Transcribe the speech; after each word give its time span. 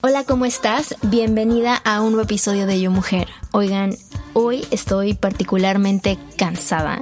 Hola, 0.00 0.24
¿cómo 0.24 0.46
estás? 0.46 0.96
Bienvenida 1.02 1.76
a 1.84 2.00
un 2.00 2.12
nuevo 2.12 2.22
episodio 2.22 2.66
de 2.66 2.80
Yo 2.80 2.90
Mujer. 2.90 3.28
Oigan, 3.52 3.94
hoy 4.32 4.66
estoy 4.70 5.12
particularmente 5.12 6.18
cansada 6.38 6.98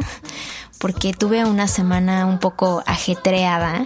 porque 0.79 1.13
tuve 1.13 1.45
una 1.45 1.69
semana 1.69 2.27
un 2.27 2.39
poco 2.39 2.83
ajetreada 2.87 3.85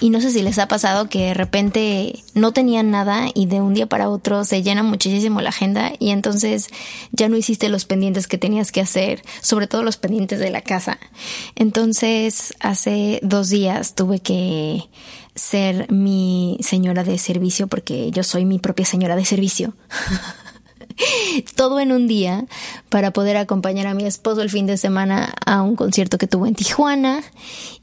y 0.00 0.10
no 0.10 0.20
sé 0.20 0.30
si 0.30 0.42
les 0.42 0.58
ha 0.58 0.68
pasado 0.68 1.08
que 1.08 1.26
de 1.26 1.34
repente 1.34 2.22
no 2.34 2.52
tenían 2.52 2.90
nada 2.90 3.26
y 3.34 3.46
de 3.46 3.60
un 3.60 3.74
día 3.74 3.86
para 3.86 4.08
otro 4.08 4.44
se 4.44 4.62
llena 4.62 4.82
muchísimo 4.82 5.40
la 5.40 5.50
agenda 5.50 5.92
y 5.98 6.10
entonces 6.10 6.68
ya 7.12 7.28
no 7.28 7.36
hiciste 7.36 7.68
los 7.68 7.84
pendientes 7.84 8.26
que 8.26 8.38
tenías 8.38 8.72
que 8.72 8.80
hacer, 8.80 9.22
sobre 9.40 9.66
todo 9.66 9.82
los 9.82 9.96
pendientes 9.96 10.38
de 10.40 10.50
la 10.50 10.62
casa. 10.62 10.98
Entonces 11.54 12.54
hace 12.60 13.20
dos 13.22 13.48
días 13.48 13.94
tuve 13.94 14.20
que 14.20 14.88
ser 15.34 15.90
mi 15.90 16.58
señora 16.60 17.04
de 17.04 17.18
servicio 17.18 17.66
porque 17.66 18.10
yo 18.10 18.22
soy 18.22 18.44
mi 18.44 18.58
propia 18.58 18.84
señora 18.84 19.16
de 19.16 19.24
servicio. 19.24 19.74
todo 21.56 21.80
en 21.80 21.92
un 21.92 22.06
día 22.06 22.44
para 22.88 23.12
poder 23.12 23.36
acompañar 23.36 23.86
a 23.86 23.94
mi 23.94 24.04
esposo 24.04 24.42
el 24.42 24.50
fin 24.50 24.66
de 24.66 24.76
semana 24.76 25.34
a 25.44 25.62
un 25.62 25.76
concierto 25.76 26.18
que 26.18 26.26
tuvo 26.26 26.46
en 26.46 26.54
Tijuana 26.54 27.22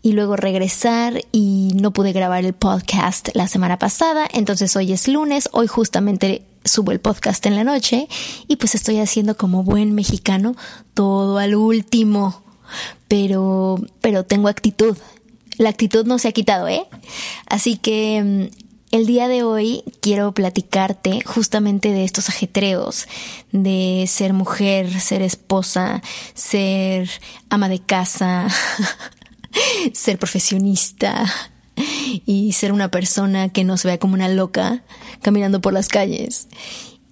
y 0.02 0.14
luego 0.14 0.36
regresar 0.36 1.22
y 1.32 1.72
no 1.76 1.92
pude 1.92 2.14
grabar 2.14 2.46
el 2.46 2.54
podcast 2.54 3.30
la 3.34 3.48
semana 3.48 3.78
pasada, 3.80 4.28
entonces 4.32 4.76
hoy 4.76 4.94
es 4.94 5.08
lunes, 5.08 5.50
hoy 5.52 5.68
justamente 5.68 6.44
subo 6.64 6.92
el 6.92 7.00
podcast 7.00 7.46
en 7.46 7.56
la 7.56 7.64
noche 7.64 8.08
y 8.48 8.58
pues 8.58 8.76
estoy 8.76 9.00
haciendo 9.00 9.38
como 9.38 9.64
buen 9.64 9.94
mexicano 9.94 10.56
todo 10.94 11.38
al 11.38 11.56
último, 11.56 12.44
pero 13.08 13.80
pero 14.02 14.24
tengo 14.24 14.48
actitud. 14.48 14.98
La 15.58 15.70
actitud 15.70 16.06
no 16.06 16.20
se 16.20 16.30
ha 16.30 16.32
quitado, 16.32 16.70
¿eh? 16.70 16.86
Así 17.46 17.76
que 17.76 18.50
mm, 18.50 18.69
el 18.92 19.06
día 19.06 19.28
de 19.28 19.44
hoy 19.44 19.84
quiero 20.02 20.32
platicarte 20.34 21.22
justamente 21.22 21.92
de 21.92 22.04
estos 22.04 22.30
ajetreos, 22.30 23.08
de 23.52 24.06
ser 24.08 24.34
mujer, 24.34 25.00
ser 25.00 25.22
esposa, 25.22 26.02
ser 26.34 27.10
ama 27.50 27.70
de 27.70 27.80
casa, 27.80 28.48
ser 29.94 30.18
profesionista 30.18 31.26
y 32.26 32.54
ser 32.54 32.72
una 32.72 32.90
persona 32.90 33.50
que 33.50 33.64
no 33.64 33.78
se 33.78 33.88
vea 33.88 34.00
como 34.00 34.16
una 34.16 34.28
loca 34.28 34.84
caminando 35.22 35.62
por 35.62 35.74
las 35.74 35.88
calles. 35.88 36.48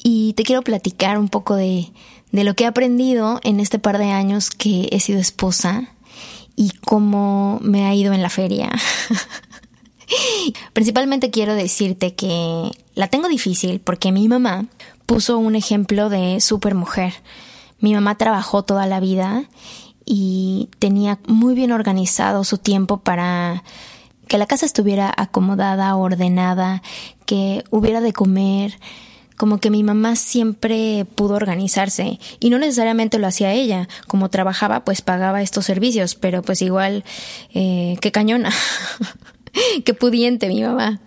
Y 0.03 0.33
te 0.33 0.43
quiero 0.43 0.63
platicar 0.63 1.19
un 1.19 1.29
poco 1.29 1.55
de, 1.55 1.91
de 2.31 2.43
lo 2.43 2.55
que 2.55 2.63
he 2.63 2.67
aprendido 2.67 3.39
en 3.43 3.59
este 3.59 3.77
par 3.77 3.97
de 3.97 4.11
años 4.11 4.49
que 4.49 4.89
he 4.91 4.99
sido 4.99 5.19
esposa 5.19 5.91
y 6.55 6.71
cómo 6.83 7.59
me 7.61 7.85
ha 7.85 7.93
ido 7.93 8.13
en 8.13 8.23
la 8.23 8.29
feria. 8.29 8.71
Principalmente 10.73 11.31
quiero 11.31 11.53
decirte 11.55 12.13
que 12.13 12.71
la 12.95 13.07
tengo 13.07 13.27
difícil 13.27 13.79
porque 13.79 14.11
mi 14.11 14.27
mamá 14.27 14.65
puso 15.05 15.37
un 15.37 15.55
ejemplo 15.55 16.09
de 16.09 16.39
super 16.41 16.75
mujer. 16.75 17.13
Mi 17.79 17.93
mamá 17.93 18.17
trabajó 18.17 18.63
toda 18.63 18.85
la 18.87 18.99
vida 18.99 19.45
y 20.05 20.69
tenía 20.79 21.19
muy 21.27 21.53
bien 21.53 21.71
organizado 21.71 22.43
su 22.43 22.57
tiempo 22.57 22.97
para 22.97 23.63
que 24.27 24.37
la 24.37 24.45
casa 24.45 24.65
estuviera 24.65 25.13
acomodada, 25.15 25.95
ordenada, 25.95 26.81
que 27.25 27.63
hubiera 27.69 28.01
de 28.01 28.13
comer, 28.13 28.79
como 29.37 29.59
que 29.59 29.69
mi 29.69 29.83
mamá 29.83 30.15
siempre 30.15 31.05
pudo 31.05 31.35
organizarse 31.35 32.19
y 32.39 32.49
no 32.49 32.57
necesariamente 32.57 33.19
lo 33.19 33.27
hacía 33.27 33.53
ella, 33.53 33.87
como 34.07 34.29
trabajaba 34.29 34.83
pues 34.83 35.01
pagaba 35.01 35.41
estos 35.41 35.65
servicios, 35.65 36.15
pero 36.15 36.41
pues 36.41 36.61
igual, 36.61 37.03
eh, 37.53 37.97
qué 38.01 38.11
cañona. 38.11 38.51
Qué 39.85 39.93
pudiente 39.93 40.47
mi 40.47 40.61
mamá, 40.61 40.99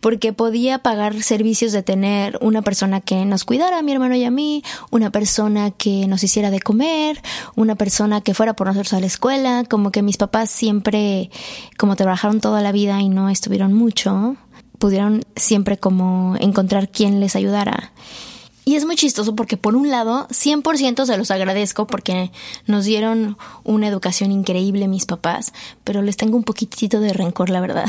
porque 0.00 0.32
podía 0.32 0.78
pagar 0.78 1.22
servicios 1.22 1.72
de 1.72 1.82
tener 1.82 2.38
una 2.40 2.62
persona 2.62 3.00
que 3.00 3.24
nos 3.24 3.44
cuidara 3.44 3.78
a 3.78 3.82
mi 3.82 3.92
hermano 3.92 4.14
y 4.14 4.24
a 4.24 4.30
mí, 4.30 4.62
una 4.90 5.10
persona 5.10 5.70
que 5.70 6.06
nos 6.06 6.22
hiciera 6.22 6.50
de 6.50 6.60
comer, 6.60 7.20
una 7.56 7.74
persona 7.74 8.20
que 8.20 8.34
fuera 8.34 8.54
por 8.54 8.66
nosotros 8.66 8.92
a 8.94 9.00
la 9.00 9.06
escuela, 9.06 9.64
como 9.68 9.90
que 9.90 10.02
mis 10.02 10.16
papás 10.16 10.50
siempre, 10.50 11.30
como 11.78 11.96
trabajaron 11.96 12.40
toda 12.40 12.60
la 12.60 12.72
vida 12.72 13.00
y 13.00 13.08
no 13.08 13.28
estuvieron 13.28 13.72
mucho, 13.72 14.36
pudieron 14.78 15.22
siempre 15.36 15.78
como 15.78 16.36
encontrar 16.40 16.88
quien 16.90 17.20
les 17.20 17.36
ayudara. 17.36 17.92
Y 18.64 18.76
es 18.76 18.84
muy 18.84 18.96
chistoso 18.96 19.34
porque 19.34 19.56
por 19.56 19.74
un 19.74 19.90
lado, 19.90 20.28
100% 20.28 21.06
se 21.06 21.16
los 21.16 21.30
agradezco 21.30 21.86
porque 21.86 22.30
nos 22.66 22.84
dieron 22.84 23.38
una 23.64 23.88
educación 23.88 24.32
increíble 24.32 24.86
mis 24.86 25.06
papás, 25.06 25.52
pero 25.84 26.02
les 26.02 26.16
tengo 26.16 26.36
un 26.36 26.44
poquitito 26.44 27.00
de 27.00 27.12
rencor, 27.12 27.50
la 27.50 27.60
verdad. 27.60 27.86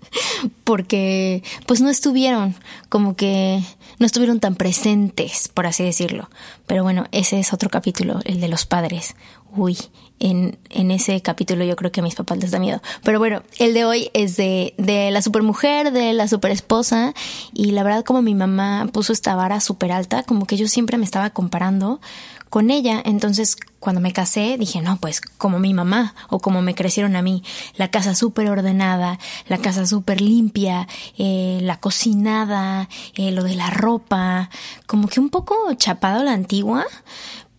porque 0.64 1.42
pues 1.66 1.80
no 1.80 1.90
estuvieron 1.90 2.54
como 2.88 3.16
que 3.16 3.62
no 3.98 4.06
estuvieron 4.06 4.40
tan 4.40 4.54
presentes, 4.54 5.48
por 5.48 5.66
así 5.66 5.82
decirlo. 5.82 6.30
Pero 6.66 6.82
bueno, 6.82 7.06
ese 7.12 7.38
es 7.38 7.52
otro 7.52 7.70
capítulo, 7.70 8.20
el 8.24 8.40
de 8.40 8.48
los 8.48 8.66
padres. 8.66 9.14
Uy, 9.56 9.78
en, 10.18 10.58
en 10.70 10.90
ese 10.90 11.20
capítulo 11.20 11.64
yo 11.64 11.76
creo 11.76 11.92
que 11.92 12.00
a 12.00 12.02
mis 12.02 12.14
papás 12.14 12.38
les 12.38 12.50
da 12.50 12.58
miedo. 12.58 12.80
Pero 13.02 13.18
bueno, 13.18 13.42
el 13.58 13.74
de 13.74 13.84
hoy 13.84 14.10
es 14.14 14.36
de, 14.36 14.74
de 14.78 15.10
la 15.10 15.22
supermujer, 15.22 15.92
de 15.92 16.12
la 16.12 16.28
superesposa. 16.28 17.14
Y 17.52 17.72
la 17.72 17.82
verdad, 17.82 18.04
como 18.04 18.22
mi 18.22 18.34
mamá 18.34 18.88
puso 18.92 19.12
esta 19.12 19.34
vara 19.34 19.60
súper 19.60 19.92
alta, 19.92 20.22
como 20.22 20.46
que 20.46 20.56
yo 20.56 20.68
siempre 20.68 20.98
me 20.98 21.04
estaba 21.04 21.30
comparando 21.30 22.00
con 22.48 22.70
ella. 22.70 23.02
Entonces, 23.04 23.56
cuando 23.80 24.00
me 24.00 24.12
casé, 24.12 24.56
dije, 24.58 24.80
no, 24.80 24.96
pues 24.96 25.20
como 25.20 25.58
mi 25.58 25.74
mamá 25.74 26.14
o 26.28 26.38
como 26.38 26.62
me 26.62 26.74
crecieron 26.74 27.16
a 27.16 27.22
mí. 27.22 27.42
La 27.76 27.90
casa 27.90 28.14
súper 28.14 28.48
ordenada, 28.48 29.18
la 29.48 29.58
casa 29.58 29.86
súper 29.86 30.20
limpia, 30.20 30.88
eh, 31.18 31.60
la 31.62 31.78
cocinada, 31.78 32.88
eh, 33.14 33.30
lo 33.32 33.42
de 33.42 33.54
la 33.54 33.70
ropa, 33.70 34.50
como 34.86 35.08
que 35.08 35.20
un 35.20 35.28
poco 35.28 35.54
chapado 35.74 36.24
la 36.24 36.32
antigua, 36.32 36.86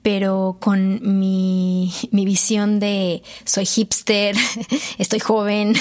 pero 0.07 0.55
con 0.61 1.20
mi, 1.20 1.91
mi 2.11 2.23
visión 2.23 2.79
de 2.79 3.23
soy 3.43 3.66
hipster, 3.66 4.37
estoy 4.97 5.20
joven. 5.20 5.76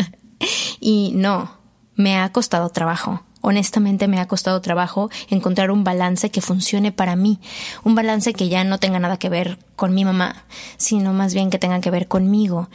y 0.80 1.12
no, 1.14 1.58
me 1.94 2.16
ha 2.16 2.32
costado 2.32 2.70
trabajo. 2.70 3.22
Honestamente 3.42 4.08
me 4.08 4.18
ha 4.18 4.26
costado 4.28 4.62
trabajo 4.62 5.10
encontrar 5.28 5.70
un 5.70 5.84
balance 5.84 6.30
que 6.30 6.40
funcione 6.40 6.90
para 6.90 7.16
mí, 7.16 7.38
un 7.84 7.94
balance 7.94 8.32
que 8.32 8.48
ya 8.48 8.64
no 8.64 8.78
tenga 8.78 8.98
nada 8.98 9.18
que 9.18 9.28
ver 9.28 9.58
con 9.76 9.92
mi 9.92 10.06
mamá, 10.06 10.46
sino 10.78 11.12
más 11.12 11.34
bien 11.34 11.50
que 11.50 11.58
tenga 11.58 11.82
que 11.82 11.90
ver 11.90 12.08
conmigo. 12.08 12.70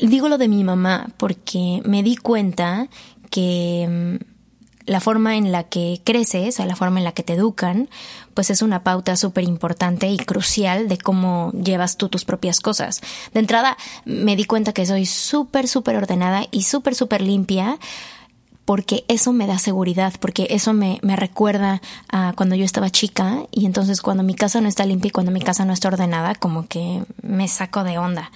Digo 0.00 0.28
lo 0.28 0.36
de 0.36 0.48
mi 0.48 0.64
mamá 0.64 1.10
porque 1.16 1.80
me 1.84 2.02
di 2.02 2.16
cuenta 2.16 2.88
que 3.30 4.18
mm, 4.20 4.33
la 4.86 5.00
forma 5.00 5.36
en 5.36 5.52
la 5.52 5.64
que 5.64 6.00
creces, 6.04 6.60
o 6.60 6.66
la 6.66 6.76
forma 6.76 6.98
en 6.98 7.04
la 7.04 7.12
que 7.12 7.22
te 7.22 7.34
educan, 7.34 7.88
pues 8.34 8.50
es 8.50 8.62
una 8.62 8.82
pauta 8.82 9.16
súper 9.16 9.44
importante 9.44 10.08
y 10.08 10.16
crucial 10.18 10.88
de 10.88 10.98
cómo 10.98 11.52
llevas 11.52 11.96
tú 11.96 12.08
tus 12.08 12.24
propias 12.24 12.60
cosas. 12.60 13.00
De 13.32 13.40
entrada, 13.40 13.76
me 14.04 14.36
di 14.36 14.44
cuenta 14.44 14.72
que 14.72 14.86
soy 14.86 15.06
súper, 15.06 15.68
súper 15.68 15.96
ordenada 15.96 16.44
y 16.50 16.62
súper, 16.62 16.94
súper 16.94 17.22
limpia, 17.22 17.78
porque 18.64 19.04
eso 19.08 19.32
me 19.32 19.46
da 19.46 19.58
seguridad, 19.58 20.14
porque 20.20 20.46
eso 20.50 20.72
me, 20.72 20.98
me, 21.02 21.16
recuerda 21.16 21.82
a 22.08 22.32
cuando 22.34 22.54
yo 22.56 22.64
estaba 22.64 22.90
chica 22.90 23.46
y 23.50 23.66
entonces 23.66 24.00
cuando 24.00 24.22
mi 24.22 24.34
casa 24.34 24.60
no 24.60 24.68
está 24.68 24.86
limpia 24.86 25.08
y 25.08 25.12
cuando 25.12 25.32
mi 25.32 25.40
casa 25.40 25.64
no 25.64 25.72
está 25.72 25.88
ordenada, 25.88 26.34
como 26.34 26.66
que 26.66 27.02
me 27.22 27.46
saco 27.48 27.84
de 27.84 27.98
onda. 27.98 28.30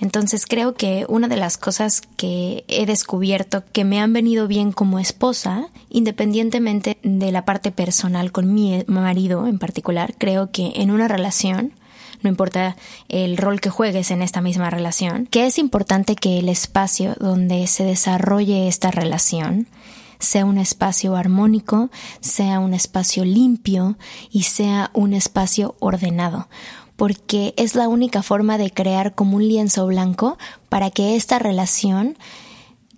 Entonces 0.00 0.46
creo 0.46 0.74
que 0.74 1.04
una 1.08 1.28
de 1.28 1.36
las 1.36 1.58
cosas 1.58 2.02
que 2.16 2.64
he 2.68 2.86
descubierto 2.86 3.64
que 3.72 3.84
me 3.84 4.00
han 4.00 4.12
venido 4.12 4.46
bien 4.46 4.72
como 4.72 4.98
esposa, 4.98 5.66
independientemente 5.90 6.98
de 7.02 7.32
la 7.32 7.44
parte 7.44 7.72
personal 7.72 8.32
con 8.32 8.54
mi 8.54 8.84
marido 8.86 9.46
en 9.46 9.58
particular, 9.58 10.14
creo 10.16 10.50
que 10.50 10.72
en 10.76 10.90
una 10.90 11.08
relación 11.08 11.72
no 12.22 12.30
importa 12.30 12.76
el 13.08 13.36
rol 13.36 13.60
que 13.60 13.70
juegues 13.70 14.10
en 14.10 14.22
esta 14.22 14.40
misma 14.40 14.70
relación, 14.70 15.26
que 15.26 15.46
es 15.46 15.58
importante 15.58 16.16
que 16.16 16.38
el 16.38 16.48
espacio 16.48 17.14
donde 17.18 17.66
se 17.66 17.84
desarrolle 17.84 18.68
esta 18.68 18.90
relación 18.90 19.68
sea 20.18 20.44
un 20.44 20.58
espacio 20.58 21.16
armónico, 21.16 21.90
sea 22.20 22.60
un 22.60 22.74
espacio 22.74 23.24
limpio 23.24 23.96
y 24.30 24.44
sea 24.44 24.90
un 24.94 25.14
espacio 25.14 25.74
ordenado 25.80 26.48
porque 26.96 27.54
es 27.56 27.74
la 27.74 27.88
única 27.88 28.22
forma 28.22 28.58
de 28.58 28.70
crear 28.70 29.14
como 29.16 29.36
un 29.36 29.48
lienzo 29.48 29.86
blanco 29.86 30.38
para 30.68 30.90
que 30.90 31.16
esta 31.16 31.40
relación 31.40 32.16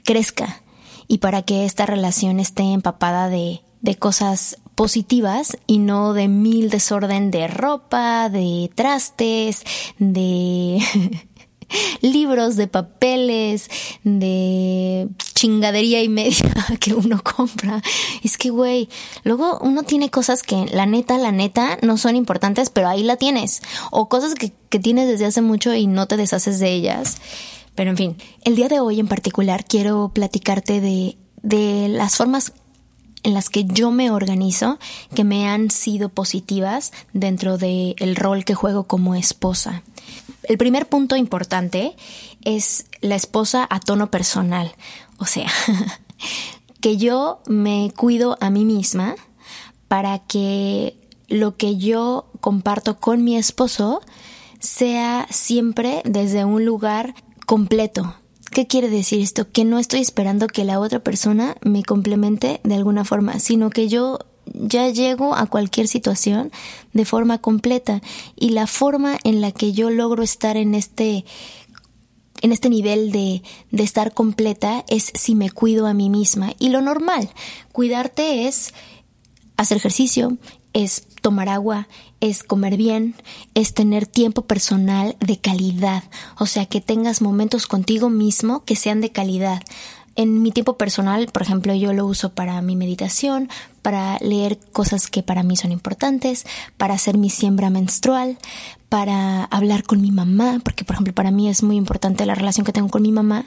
crezca 0.04 0.62
y 1.08 1.18
para 1.18 1.42
que 1.42 1.64
esta 1.64 1.86
relación 1.86 2.40
esté 2.40 2.64
empapada 2.64 3.28
de, 3.28 3.62
de 3.80 3.96
cosas 3.96 4.58
positivas 4.74 5.56
y 5.66 5.78
no 5.78 6.12
de 6.12 6.28
mil 6.28 6.70
desorden 6.70 7.30
de 7.30 7.48
ropa, 7.48 8.28
de 8.28 8.70
trastes, 8.74 9.64
de 9.98 10.80
libros, 12.00 12.56
de 12.56 12.66
papeles, 12.66 13.70
de 14.02 15.08
chingadería 15.34 16.02
y 16.02 16.08
media 16.08 16.52
que 16.80 16.94
uno 16.94 17.22
compra. 17.22 17.82
Es 18.22 18.38
que, 18.38 18.50
güey, 18.50 18.88
luego 19.22 19.58
uno 19.60 19.82
tiene 19.82 20.10
cosas 20.10 20.42
que 20.42 20.66
la 20.66 20.86
neta, 20.86 21.18
la 21.18 21.32
neta, 21.32 21.78
no 21.82 21.96
son 21.98 22.16
importantes, 22.16 22.70
pero 22.70 22.88
ahí 22.88 23.02
la 23.02 23.16
tienes. 23.16 23.62
O 23.90 24.08
cosas 24.08 24.34
que, 24.34 24.52
que 24.68 24.78
tienes 24.78 25.08
desde 25.08 25.26
hace 25.26 25.42
mucho 25.42 25.74
y 25.74 25.86
no 25.86 26.06
te 26.06 26.16
deshaces 26.16 26.58
de 26.58 26.72
ellas. 26.72 27.18
Pero 27.74 27.90
en 27.90 27.96
fin, 27.96 28.16
el 28.44 28.56
día 28.56 28.68
de 28.68 28.80
hoy 28.80 29.00
en 29.00 29.08
particular 29.08 29.64
quiero 29.64 30.10
platicarte 30.14 30.80
de, 30.80 31.16
de 31.42 31.88
las 31.88 32.16
formas 32.16 32.52
en 33.24 33.34
las 33.34 33.50
que 33.50 33.64
yo 33.64 33.90
me 33.90 34.10
organizo 34.10 34.78
que 35.14 35.24
me 35.24 35.48
han 35.48 35.70
sido 35.70 36.08
positivas 36.10 36.92
dentro 37.12 37.58
del 37.58 37.96
el 37.98 38.14
rol 38.14 38.44
que 38.44 38.54
juego 38.54 38.84
como 38.84 39.16
esposa. 39.16 39.82
El 40.44 40.58
primer 40.58 40.86
punto 40.88 41.16
importante 41.16 41.96
es 42.44 42.86
la 43.00 43.16
esposa 43.16 43.66
a 43.68 43.80
tono 43.80 44.10
personal, 44.10 44.74
o 45.18 45.24
sea, 45.24 45.50
que 46.80 46.96
yo 46.96 47.40
me 47.46 47.92
cuido 47.96 48.36
a 48.40 48.50
mí 48.50 48.64
misma 48.64 49.16
para 49.88 50.18
que 50.18 50.96
lo 51.28 51.56
que 51.56 51.78
yo 51.78 52.26
comparto 52.40 53.00
con 53.00 53.24
mi 53.24 53.36
esposo 53.36 54.02
sea 54.60 55.26
siempre 55.30 56.02
desde 56.04 56.44
un 56.44 56.64
lugar 56.64 57.14
completo, 57.46 58.14
¿Qué 58.54 58.68
quiere 58.68 58.88
decir 58.88 59.20
esto? 59.20 59.50
Que 59.50 59.64
no 59.64 59.80
estoy 59.80 60.00
esperando 60.00 60.46
que 60.46 60.62
la 60.62 60.78
otra 60.78 61.00
persona 61.00 61.56
me 61.62 61.82
complemente 61.82 62.60
de 62.62 62.76
alguna 62.76 63.04
forma, 63.04 63.40
sino 63.40 63.68
que 63.68 63.88
yo 63.88 64.20
ya 64.46 64.88
llego 64.90 65.34
a 65.34 65.46
cualquier 65.46 65.88
situación 65.88 66.52
de 66.92 67.04
forma 67.04 67.38
completa 67.38 68.00
y 68.36 68.50
la 68.50 68.68
forma 68.68 69.18
en 69.24 69.40
la 69.40 69.50
que 69.50 69.72
yo 69.72 69.90
logro 69.90 70.22
estar 70.22 70.56
en 70.56 70.76
este 70.76 71.24
en 72.42 72.52
este 72.52 72.70
nivel 72.70 73.10
de, 73.10 73.42
de 73.72 73.82
estar 73.82 74.14
completa 74.14 74.84
es 74.86 75.10
si 75.14 75.34
me 75.34 75.50
cuido 75.50 75.88
a 75.88 75.94
mí 75.94 76.08
misma. 76.08 76.52
Y 76.60 76.68
lo 76.68 76.80
normal, 76.80 77.30
cuidarte 77.72 78.46
es 78.46 78.72
hacer 79.56 79.78
ejercicio, 79.78 80.38
es 80.74 81.08
tomar 81.22 81.48
agua, 81.48 81.88
es 82.24 82.42
comer 82.42 82.78
bien, 82.78 83.14
es 83.52 83.74
tener 83.74 84.06
tiempo 84.06 84.46
personal 84.46 85.14
de 85.20 85.36
calidad, 85.36 86.04
o 86.38 86.46
sea, 86.46 86.64
que 86.64 86.80
tengas 86.80 87.20
momentos 87.20 87.66
contigo 87.66 88.08
mismo 88.08 88.64
que 88.64 88.76
sean 88.76 89.02
de 89.02 89.12
calidad. 89.12 89.62
En 90.16 90.40
mi 90.40 90.50
tiempo 90.50 90.78
personal, 90.78 91.26
por 91.26 91.42
ejemplo, 91.42 91.74
yo 91.74 91.92
lo 91.92 92.06
uso 92.06 92.32
para 92.32 92.62
mi 92.62 92.76
meditación, 92.76 93.50
para 93.82 94.16
leer 94.20 94.58
cosas 94.72 95.10
que 95.10 95.22
para 95.22 95.42
mí 95.42 95.54
son 95.56 95.70
importantes, 95.70 96.46
para 96.78 96.94
hacer 96.94 97.18
mi 97.18 97.28
siembra 97.28 97.68
menstrual, 97.68 98.38
para 98.88 99.44
hablar 99.44 99.82
con 99.82 100.00
mi 100.00 100.10
mamá, 100.10 100.62
porque 100.64 100.84
por 100.84 100.94
ejemplo 100.94 101.12
para 101.12 101.30
mí 101.30 101.50
es 101.50 101.62
muy 101.62 101.76
importante 101.76 102.24
la 102.24 102.34
relación 102.34 102.64
que 102.64 102.72
tengo 102.72 102.88
con 102.88 103.02
mi 103.02 103.12
mamá, 103.12 103.44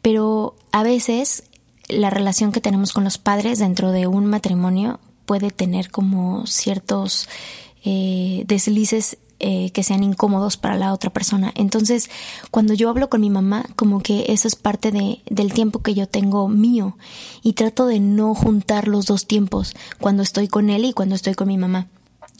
pero 0.00 0.56
a 0.72 0.82
veces 0.82 1.42
la 1.88 2.08
relación 2.08 2.52
que 2.52 2.62
tenemos 2.62 2.94
con 2.94 3.04
los 3.04 3.18
padres 3.18 3.58
dentro 3.58 3.92
de 3.92 4.06
un 4.06 4.24
matrimonio 4.24 4.98
puede 5.26 5.50
tener 5.50 5.90
como 5.90 6.46
ciertos 6.46 7.28
eh, 7.84 8.44
deslices 8.46 9.18
eh, 9.40 9.70
que 9.72 9.82
sean 9.82 10.02
incómodos 10.02 10.56
para 10.56 10.76
la 10.76 10.92
otra 10.92 11.12
persona. 11.12 11.52
Entonces, 11.54 12.08
cuando 12.50 12.72
yo 12.72 12.88
hablo 12.88 13.10
con 13.10 13.20
mi 13.20 13.30
mamá, 13.30 13.66
como 13.76 14.00
que 14.00 14.26
eso 14.28 14.48
es 14.48 14.54
parte 14.54 14.90
de, 14.90 15.22
del 15.28 15.52
tiempo 15.52 15.82
que 15.82 15.92
yo 15.92 16.08
tengo 16.08 16.48
mío 16.48 16.96
y 17.42 17.54
trato 17.54 17.86
de 17.86 18.00
no 18.00 18.34
juntar 18.34 18.88
los 18.88 19.06
dos 19.06 19.26
tiempos 19.26 19.74
cuando 20.00 20.22
estoy 20.22 20.48
con 20.48 20.70
él 20.70 20.84
y 20.84 20.92
cuando 20.92 21.14
estoy 21.14 21.34
con 21.34 21.48
mi 21.48 21.58
mamá. 21.58 21.88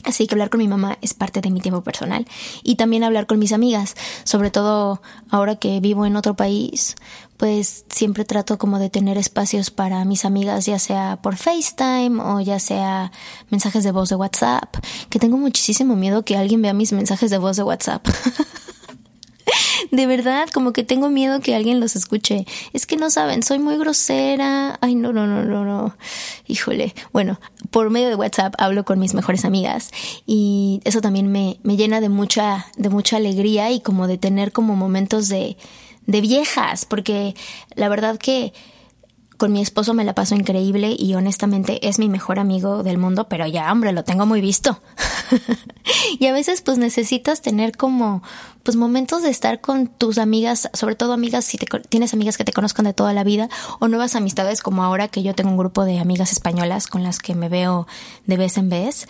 Así 0.04 0.26
que 0.26 0.34
hablar 0.34 0.50
con 0.50 0.58
mi 0.58 0.68
mamá 0.68 0.98
es 1.00 1.14
parte 1.14 1.40
de 1.40 1.50
mi 1.50 1.60
tiempo 1.60 1.82
personal. 1.82 2.26
Y 2.62 2.76
también 2.76 3.04
hablar 3.04 3.26
con 3.26 3.38
mis 3.38 3.52
amigas, 3.52 3.96
sobre 4.24 4.50
todo 4.50 5.02
ahora 5.30 5.56
que 5.56 5.80
vivo 5.80 6.06
en 6.06 6.16
otro 6.16 6.34
país, 6.36 6.96
pues 7.44 7.84
siempre 7.90 8.24
trato 8.24 8.56
como 8.56 8.78
de 8.78 8.88
tener 8.88 9.18
espacios 9.18 9.70
para 9.70 10.02
mis 10.06 10.24
amigas, 10.24 10.64
ya 10.64 10.78
sea 10.78 11.18
por 11.20 11.36
FaceTime 11.36 12.18
o 12.22 12.40
ya 12.40 12.58
sea 12.58 13.12
mensajes 13.50 13.84
de 13.84 13.90
voz 13.90 14.08
de 14.08 14.16
WhatsApp, 14.16 14.76
que 15.10 15.18
tengo 15.18 15.36
muchísimo 15.36 15.94
miedo 15.94 16.24
que 16.24 16.38
alguien 16.38 16.62
vea 16.62 16.72
mis 16.72 16.94
mensajes 16.94 17.30
de 17.30 17.36
voz 17.36 17.58
de 17.58 17.64
WhatsApp. 17.64 18.08
de 19.90 20.06
verdad, 20.06 20.48
como 20.54 20.72
que 20.72 20.84
tengo 20.84 21.10
miedo 21.10 21.40
que 21.40 21.54
alguien 21.54 21.80
los 21.80 21.96
escuche. 21.96 22.46
Es 22.72 22.86
que 22.86 22.96
no 22.96 23.10
saben, 23.10 23.42
soy 23.42 23.58
muy 23.58 23.76
grosera. 23.76 24.78
Ay, 24.80 24.94
no, 24.94 25.12
no, 25.12 25.26
no, 25.26 25.44
no, 25.44 25.66
no. 25.66 25.94
Híjole. 26.46 26.94
Bueno, 27.12 27.38
por 27.70 27.90
medio 27.90 28.08
de 28.08 28.14
WhatsApp 28.14 28.54
hablo 28.56 28.86
con 28.86 28.98
mis 28.98 29.12
mejores 29.12 29.44
amigas 29.44 29.90
y 30.24 30.80
eso 30.84 31.02
también 31.02 31.30
me, 31.30 31.60
me 31.62 31.76
llena 31.76 32.00
de 32.00 32.08
mucha, 32.08 32.68
de 32.78 32.88
mucha 32.88 33.18
alegría 33.18 33.70
y 33.70 33.80
como 33.80 34.06
de 34.06 34.16
tener 34.16 34.50
como 34.50 34.76
momentos 34.76 35.28
de, 35.28 35.58
de 36.06 36.20
viejas, 36.20 36.84
porque 36.84 37.34
la 37.74 37.88
verdad 37.88 38.18
que 38.18 38.52
con 39.36 39.52
mi 39.52 39.60
esposo 39.60 39.94
me 39.94 40.04
la 40.04 40.14
paso 40.14 40.34
increíble 40.34 40.94
y 40.98 41.14
honestamente 41.14 41.86
es 41.88 41.98
mi 41.98 42.08
mejor 42.08 42.38
amigo 42.38 42.82
del 42.82 42.98
mundo, 42.98 43.28
pero 43.28 43.46
ya, 43.46 43.70
hombre, 43.70 43.92
lo 43.92 44.04
tengo 44.04 44.26
muy 44.26 44.40
visto. 44.40 44.80
y 46.18 46.26
a 46.26 46.32
veces 46.32 46.62
pues 46.62 46.78
necesitas 46.78 47.42
tener 47.42 47.76
como 47.76 48.22
pues 48.62 48.76
momentos 48.76 49.22
de 49.22 49.30
estar 49.30 49.60
con 49.60 49.88
tus 49.88 50.18
amigas, 50.18 50.70
sobre 50.72 50.94
todo 50.94 51.12
amigas 51.12 51.44
si 51.44 51.58
te, 51.58 51.66
tienes 51.88 52.14
amigas 52.14 52.36
que 52.36 52.44
te 52.44 52.52
conozcan 52.52 52.86
de 52.86 52.94
toda 52.94 53.12
la 53.12 53.24
vida 53.24 53.48
o 53.80 53.88
nuevas 53.88 54.14
amistades 54.14 54.62
como 54.62 54.84
ahora 54.84 55.08
que 55.08 55.22
yo 55.22 55.34
tengo 55.34 55.50
un 55.50 55.58
grupo 55.58 55.84
de 55.84 55.98
amigas 55.98 56.32
españolas 56.32 56.86
con 56.86 57.02
las 57.02 57.18
que 57.18 57.34
me 57.34 57.48
veo 57.48 57.86
de 58.26 58.36
vez 58.36 58.56
en 58.56 58.68
vez 58.68 59.08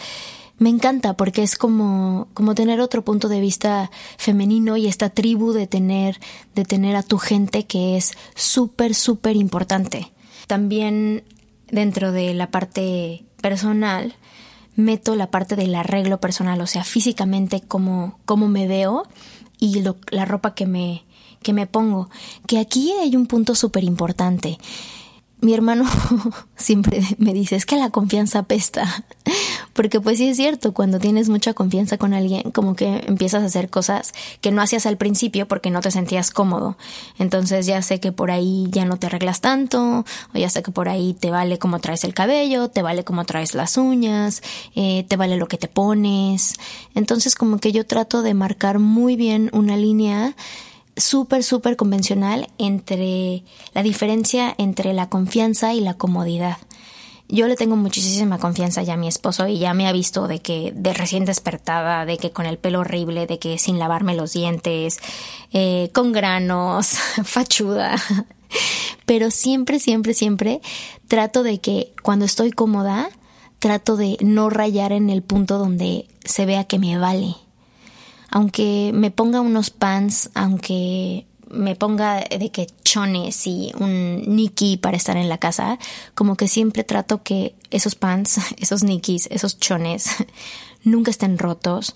me 0.58 0.70
encanta 0.70 1.16
porque 1.16 1.42
es 1.42 1.56
como, 1.56 2.28
como 2.34 2.54
tener 2.54 2.80
otro 2.80 3.04
punto 3.04 3.28
de 3.28 3.40
vista 3.40 3.90
femenino 4.18 4.76
y 4.76 4.86
esta 4.86 5.10
tribu 5.10 5.52
de 5.52 5.66
tener, 5.66 6.20
de 6.54 6.64
tener 6.64 6.96
a 6.96 7.02
tu 7.02 7.18
gente 7.18 7.66
que 7.66 7.96
es 7.96 8.12
súper, 8.34 8.94
súper 8.94 9.36
importante. 9.36 10.12
También 10.46 11.24
dentro 11.68 12.12
de 12.12 12.34
la 12.34 12.50
parte 12.50 13.24
personal, 13.40 14.14
meto 14.76 15.16
la 15.16 15.30
parte 15.30 15.56
del 15.56 15.74
arreglo 15.74 16.20
personal, 16.20 16.60
o 16.60 16.66
sea, 16.66 16.84
físicamente 16.84 17.60
cómo, 17.60 18.18
cómo 18.24 18.48
me 18.48 18.68
veo 18.68 19.04
y 19.58 19.82
la 20.10 20.24
ropa 20.24 20.54
que 20.54 20.66
me, 20.66 21.04
que 21.42 21.52
me 21.52 21.66
pongo. 21.66 22.10
Que 22.46 22.58
aquí 22.58 22.92
hay 23.00 23.16
un 23.16 23.26
punto 23.26 23.54
súper 23.54 23.84
importante. 23.84 24.58
Mi 25.44 25.52
hermano 25.52 25.84
siempre 26.56 27.02
me 27.18 27.34
dice, 27.34 27.54
es 27.56 27.66
que 27.66 27.76
la 27.76 27.90
confianza 27.90 28.44
pesta. 28.44 29.04
Porque 29.74 30.00
pues 30.00 30.16
sí 30.16 30.28
es 30.28 30.38
cierto, 30.38 30.72
cuando 30.72 30.98
tienes 30.98 31.28
mucha 31.28 31.52
confianza 31.52 31.98
con 31.98 32.14
alguien, 32.14 32.50
como 32.52 32.74
que 32.76 33.04
empiezas 33.06 33.42
a 33.42 33.46
hacer 33.46 33.68
cosas 33.68 34.14
que 34.40 34.52
no 34.52 34.62
hacías 34.62 34.86
al 34.86 34.96
principio 34.96 35.48
porque 35.48 35.70
no 35.70 35.80
te 35.80 35.90
sentías 35.90 36.30
cómodo. 36.30 36.78
Entonces 37.18 37.66
ya 37.66 37.82
sé 37.82 37.98
que 37.98 38.12
por 38.12 38.30
ahí 38.30 38.68
ya 38.70 38.84
no 38.84 38.98
te 38.98 39.08
arreglas 39.08 39.40
tanto, 39.40 40.04
o 40.32 40.38
ya 40.38 40.48
sé 40.48 40.62
que 40.62 40.70
por 40.70 40.88
ahí 40.88 41.14
te 41.18 41.32
vale 41.32 41.58
cómo 41.58 41.80
traes 41.80 42.04
el 42.04 42.14
cabello, 42.14 42.68
te 42.68 42.82
vale 42.82 43.02
cómo 43.02 43.24
traes 43.24 43.54
las 43.54 43.76
uñas, 43.76 44.42
eh, 44.76 45.04
te 45.08 45.16
vale 45.16 45.36
lo 45.36 45.48
que 45.48 45.58
te 45.58 45.66
pones. 45.66 46.54
Entonces 46.94 47.34
como 47.34 47.58
que 47.58 47.72
yo 47.72 47.84
trato 47.84 48.22
de 48.22 48.32
marcar 48.32 48.78
muy 48.78 49.16
bien 49.16 49.50
una 49.52 49.76
línea 49.76 50.36
súper, 50.96 51.42
súper 51.42 51.76
convencional 51.76 52.48
entre 52.58 53.42
la 53.72 53.82
diferencia 53.82 54.54
entre 54.58 54.92
la 54.92 55.08
confianza 55.08 55.74
y 55.74 55.80
la 55.80 55.94
comodidad. 55.94 56.58
Yo 57.28 57.48
le 57.48 57.56
tengo 57.56 57.74
muchísima 57.76 58.38
confianza 58.38 58.82
ya 58.82 58.94
a 58.94 58.98
mi 58.98 59.08
esposo 59.08 59.48
y 59.48 59.58
ya 59.58 59.72
me 59.72 59.88
ha 59.88 59.92
visto 59.92 60.28
de 60.28 60.40
que 60.40 60.72
de 60.76 60.92
recién 60.92 61.24
despertada, 61.24 62.04
de 62.04 62.18
que 62.18 62.30
con 62.30 62.44
el 62.44 62.58
pelo 62.58 62.80
horrible, 62.80 63.26
de 63.26 63.38
que 63.38 63.58
sin 63.58 63.78
lavarme 63.78 64.14
los 64.14 64.34
dientes, 64.34 64.98
eh, 65.52 65.90
con 65.94 66.12
granos, 66.12 66.98
fachuda. 67.24 67.96
Pero 69.06 69.30
siempre, 69.30 69.80
siempre, 69.80 70.14
siempre 70.14 70.60
trato 71.08 71.42
de 71.42 71.60
que 71.60 71.94
cuando 72.02 72.24
estoy 72.26 72.50
cómoda, 72.50 73.08
trato 73.58 73.96
de 73.96 74.18
no 74.20 74.50
rayar 74.50 74.92
en 74.92 75.08
el 75.08 75.22
punto 75.22 75.58
donde 75.58 76.06
se 76.24 76.44
vea 76.44 76.64
que 76.64 76.78
me 76.78 76.98
vale. 76.98 77.36
Aunque 78.34 78.90
me 78.92 79.12
ponga 79.12 79.40
unos 79.40 79.70
pants, 79.70 80.28
aunque 80.34 81.24
me 81.50 81.76
ponga 81.76 82.18
de 82.18 82.50
que 82.50 82.66
chones 82.82 83.46
y 83.46 83.70
un 83.78 84.22
Nikki 84.34 84.76
para 84.76 84.96
estar 84.96 85.16
en 85.16 85.28
la 85.28 85.38
casa, 85.38 85.78
como 86.16 86.36
que 86.36 86.48
siempre 86.48 86.82
trato 86.82 87.22
que 87.22 87.54
esos 87.70 87.94
pants, 87.94 88.40
esos 88.58 88.82
Nikis, 88.82 89.28
esos 89.30 89.60
chones, 89.60 90.10
nunca 90.82 91.12
estén 91.12 91.38
rotos, 91.38 91.92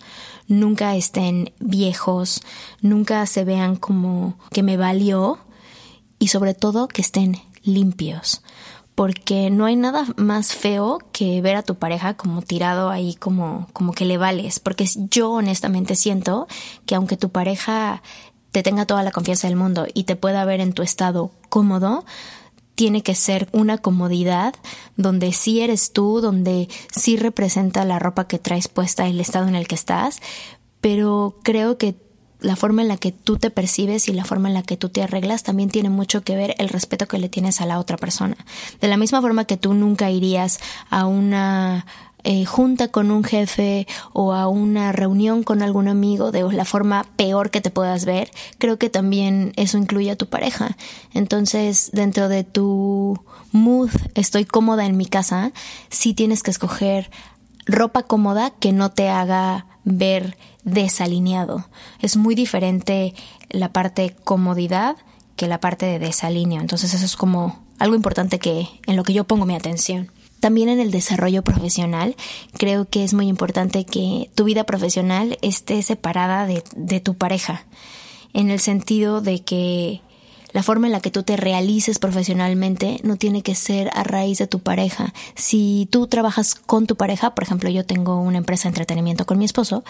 nunca 0.47 0.95
estén 0.95 1.53
viejos, 1.59 2.43
nunca 2.83 3.27
se 3.27 3.43
vean 3.43 3.75
como 3.75 4.39
que 4.53 4.63
me 4.63 4.77
valió 4.77 5.41
y 6.21 6.29
sobre 6.29 6.55
todo 6.55 6.87
que 6.87 7.03
estén 7.03 7.37
limpios. 7.65 8.43
Porque 8.99 9.49
no 9.49 9.65
hay 9.65 9.77
nada 9.77 10.07
más 10.17 10.57
feo 10.57 10.99
que 11.13 11.41
ver 11.41 11.55
a 11.55 11.63
tu 11.63 11.77
pareja 11.77 12.15
como 12.15 12.43
tirado 12.43 12.91
ahí, 12.91 13.15
como, 13.15 13.69
como 13.73 13.93
que 13.93 14.05
le 14.05 14.19
vales. 14.19 14.59
Porque 14.59 14.89
yo 15.09 15.31
honestamente 15.31 15.95
siento 15.95 16.49
que 16.85 16.97
aunque 16.97 17.17
tu 17.17 17.29
pareja 17.29 18.03
te 18.51 18.65
tenga 18.65 18.87
toda 18.87 19.05
la 19.05 19.13
confianza 19.13 19.47
del 19.47 19.57
mundo 19.57 19.87
y 19.95 20.03
te 20.03 20.17
pueda 20.17 20.45
ver 20.45 20.59
en 20.59 20.73
tu 20.73 20.83
estado 20.83 21.31
cómodo, 21.49 22.05
tiene 22.75 23.05
que 23.05 23.15
ser 23.15 23.49
una 23.53 23.79
comodidad 23.79 24.53
donde 24.97 25.33
sí 25.33 25.61
eres 25.61 25.93
tú, 25.93 26.21
donde 26.21 26.69
sí 26.91 27.17
representa 27.17 27.85
la 27.85 28.01
ropa 28.01 28.27
que 28.27 28.41
traes 28.41 28.67
puesta, 28.67 29.07
el 29.07 29.21
estado 29.21 29.47
en 29.47 29.55
el 29.55 29.69
que 29.69 29.77
estás, 29.77 30.19
pero 30.81 31.39
creo 31.45 31.79
que 31.79 31.95
la 32.41 32.57
forma 32.57 32.83
en 32.83 32.89
la 32.89 32.97
que 32.97 33.13
tú 33.13 33.37
te 33.37 33.51
percibes 33.51 34.09
y 34.09 34.13
la 34.13 34.25
forma 34.25 34.49
en 34.49 34.55
la 34.55 34.63
que 34.63 34.77
tú 34.77 34.89
te 34.89 35.03
arreglas 35.03 35.43
también 35.43 35.71
tiene 35.71 35.91
mucho 35.91 36.23
que 36.23 36.37
ver 36.37 36.55
el 36.59 36.69
respeto 36.69 37.07
que 37.09 37.19
le 37.19 37.29
tienes 37.29 37.61
a 37.61 37.67
la 37.67 37.79
otra 37.79 37.97
persona. 37.97 38.37
De 38.81 38.89
la 38.89 38.97
misma 38.97 39.21
forma 39.21 39.45
que 39.45 39.57
tú 39.57 39.75
nunca 39.75 40.11
irías 40.11 40.61
a 40.91 41.07
una 41.07 41.85
eh, 42.25 42.45
junta 42.45 42.89
con 42.89 43.11
un 43.11 43.25
jefe 43.25 43.87
o 44.13 44.33
a 44.33 44.49
una 44.49 44.93
reunión 44.93 45.43
con 45.45 45.63
algún 45.63 45.89
amigo 45.89 46.33
de 46.33 46.43
la 46.53 46.65
forma 46.65 47.07
peor 47.17 47.51
que 47.51 47.61
te 47.61 47.71
puedas 47.71 48.05
ver, 48.05 48.31
creo 48.59 48.79
que 48.79 48.91
también 48.91 49.53
eso 49.57 49.79
incluye 49.79 50.11
a 50.11 50.17
tu 50.17 50.27
pareja. 50.27 50.77
Entonces, 51.15 51.91
dentro 51.93 52.29
de 52.29 52.45
tu 52.45 53.21
mood, 53.53 53.91
estoy 54.15 54.45
cómoda 54.45 54.85
en 54.85 54.97
mi 54.97 55.07
casa, 55.07 55.53
sí 55.91 56.13
tienes 56.13 56.43
que 56.43 56.51
escoger 56.51 57.11
ropa 57.67 58.03
cómoda 58.03 58.51
que 58.51 58.73
no 58.73 58.91
te 58.91 59.09
haga 59.09 59.67
ver 59.89 60.37
desalineado. 60.65 61.67
Es 62.01 62.17
muy 62.17 62.35
diferente 62.35 63.15
la 63.49 63.73
parte 63.73 64.15
comodidad 64.25 64.97
que 65.37 65.47
la 65.47 65.61
parte 65.61 65.87
de 65.87 65.99
desalineo. 65.99 66.61
Entonces 66.61 66.95
eso 66.95 67.05
es 67.05 67.17
como 67.17 67.65
algo 67.79 67.95
importante 67.95 68.39
que 68.39 68.69
en 68.87 68.97
lo 68.97 69.05
que 69.05 69.15
yo 69.15 69.25
pongo 69.25 69.47
mi 69.47 69.55
atención. 69.55 70.11
También 70.41 70.69
en 70.69 70.79
el 70.79 70.91
desarrollo 70.91 71.43
profesional, 71.43 72.15
creo 72.53 72.89
que 72.89 73.03
es 73.03 73.13
muy 73.13 73.27
importante 73.29 73.85
que 73.85 74.31
tu 74.35 74.45
vida 74.45 74.65
profesional 74.65 75.37
esté 75.43 75.83
separada 75.83 76.47
de, 76.47 76.63
de 76.77 77.01
tu 77.01 77.15
pareja, 77.15 77.67
en 78.35 78.51
el 78.51 78.61
sentido 78.61 79.21
de 79.21 79.43
que 79.43 80.01
la 80.53 80.63
forma 80.63 80.87
en 80.87 80.93
la 80.93 81.01
que 81.01 81.11
tú 81.11 81.23
te 81.23 81.37
realices 81.37 81.99
profesionalmente 81.99 83.01
no 83.03 83.17
tiene 83.17 83.43
que 83.43 83.55
ser 83.55 83.91
a 83.95 84.03
raíz 84.03 84.39
de 84.39 84.47
tu 84.47 84.61
pareja. 84.61 85.13
Si 85.35 85.89
tú 85.91 86.07
trabajas 86.07 86.55
con 86.55 86.87
tu 86.87 86.97
pareja, 86.97 87.35
por 87.35 87.45
ejemplo, 87.45 87.69
yo 87.71 87.85
tengo 87.85 88.21
una 88.21 88.39
empresa 88.39 88.65
de 88.65 88.71
entretenimiento 88.71 89.27
con 89.27 89.39
mi 89.39 89.45
esposo 89.45 89.85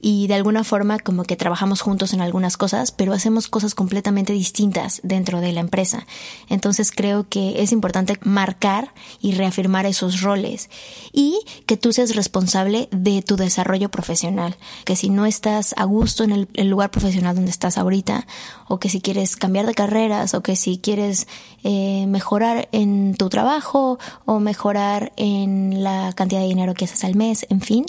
y 0.00 0.26
de 0.26 0.34
alguna 0.34 0.64
forma 0.64 0.98
como 0.98 1.24
que 1.24 1.36
trabajamos 1.36 1.80
juntos 1.80 2.12
en 2.12 2.20
algunas 2.20 2.56
cosas, 2.56 2.92
pero 2.92 3.12
hacemos 3.12 3.48
cosas 3.48 3.74
completamente 3.74 4.32
distintas 4.32 5.00
dentro 5.02 5.40
de 5.40 5.52
la 5.52 5.60
empresa. 5.60 6.06
Entonces 6.48 6.92
creo 6.92 7.28
que 7.28 7.62
es 7.62 7.72
importante 7.72 8.18
marcar 8.22 8.92
y 9.20 9.32
reafirmar 9.32 9.86
esos 9.86 10.22
roles 10.22 10.70
y 11.12 11.38
que 11.66 11.76
tú 11.76 11.92
seas 11.92 12.14
responsable 12.14 12.88
de 12.92 13.22
tu 13.22 13.36
desarrollo 13.36 13.90
profesional. 13.90 14.56
Que 14.84 14.96
si 14.96 15.10
no 15.10 15.26
estás 15.26 15.74
a 15.76 15.84
gusto 15.84 16.24
en 16.24 16.48
el, 16.54 16.68
lugar 16.68 16.90
profesional 16.90 17.34
donde 17.34 17.50
estás 17.50 17.78
ahorita 17.78 18.26
o 18.68 18.78
que 18.78 18.88
si 18.88 19.00
quieres 19.00 19.36
cambiar 19.36 19.66
de 19.66 19.74
carrera, 19.74 19.97
o 20.34 20.40
que 20.42 20.54
si 20.54 20.78
quieres 20.78 21.26
eh, 21.64 22.06
mejorar 22.06 22.68
en 22.70 23.14
tu 23.14 23.28
trabajo 23.28 23.98
o 24.24 24.38
mejorar 24.38 25.12
en 25.16 25.82
la 25.82 26.12
cantidad 26.14 26.40
de 26.40 26.46
dinero 26.46 26.74
que 26.74 26.84
haces 26.84 27.02
al 27.02 27.16
mes, 27.16 27.46
en 27.50 27.60
fin, 27.60 27.84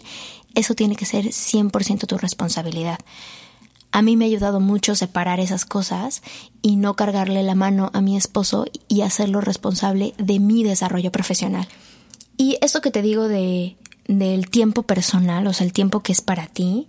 eso 0.56 0.74
tiene 0.74 0.96
que 0.96 1.06
ser 1.06 1.26
100% 1.26 2.08
tu 2.08 2.18
responsabilidad. 2.18 2.98
A 3.92 4.02
mí 4.02 4.18
me 4.18 4.26
ha 4.26 4.28
ayudado 4.28 4.60
mucho 4.60 4.96
separar 4.96 5.40
esas 5.40 5.66
cosas 5.66 6.22
y 6.62 6.78
no 6.78 6.96
cargarle 6.96 7.44
la 7.44 7.56
mano 7.56 7.92
a 7.94 8.02
mi 8.02 8.18
esposo 8.18 8.66
y 8.88 9.02
hacerlo 9.02 9.42
responsable 9.42 10.14
de 10.18 10.40
mi 10.40 10.64
desarrollo 10.64 11.12
profesional. 11.12 11.68
Y 12.38 12.58
esto 12.62 12.82
que 12.82 12.92
te 12.92 13.02
digo 13.02 13.28
de, 13.28 13.76
del 14.08 14.50
tiempo 14.50 14.84
personal, 14.84 15.46
o 15.46 15.54
sea, 15.54 15.66
el 15.66 15.74
tiempo 15.74 16.02
que 16.02 16.12
es 16.12 16.22
para 16.22 16.48
ti, 16.48 16.88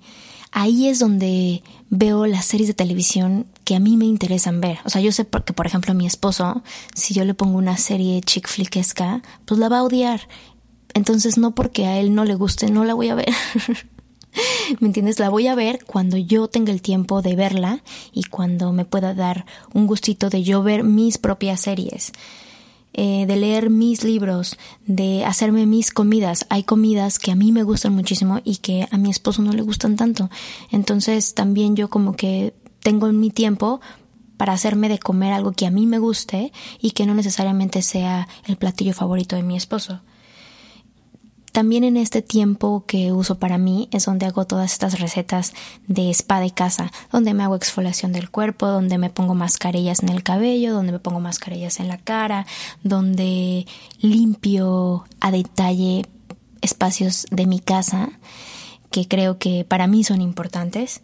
ahí 0.53 0.89
es 0.89 0.99
donde 0.99 1.63
veo 1.89 2.27
las 2.27 2.47
series 2.47 2.69
de 2.69 2.75
televisión 2.75 3.47
que 3.65 3.77
a 3.77 3.81
mí 3.81 3.97
me 3.97 4.07
interesan 4.07 4.61
ver. 4.61 4.79
O 4.85 4.91
sea, 4.91 5.01
yo 5.01 5.13
sé 5.13 5.27
que, 5.27 5.53
por 5.53 5.67
ejemplo, 5.67 5.95
mi 5.95 6.07
esposo, 6.07 6.63
si 6.95 7.15
yo 7.15 7.25
le 7.25 7.35
pongo 7.35 7.59
una 7.59 7.77
serie 7.77 8.21
chick 8.21 8.49
flickesca, 8.49 9.23
pues 9.45 9.59
la 9.61 9.69
va 9.69 9.79
a 9.79 9.85
odiar. 9.85 10.29
Entonces, 10.95 11.39
no 11.39 11.55
porque 11.55 11.87
a 11.87 11.99
él 11.99 12.15
no 12.15 12.25
le 12.25 12.35
guste, 12.35 12.71
no 12.71 12.85
la 12.85 12.95
voy 12.95 13.09
a 13.09 13.15
ver. 13.15 13.33
¿Me 14.81 14.87
entiendes? 14.89 15.19
La 15.19 15.29
voy 15.29 15.47
a 15.47 15.55
ver 15.55 15.85
cuando 15.85 16.17
yo 16.17 16.49
tenga 16.49 16.73
el 16.73 16.83
tiempo 16.83 17.23
de 17.23 17.35
verla 17.37 17.83
y 18.13 18.25
cuando 18.25 18.73
me 18.73 18.85
pueda 18.85 19.15
dar 19.15 19.45
un 19.73 19.87
gustito 19.87 20.31
de 20.31 20.43
yo 20.43 20.63
ver 20.63 20.85
mis 20.85 21.19
propias 21.19 21.61
series. 21.61 22.13
Eh, 22.93 23.25
de 23.27 23.37
leer 23.37 23.71
mis 23.71 24.03
libros, 24.03 24.59
de 24.85 25.25
hacerme 25.25 25.65
mis 25.65 25.93
comidas. 25.93 26.45
Hay 26.49 26.65
comidas 26.65 27.21
que 27.21 27.31
a 27.31 27.37
mí 27.37 27.53
me 27.53 27.63
gustan 27.63 27.95
muchísimo 27.95 28.41
y 28.45 28.57
que 28.57 28.89
a 28.91 28.99
mi 28.99 29.11
esposo 29.11 29.43
no 29.43 29.53
le 29.53 29.63
gustan 29.63 29.95
tanto. 29.95 30.29
Entonces 30.73 31.35
también 31.35 31.77
yo 31.77 31.89
como 31.89 32.17
que 32.17 32.53
tengo 32.81 33.11
mi 33.13 33.31
tiempo 33.31 33.81
para 34.37 34.55
hacerme 34.55 34.89
de 34.89 34.99
comer 34.99 35.33
algo 35.33 35.53
que 35.53 35.67
a 35.67 35.71
mí 35.71 35.87
me 35.87 35.99
guste 35.99 36.53
y 36.81 36.91
que 36.91 37.07
no 37.07 37.15
necesariamente 37.15 37.83
sea 37.83 38.27
el 38.47 38.57
platillo 38.57 38.93
favorito 38.93 39.37
de 39.37 39.45
mi 39.45 39.57
esposo. 39.57 40.01
También 41.53 41.83
en 41.83 41.97
este 41.97 42.23
tiempo 42.23 42.85
que 42.87 43.13
uso 43.13 43.39
para 43.39 43.59
mí 43.59 43.89
es 43.91 44.05
donde 44.05 44.27
hago 44.27 44.47
todas 44.47 44.73
estas 44.73 45.01
recetas 45.01 45.53
de 45.89 46.11
spa 46.11 46.41
de 46.41 46.53
casa, 46.53 46.93
donde 47.11 47.35
me 47.35 47.43
hago 47.43 47.57
exfoliación 47.57 48.13
del 48.13 48.31
cuerpo, 48.31 48.69
donde 48.69 48.99
me 48.99 49.11
pongo 49.11 49.35
mascarillas 49.35 50.03
en 50.03 50.11
el 50.11 50.23
cabello, 50.23 50.73
donde 50.73 50.93
me 50.93 51.01
pongo 51.01 51.19
mascarillas 51.19 51.81
en 51.81 51.89
la 51.89 51.99
cara, 51.99 52.47
donde 52.85 53.67
limpio 54.01 55.05
a 55.21 55.31
detalle 55.33 56.07
espacios 56.61 57.27
de 57.31 57.47
mi 57.47 57.59
casa 57.59 58.11
que 58.91 59.09
creo 59.09 59.39
que 59.39 59.65
para 59.65 59.87
mí 59.87 60.05
son 60.05 60.21
importantes 60.21 61.01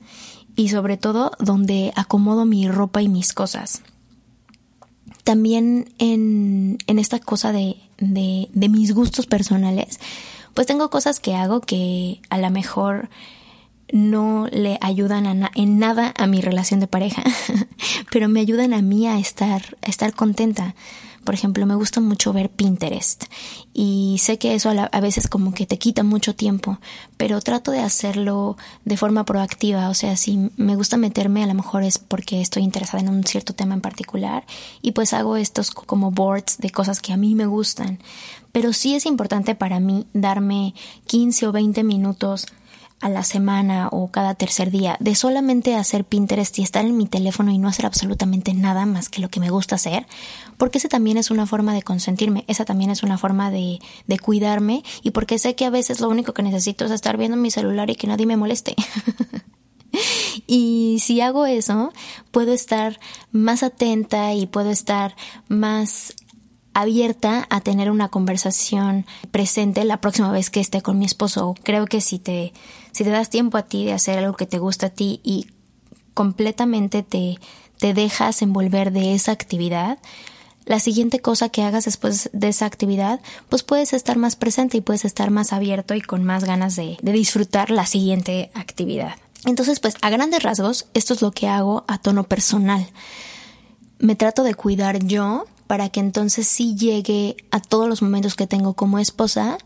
y 0.54 0.68
sobre 0.68 0.96
todo 0.96 1.32
donde 1.38 1.92
acomodo 1.96 2.44
mi 2.44 2.68
ropa 2.68 3.02
y 3.02 3.08
mis 3.08 3.32
cosas. 3.32 3.82
También 5.24 5.92
en, 5.98 6.78
en 6.86 6.98
esta 6.98 7.18
cosa 7.18 7.52
de, 7.52 7.76
de, 7.98 8.48
de 8.52 8.68
mis 8.68 8.94
gustos 8.94 9.26
personales, 9.26 9.98
pues 10.56 10.66
tengo 10.66 10.88
cosas 10.88 11.20
que 11.20 11.36
hago 11.36 11.60
que 11.60 12.22
a 12.30 12.38
lo 12.38 12.48
mejor 12.48 13.10
no 13.92 14.48
le 14.50 14.78
ayudan 14.80 15.50
en 15.54 15.78
nada 15.78 16.14
a 16.16 16.26
mi 16.26 16.40
relación 16.40 16.80
de 16.80 16.86
pareja, 16.86 17.22
pero 18.10 18.30
me 18.30 18.40
ayudan 18.40 18.72
a 18.72 18.80
mí 18.80 19.06
a 19.06 19.18
estar, 19.18 19.76
a 19.82 19.90
estar 19.90 20.14
contenta. 20.14 20.74
Por 21.26 21.34
ejemplo, 21.34 21.66
me 21.66 21.74
gusta 21.74 22.00
mucho 22.00 22.32
ver 22.32 22.48
Pinterest 22.48 23.24
y 23.74 24.16
sé 24.22 24.38
que 24.38 24.54
eso 24.54 24.70
a, 24.70 25.00
veces 25.00 25.28
como 25.28 25.52
que 25.52 25.66
te 25.66 25.76
quita 25.76 26.02
mucho 26.02 26.34
tiempo, 26.34 26.78
pero 27.18 27.42
trato 27.42 27.72
de 27.72 27.80
hacerlo 27.80 28.56
de 28.86 28.96
forma 28.96 29.24
proactiva. 29.24 29.90
O 29.90 29.94
sea, 29.94 30.16
si 30.16 30.50
me 30.56 30.76
gusta 30.76 30.96
meterme, 30.96 31.42
a 31.42 31.46
lo 31.48 31.54
mejor 31.54 31.82
es 31.82 31.98
porque 31.98 32.40
estoy 32.40 32.62
interesada 32.62 33.02
en 33.02 33.10
un 33.10 33.24
cierto 33.24 33.54
tema 33.54 33.74
en 33.74 33.82
particular 33.82 34.46
y 34.80 34.92
pues 34.92 35.12
hago 35.12 35.36
estos 35.36 35.72
como 35.72 36.12
boards 36.12 36.56
de 36.58 36.70
cosas 36.70 37.00
que 37.00 37.12
a 37.12 37.18
mí 37.18 37.34
me 37.34 37.46
gustan 37.46 37.98
pero 38.52 38.72
sí 38.72 38.94
es 38.94 39.04
importante 39.04 39.54
para 39.54 39.80
mí 39.80 40.06
darme 40.14 40.72
15 41.08 41.48
o 41.48 41.52
20 41.52 41.84
minutos 41.84 42.46
a 43.00 43.10
la 43.10 43.24
semana 43.24 43.88
o 43.92 44.08
cada 44.10 44.34
tercer 44.34 44.70
día 44.70 44.96
de 45.00 45.14
solamente 45.14 45.74
hacer 45.74 46.04
Pinterest 46.04 46.58
y 46.58 46.62
estar 46.62 46.84
en 46.84 46.96
mi 46.96 47.06
teléfono 47.06 47.50
y 47.50 47.58
no 47.58 47.68
hacer 47.68 47.86
absolutamente 47.86 48.54
nada 48.54 48.86
más 48.86 49.08
que 49.08 49.20
lo 49.20 49.28
que 49.28 49.40
me 49.40 49.50
gusta 49.50 49.74
hacer, 49.74 50.06
porque 50.56 50.78
esa 50.78 50.88
también 50.88 51.18
es 51.18 51.30
una 51.30 51.46
forma 51.46 51.74
de 51.74 51.82
consentirme, 51.82 52.44
esa 52.48 52.64
también 52.64 52.90
es 52.90 53.02
una 53.02 53.18
forma 53.18 53.50
de, 53.50 53.80
de 54.06 54.18
cuidarme 54.18 54.82
y 55.02 55.10
porque 55.10 55.38
sé 55.38 55.54
que 55.54 55.66
a 55.66 55.70
veces 55.70 56.00
lo 56.00 56.08
único 56.08 56.32
que 56.32 56.42
necesito 56.42 56.86
es 56.86 56.90
estar 56.90 57.16
viendo 57.18 57.36
mi 57.36 57.50
celular 57.50 57.90
y 57.90 57.96
que 57.96 58.06
nadie 58.06 58.26
me 58.26 58.36
moleste. 58.36 58.74
y 60.46 60.98
si 61.00 61.20
hago 61.20 61.46
eso, 61.46 61.92
puedo 62.30 62.52
estar 62.52 62.98
más 63.30 63.62
atenta 63.62 64.32
y 64.32 64.46
puedo 64.46 64.70
estar 64.70 65.14
más 65.48 66.14
abierta 66.76 67.46
a 67.48 67.62
tener 67.62 67.90
una 67.90 68.08
conversación 68.08 69.06
presente 69.30 69.82
la 69.84 70.02
próxima 70.02 70.30
vez 70.30 70.50
que 70.50 70.60
esté 70.60 70.82
con 70.82 70.98
mi 70.98 71.06
esposo. 71.06 71.54
Creo 71.62 71.86
que 71.86 72.02
si 72.02 72.18
te, 72.18 72.52
si 72.96 73.04
te 73.04 73.10
das 73.10 73.28
tiempo 73.28 73.58
a 73.58 73.62
ti 73.62 73.84
de 73.84 73.92
hacer 73.92 74.18
algo 74.18 74.38
que 74.38 74.46
te 74.46 74.58
gusta 74.58 74.86
a 74.86 74.90
ti 74.90 75.20
y 75.22 75.48
completamente 76.14 77.02
te, 77.02 77.38
te 77.78 77.92
dejas 77.92 78.40
envolver 78.40 78.90
de 78.90 79.12
esa 79.12 79.32
actividad, 79.32 79.98
la 80.64 80.80
siguiente 80.80 81.20
cosa 81.20 81.50
que 81.50 81.62
hagas 81.62 81.84
después 81.84 82.30
de 82.32 82.48
esa 82.48 82.64
actividad, 82.64 83.20
pues 83.50 83.62
puedes 83.62 83.92
estar 83.92 84.16
más 84.16 84.34
presente 84.34 84.78
y 84.78 84.80
puedes 84.80 85.04
estar 85.04 85.30
más 85.30 85.52
abierto 85.52 85.94
y 85.94 86.00
con 86.00 86.24
más 86.24 86.44
ganas 86.44 86.74
de, 86.74 86.96
de 87.02 87.12
disfrutar 87.12 87.68
la 87.68 87.84
siguiente 87.84 88.50
actividad. 88.54 89.16
Entonces, 89.44 89.78
pues 89.78 89.96
a 90.00 90.08
grandes 90.08 90.42
rasgos, 90.42 90.86
esto 90.94 91.12
es 91.12 91.20
lo 91.20 91.32
que 91.32 91.48
hago 91.48 91.84
a 91.88 91.98
tono 91.98 92.24
personal. 92.24 92.86
Me 93.98 94.16
trato 94.16 94.42
de 94.42 94.54
cuidar 94.54 95.04
yo 95.04 95.44
para 95.66 95.90
que 95.90 96.00
entonces 96.00 96.46
sí 96.46 96.76
llegue 96.76 97.36
a 97.50 97.60
todos 97.60 97.90
los 97.90 98.00
momentos 98.00 98.36
que 98.36 98.46
tengo 98.46 98.72
como 98.72 98.98
esposa, 98.98 99.58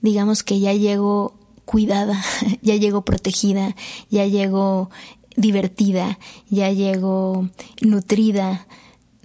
digamos 0.00 0.42
que 0.42 0.58
ya 0.58 0.72
llego 0.72 1.34
cuidada, 1.66 2.24
ya 2.62 2.76
llego 2.76 3.04
protegida, 3.04 3.76
ya 4.08 4.24
llego 4.24 4.88
divertida, 5.36 6.18
ya 6.48 6.70
llego 6.70 7.50
nutrida, 7.82 8.66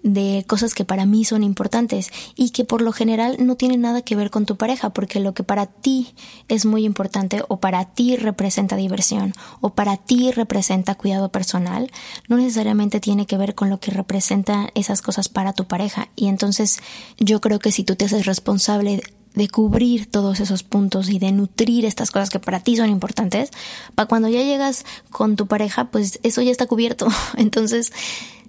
de 0.04 0.44
cosas 0.48 0.74
que 0.74 0.86
para 0.86 1.06
mí 1.06 1.26
son 1.26 1.44
importantes 1.44 2.12
y 2.36 2.50
que 2.52 2.66
por 2.66 2.82
lo 2.82 2.92
general 2.92 3.38
no 3.40 3.56
tienen 3.56 3.82
nada 3.82 4.02
que 4.02 4.16
ver 4.16 4.32
con 4.32 4.46
tu 4.46 4.58
pareja, 4.58 4.92
porque 4.92 5.20
lo 5.20 5.34
que 5.34 5.44
para 5.44 5.68
ti 5.68 6.14
es 6.48 6.66
muy 6.66 6.86
importante 6.86 7.44
o 7.48 7.60
para 7.60 7.86
ti 7.86 8.16
representa 8.16 8.76
diversión 8.76 9.34
o 9.60 9.72
para 9.72 9.98
ti 9.98 10.32
representa 10.32 10.96
cuidado 10.96 11.30
personal, 11.30 11.92
no 12.28 12.38
necesariamente 12.38 13.00
tiene 13.00 13.26
que 13.26 13.38
ver 13.38 13.56
con 13.56 13.70
lo 13.70 13.80
que 13.80 13.92
representa 13.92 14.70
esas 14.76 15.02
cosas 15.02 15.30
para 15.30 15.54
tu 15.54 15.66
pareja. 15.66 16.10
Y 16.16 16.28
entonces 16.28 16.80
yo 17.20 17.42
creo 17.42 17.60
que 17.60 17.72
si 17.72 17.84
tú 17.84 17.96
te 17.96 18.06
haces 18.06 18.26
responsable 18.26 19.02
de 19.34 19.48
cubrir 19.48 20.10
todos 20.10 20.40
esos 20.40 20.64
puntos 20.64 21.10
y 21.10 21.20
de 21.20 21.32
nutrir 21.32 21.86
estas 21.86 22.12
cosas 22.12 22.30
que 22.30 22.40
para 22.40 22.60
ti 22.60 22.76
son 22.76 22.90
importantes, 22.90 23.50
para 23.96 24.08
cuando 24.08 24.28
ya 24.28 24.44
llegas 24.44 24.86
con 25.10 25.36
tu 25.36 25.48
pareja, 25.48 25.92
pues 25.92 26.20
eso 26.24 26.42
ya 26.42 26.52
está 26.52 26.68
cubierto. 26.68 27.08
Entonces, 27.38 27.92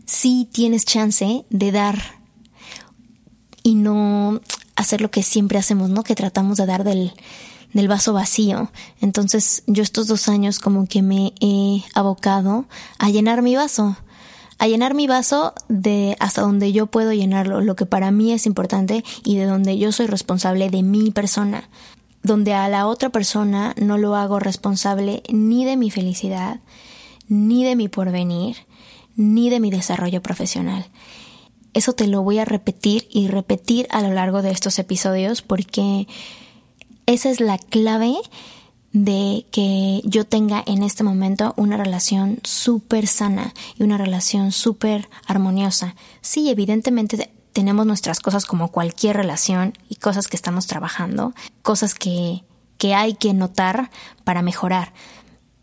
sí 0.06 0.48
tienes 0.50 0.84
chance 0.84 1.44
de 1.48 1.72
dar 1.72 2.20
y 3.62 3.74
no 3.74 4.40
hacer 4.76 5.00
lo 5.00 5.10
que 5.10 5.22
siempre 5.22 5.58
hacemos, 5.58 5.90
¿no? 5.90 6.02
Que 6.02 6.14
tratamos 6.14 6.56
de 6.56 6.66
dar 6.66 6.84
del, 6.84 7.12
del 7.72 7.88
vaso 7.88 8.12
vacío. 8.12 8.70
Entonces 9.00 9.62
yo 9.66 9.82
estos 9.82 10.06
dos 10.06 10.28
años 10.28 10.58
como 10.58 10.86
que 10.86 11.02
me 11.02 11.32
he 11.40 11.82
abocado 11.94 12.66
a 12.98 13.10
llenar 13.10 13.42
mi 13.42 13.56
vaso, 13.56 13.96
a 14.62 14.68
llenar 14.68 14.94
mi 14.94 15.08
vaso 15.08 15.54
de 15.68 16.16
hasta 16.20 16.42
donde 16.42 16.72
yo 16.72 16.86
puedo 16.86 17.12
llenarlo, 17.12 17.62
lo 17.62 17.74
que 17.74 17.84
para 17.84 18.12
mí 18.12 18.30
es 18.30 18.46
importante 18.46 19.02
y 19.24 19.36
de 19.36 19.46
donde 19.46 19.76
yo 19.76 19.90
soy 19.90 20.06
responsable 20.06 20.70
de 20.70 20.84
mi 20.84 21.10
persona, 21.10 21.68
donde 22.22 22.54
a 22.54 22.68
la 22.68 22.86
otra 22.86 23.08
persona 23.08 23.74
no 23.76 23.98
lo 23.98 24.14
hago 24.14 24.38
responsable 24.38 25.24
ni 25.32 25.64
de 25.64 25.76
mi 25.76 25.90
felicidad, 25.90 26.60
ni 27.26 27.64
de 27.64 27.74
mi 27.74 27.88
porvenir, 27.88 28.58
ni 29.16 29.50
de 29.50 29.58
mi 29.58 29.72
desarrollo 29.72 30.22
profesional. 30.22 30.86
Eso 31.74 31.94
te 31.94 32.06
lo 32.06 32.22
voy 32.22 32.38
a 32.38 32.44
repetir 32.44 33.08
y 33.10 33.26
repetir 33.26 33.88
a 33.90 34.00
lo 34.00 34.12
largo 34.12 34.42
de 34.42 34.52
estos 34.52 34.78
episodios 34.78 35.42
porque 35.42 36.06
esa 37.06 37.30
es 37.30 37.40
la 37.40 37.58
clave 37.58 38.14
de 38.92 39.46
que 39.50 40.02
yo 40.04 40.26
tenga 40.26 40.62
en 40.66 40.82
este 40.82 41.02
momento 41.02 41.54
una 41.56 41.76
relación 41.76 42.40
súper 42.42 43.06
sana 43.06 43.54
y 43.76 43.82
una 43.82 43.96
relación 43.96 44.52
súper 44.52 45.08
armoniosa. 45.26 45.94
Sí, 46.20 46.50
evidentemente 46.50 47.30
tenemos 47.52 47.86
nuestras 47.86 48.20
cosas 48.20 48.44
como 48.44 48.68
cualquier 48.68 49.16
relación 49.16 49.74
y 49.88 49.96
cosas 49.96 50.28
que 50.28 50.36
estamos 50.36 50.66
trabajando, 50.66 51.34
cosas 51.62 51.94
que, 51.94 52.44
que 52.78 52.94
hay 52.94 53.14
que 53.14 53.34
notar 53.34 53.90
para 54.24 54.42
mejorar, 54.42 54.92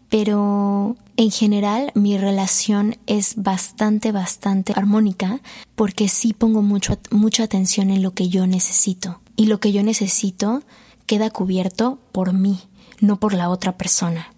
pero 0.09 0.97
en 1.17 1.31
general 1.31 1.91
mi 1.93 2.17
relación 2.17 2.97
es 3.05 3.35
bastante, 3.35 4.11
bastante 4.11 4.73
armónica 4.75 5.39
porque 5.75 6.09
sí 6.09 6.33
pongo 6.33 6.61
mucho, 6.61 6.97
mucha 7.11 7.43
atención 7.43 7.91
en 7.91 8.01
lo 8.01 8.11
que 8.11 8.29
yo 8.29 8.47
necesito. 8.47 9.21
Y 9.35 9.45
lo 9.45 9.59
que 9.59 9.71
yo 9.71 9.83
necesito 9.83 10.63
queda 11.05 11.29
cubierto 11.29 11.99
por 12.11 12.33
mí, 12.33 12.59
no 13.01 13.19
por 13.19 13.33
la 13.33 13.49
otra 13.49 13.77
persona. 13.77 14.33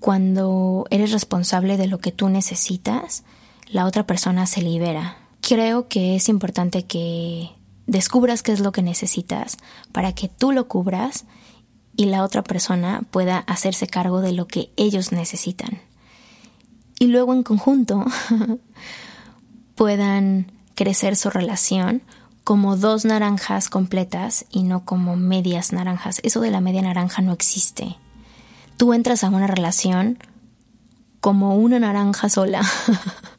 Cuando 0.00 0.86
eres 0.90 1.12
responsable 1.12 1.76
de 1.76 1.86
lo 1.86 1.98
que 1.98 2.12
tú 2.12 2.28
necesitas, 2.28 3.24
la 3.68 3.86
otra 3.86 4.06
persona 4.06 4.46
se 4.46 4.62
libera. 4.62 5.16
Creo 5.40 5.88
que 5.88 6.16
es 6.16 6.28
importante 6.28 6.84
que 6.84 7.50
descubras 7.86 8.42
qué 8.42 8.52
es 8.52 8.60
lo 8.60 8.72
que 8.72 8.82
necesitas 8.82 9.56
para 9.92 10.12
que 10.12 10.28
tú 10.28 10.52
lo 10.52 10.68
cubras 10.68 11.24
y 11.96 12.06
la 12.06 12.24
otra 12.24 12.42
persona 12.42 13.02
pueda 13.10 13.38
hacerse 13.38 13.86
cargo 13.86 14.20
de 14.20 14.32
lo 14.32 14.46
que 14.46 14.70
ellos 14.76 15.12
necesitan. 15.12 15.80
Y 16.98 17.06
luego 17.06 17.32
en 17.32 17.42
conjunto 17.42 18.04
puedan 19.74 20.52
crecer 20.74 21.16
su 21.16 21.30
relación 21.30 22.02
como 22.46 22.76
dos 22.76 23.04
naranjas 23.04 23.68
completas 23.68 24.44
y 24.52 24.62
no 24.62 24.84
como 24.84 25.16
medias 25.16 25.72
naranjas. 25.72 26.20
Eso 26.22 26.40
de 26.40 26.52
la 26.52 26.60
media 26.60 26.80
naranja 26.80 27.20
no 27.20 27.32
existe. 27.32 27.96
Tú 28.76 28.94
entras 28.94 29.24
a 29.24 29.30
una 29.30 29.48
relación 29.48 30.16
como 31.20 31.56
una 31.56 31.80
naranja 31.80 32.28
sola, 32.28 32.60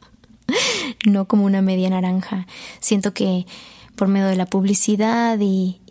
no 1.05 1.23
como 1.25 1.45
una 1.45 1.61
media 1.61 1.89
naranja. 1.89 2.47
Siento 2.81 3.13
que 3.13 3.47
por 3.97 4.07
medio 4.07 4.27
de 4.27 4.37
la 4.37 4.45
publicidad 4.45 5.37
y, 5.41 5.81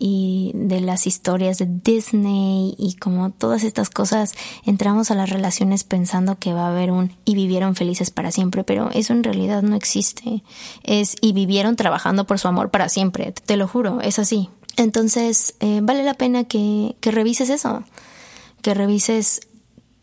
de 0.55 0.81
las 0.81 1.07
historias 1.07 1.59
de 1.59 1.67
Disney 1.69 2.75
y 2.79 2.95
como 2.95 3.31
todas 3.31 3.65
estas 3.65 3.91
cosas, 3.91 4.33
entramos 4.65 5.11
a 5.11 5.15
las 5.15 5.29
relaciones 5.29 5.85
pensando 5.85 6.39
que 6.39 6.55
va 6.55 6.67
a 6.67 6.71
haber 6.71 6.91
un 6.91 7.13
y 7.25 7.35
vivieron 7.35 7.75
felices 7.75 8.11
para 8.11 8.31
siempre, 8.31 8.65
pero 8.65 8.91
eso 8.93 9.13
en 9.13 9.25
realidad 9.25 9.63
no 9.63 9.77
existe. 9.77 10.43
Es 10.85 11.17
y 11.21 11.33
vivieron 11.33 11.77
trabajando 11.77 12.27
por 12.27 12.39
su 12.39 12.49
amor 12.49 12.71
para 12.71 12.89
siempre, 12.89 13.33
te 13.33 13.57
lo 13.57 13.69
juro, 13.69 14.01
es 14.01 14.19
así. 14.19 14.49
Entonces, 14.77 15.55
eh, 15.61 15.81
vale 15.83 16.03
la 16.03 16.15
pena 16.15 16.45
que, 16.45 16.97
que 17.01 17.11
revises 17.11 17.51
eso, 17.51 17.83
que 18.63 18.75
revises 18.75 19.41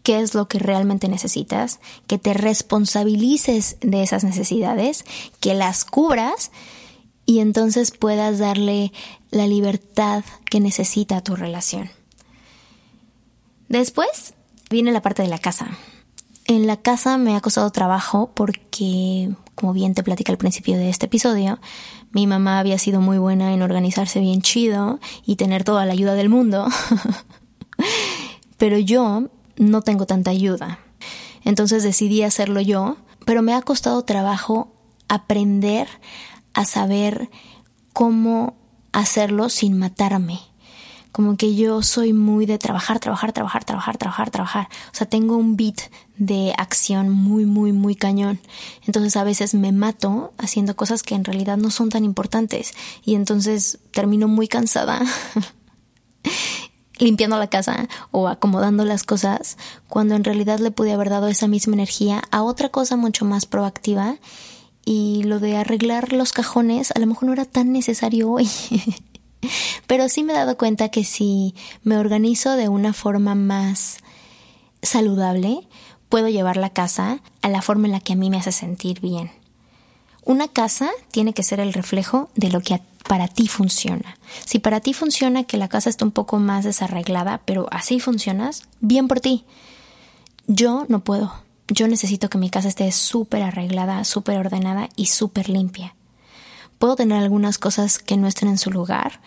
qué 0.04 0.20
es 0.20 0.34
lo 0.34 0.48
que 0.48 0.60
realmente 0.60 1.08
necesitas, 1.08 1.80
que 2.08 2.18
te 2.18 2.34
responsabilices 2.34 3.78
de 3.82 4.04
esas 4.04 4.24
necesidades, 4.24 5.06
que 5.40 5.54
las 5.54 5.86
cubras 5.86 6.52
y 7.26 7.40
entonces 7.40 7.92
puedas 7.92 8.40
darle 8.40 8.92
la 9.32 9.48
libertad 9.48 10.24
que 10.46 10.60
necesita 10.60 11.22
tu 11.22 11.36
relación. 11.36 11.90
Después 13.70 14.34
viene 14.70 14.92
la 14.92 15.02
parte 15.02 15.22
de 15.22 15.30
la 15.30 15.40
casa. 15.40 15.78
En 16.46 16.68
la 16.68 16.78
casa 16.78 17.18
me 17.18 17.36
ha 17.36 17.42
costado 17.42 17.72
trabajo 17.72 18.32
porque, 18.34 19.34
como 19.56 19.74
bien 19.74 19.94
te 19.94 20.04
platica 20.04 20.32
al 20.32 20.38
principio 20.38 20.76
de 20.76 20.90
este 20.90 21.06
episodio, 21.06 21.60
mi 22.12 22.28
mamá 22.28 22.60
había 22.60 22.78
sido 22.78 23.00
muy 23.00 23.18
buena 23.18 23.54
en 23.54 23.62
organizarse 23.62 24.20
bien 24.20 24.42
chido 24.42 25.00
y 25.26 25.38
tener 25.38 25.64
toda 25.64 25.86
la 25.86 25.94
ayuda 25.94 26.14
del 26.16 26.30
mundo. 26.30 26.68
pero 28.58 28.78
yo 28.78 29.30
no 29.58 29.82
tengo 29.82 30.06
tanta 30.06 30.32
ayuda. 30.32 30.80
Entonces 31.44 31.84
decidí 31.84 32.24
hacerlo 32.24 32.62
yo, 32.62 32.98
pero 33.26 33.42
me 33.42 33.54
ha 33.54 33.62
costado 33.62 34.04
trabajo 34.04 34.74
aprender 35.08 35.88
a 36.54 36.66
saber 36.66 37.30
cómo 37.94 38.56
hacerlo 38.92 39.50
sin 39.50 39.78
matarme. 39.78 40.40
Como 41.12 41.38
que 41.38 41.54
yo 41.54 41.84
soy 41.84 42.12
muy 42.12 42.48
de 42.48 42.58
trabajar, 42.58 43.00
trabajar, 43.00 43.34
trabajar, 43.34 43.64
trabajar, 43.64 43.98
trabajar, 43.98 44.32
trabajar. 44.32 44.68
O 44.92 44.96
sea, 44.96 45.08
tengo 45.08 45.38
un 45.38 45.56
beat 45.56 45.80
de 46.18 46.56
acción 46.58 47.12
muy, 47.12 47.46
muy, 47.46 47.72
muy 47.72 47.96
cañón. 47.96 48.40
Entonces 48.88 49.16
a 49.16 49.24
veces 49.24 49.54
me 49.54 49.72
mato 49.72 50.34
haciendo 50.40 50.76
cosas 50.76 51.04
que 51.04 51.14
en 51.14 51.24
realidad 51.24 51.58
no 51.58 51.70
son 51.70 51.90
tan 51.90 52.04
importantes. 52.04 52.74
Y 53.06 53.14
entonces 53.14 53.78
termino 53.92 54.28
muy 54.28 54.48
cansada 54.48 55.02
limpiando 56.98 57.38
la 57.38 57.48
casa 57.48 57.88
o 58.10 58.28
acomodando 58.28 58.86
las 58.86 59.04
cosas, 59.04 59.58
cuando 59.90 60.16
en 60.16 60.24
realidad 60.24 60.60
le 60.60 60.72
pude 60.72 60.94
haber 60.94 61.10
dado 61.10 61.28
esa 61.28 61.48
misma 61.48 61.74
energía 61.74 62.24
a 62.32 62.44
otra 62.44 62.70
cosa 62.70 62.96
mucho 62.96 63.26
más 63.26 63.46
proactiva 63.46 64.18
y 64.86 65.24
lo 65.24 65.40
de 65.40 65.56
arreglar 65.58 66.14
los 66.14 66.34
cajones 66.34 66.92
a 66.92 67.00
lo 67.00 67.08
mejor 67.08 67.26
no 67.26 67.34
era 67.34 67.46
tan 67.46 67.72
necesario 67.72 68.32
hoy. 68.32 68.50
Pero 69.88 70.10
sí 70.10 70.24
me 70.24 70.34
he 70.34 70.36
dado 70.36 70.58
cuenta 70.58 70.90
que 70.90 71.04
si 71.04 71.54
me 71.84 71.98
organizo 71.98 72.56
de 72.56 72.70
una 72.70 72.94
forma 72.94 73.36
más 73.36 73.98
saludable, 74.82 75.68
puedo 76.10 76.30
llevar 76.30 76.58
la 76.58 76.70
casa 76.70 77.20
a 77.42 77.50
la 77.50 77.62
forma 77.62 77.88
en 77.88 77.94
la 77.94 78.00
que 78.00 78.14
a 78.14 78.16
mí 78.16 78.30
me 78.30 78.38
hace 78.38 78.52
sentir 78.52 79.00
bien. 79.02 79.32
Una 80.26 80.48
casa 80.48 80.90
tiene 81.12 81.34
que 81.34 81.44
ser 81.44 81.60
el 81.60 81.74
reflejo 81.74 82.30
de 82.36 82.50
lo 82.50 82.62
que 82.62 82.82
para 83.08 83.28
ti 83.28 83.48
funciona. 83.48 84.18
Si 84.46 84.60
para 84.60 84.80
ti 84.80 84.94
funciona 84.94 85.44
que 85.44 85.58
la 85.58 85.68
casa 85.68 85.90
esté 85.90 86.06
un 86.06 86.12
poco 86.12 86.40
más 86.40 86.64
desarreglada, 86.64 87.42
pero 87.44 87.68
así 87.72 88.00
funcionas, 88.00 88.64
bien 88.80 89.10
por 89.10 89.20
ti. 89.20 89.44
Yo 90.48 90.86
no 90.88 91.04
puedo 91.04 91.34
yo 91.68 91.88
necesito 91.88 92.30
que 92.30 92.38
mi 92.38 92.50
casa 92.50 92.68
esté 92.68 92.92
súper 92.92 93.44
arreglada, 93.44 94.04
súper 94.04 94.38
ordenada 94.38 94.90
y 94.96 95.08
súper 95.08 95.50
limpia. 95.50 95.96
Puedo 96.78 96.96
tener 96.96 97.18
algunas 97.18 97.58
cosas 97.58 98.00
que 98.00 98.18
no 98.18 98.28
estén 98.28 98.50
en 98.50 98.58
su 98.58 98.70
lugar, 98.70 99.22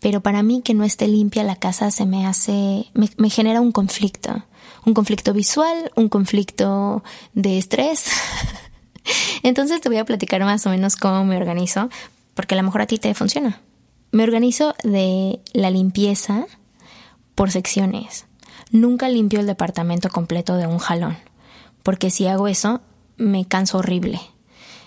pero 0.00 0.20
para 0.20 0.42
mí 0.42 0.60
que 0.62 0.74
no 0.74 0.84
esté 0.84 1.08
limpia 1.08 1.42
la 1.44 1.56
casa 1.56 1.90
se 1.90 2.04
me 2.04 2.26
hace, 2.26 2.90
me, 2.92 3.30
genera 3.30 3.62
un 3.62 3.72
conflicto. 3.72 4.44
Un 4.84 4.92
conflicto 4.92 5.32
visual, 5.32 5.90
un 5.96 6.10
conflicto 6.10 7.02
de 7.32 7.56
estrés. 7.56 8.10
Entonces 9.42 9.80
te 9.80 9.88
voy 9.88 9.96
a 9.96 10.04
platicar 10.04 10.44
más 10.44 10.66
o 10.66 10.70
menos 10.70 10.96
cómo 10.96 11.24
me 11.24 11.38
organizo, 11.38 11.88
porque 12.34 12.54
a 12.54 12.58
lo 12.58 12.64
mejor 12.64 12.82
a 12.82 12.86
ti 12.86 12.98
te 12.98 13.14
funciona. 13.14 13.62
Me 14.10 14.24
organizo 14.24 14.74
de 14.84 15.40
la 15.54 15.70
limpieza 15.70 16.46
por 17.34 17.50
secciones. 17.50 18.26
Nunca 18.70 19.08
limpio 19.08 19.40
el 19.40 19.46
departamento 19.46 20.10
completo 20.10 20.56
de 20.56 20.66
un 20.66 20.78
jalón, 20.78 21.16
porque 21.84 22.10
si 22.10 22.26
hago 22.26 22.48
eso, 22.48 22.80
me 23.16 23.44
canso 23.44 23.78
horrible. 23.78 24.20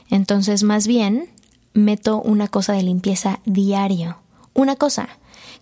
Entonces, 0.10 0.64
más 0.64 0.86
bien, 0.88 1.30
meto 1.74 2.22
una 2.22 2.50
cosa 2.50 2.74
de 2.74 2.84
limpieza 2.84 3.40
diario. 3.46 4.18
Una 4.54 4.76
cosa 4.76 5.08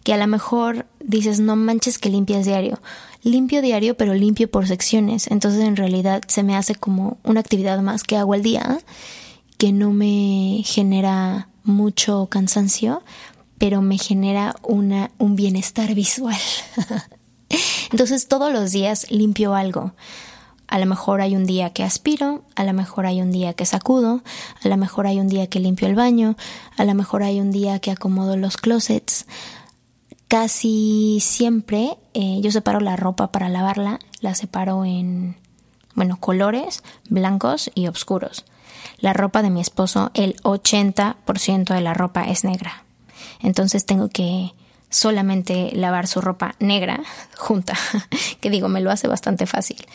que 0.03 0.13
a 0.13 0.17
lo 0.17 0.25
mejor 0.25 0.87
dices, 0.99 1.39
no 1.39 1.55
manches 1.55 1.99
que 1.99 2.09
limpias 2.09 2.45
diario. 2.45 2.79
Limpio 3.21 3.61
diario, 3.61 3.95
pero 3.95 4.15
limpio 4.15 4.49
por 4.49 4.67
secciones. 4.67 5.27
Entonces, 5.27 5.61
en 5.61 5.75
realidad, 5.75 6.23
se 6.27 6.41
me 6.41 6.55
hace 6.55 6.73
como 6.73 7.17
una 7.23 7.41
actividad 7.41 7.79
más 7.81 8.03
que 8.03 8.17
hago 8.17 8.33
al 8.33 8.41
día, 8.41 8.79
que 9.57 9.71
no 9.71 9.91
me 9.91 10.63
genera 10.65 11.49
mucho 11.63 12.27
cansancio, 12.27 13.03
pero 13.57 13.81
me 13.81 13.97
genera 13.97 14.55
una, 14.63 15.11
un 15.17 15.35
bienestar 15.35 15.93
visual. 15.93 16.39
Entonces 17.91 18.27
todos 18.27 18.51
los 18.51 18.71
días 18.71 19.09
limpio 19.11 19.55
algo. 19.55 19.93
A 20.67 20.79
lo 20.79 20.85
mejor 20.85 21.21
hay 21.21 21.35
un 21.35 21.45
día 21.45 21.71
que 21.71 21.83
aspiro, 21.83 22.43
a 22.55 22.63
lo 22.63 22.73
mejor 22.73 23.05
hay 23.05 23.21
un 23.21 23.31
día 23.31 23.53
que 23.53 23.65
sacudo, 23.65 24.23
a 24.63 24.67
lo 24.67 24.77
mejor 24.77 25.07
hay 25.07 25.19
un 25.19 25.27
día 25.27 25.47
que 25.47 25.59
limpio 25.59 25.87
el 25.87 25.95
baño, 25.95 26.35
a 26.77 26.85
lo 26.85 26.93
mejor 26.95 27.23
hay 27.23 27.39
un 27.39 27.51
día 27.51 27.79
que 27.79 27.91
acomodo 27.91 28.35
los 28.35 28.57
closets. 28.57 29.25
Casi 30.27 31.19
siempre 31.21 31.97
eh, 32.13 32.39
yo 32.41 32.51
separo 32.51 32.79
la 32.79 32.95
ropa 32.95 33.31
para 33.31 33.47
lavarla, 33.47 33.99
la 34.21 34.33
separo 34.33 34.85
en, 34.85 35.37
bueno, 35.93 36.17
colores 36.17 36.83
blancos 37.09 37.69
y 37.75 37.87
oscuros. 37.87 38.45
La 38.99 39.13
ropa 39.13 39.41
de 39.43 39.49
mi 39.49 39.61
esposo, 39.61 40.11
el 40.13 40.35
80% 40.41 41.73
de 41.73 41.81
la 41.81 41.93
ropa 41.93 42.23
es 42.23 42.43
negra. 42.43 42.85
Entonces 43.41 43.85
tengo 43.85 44.09
que 44.09 44.53
solamente 44.89 45.71
lavar 45.73 46.07
su 46.07 46.21
ropa 46.21 46.55
negra 46.59 47.01
junta, 47.37 47.75
que 48.41 48.49
digo, 48.49 48.67
me 48.67 48.81
lo 48.81 48.91
hace 48.91 49.07
bastante 49.07 49.45
fácil. 49.45 49.85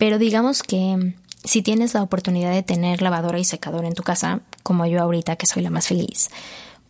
Pero 0.00 0.18
digamos 0.18 0.62
que 0.62 1.12
si 1.44 1.60
tienes 1.60 1.92
la 1.92 2.02
oportunidad 2.02 2.52
de 2.52 2.62
tener 2.62 3.02
lavadora 3.02 3.38
y 3.38 3.44
secadora 3.44 3.86
en 3.86 3.92
tu 3.92 4.02
casa, 4.02 4.40
como 4.62 4.86
yo 4.86 4.98
ahorita 5.02 5.36
que 5.36 5.44
soy 5.44 5.62
la 5.62 5.68
más 5.68 5.88
feliz, 5.88 6.30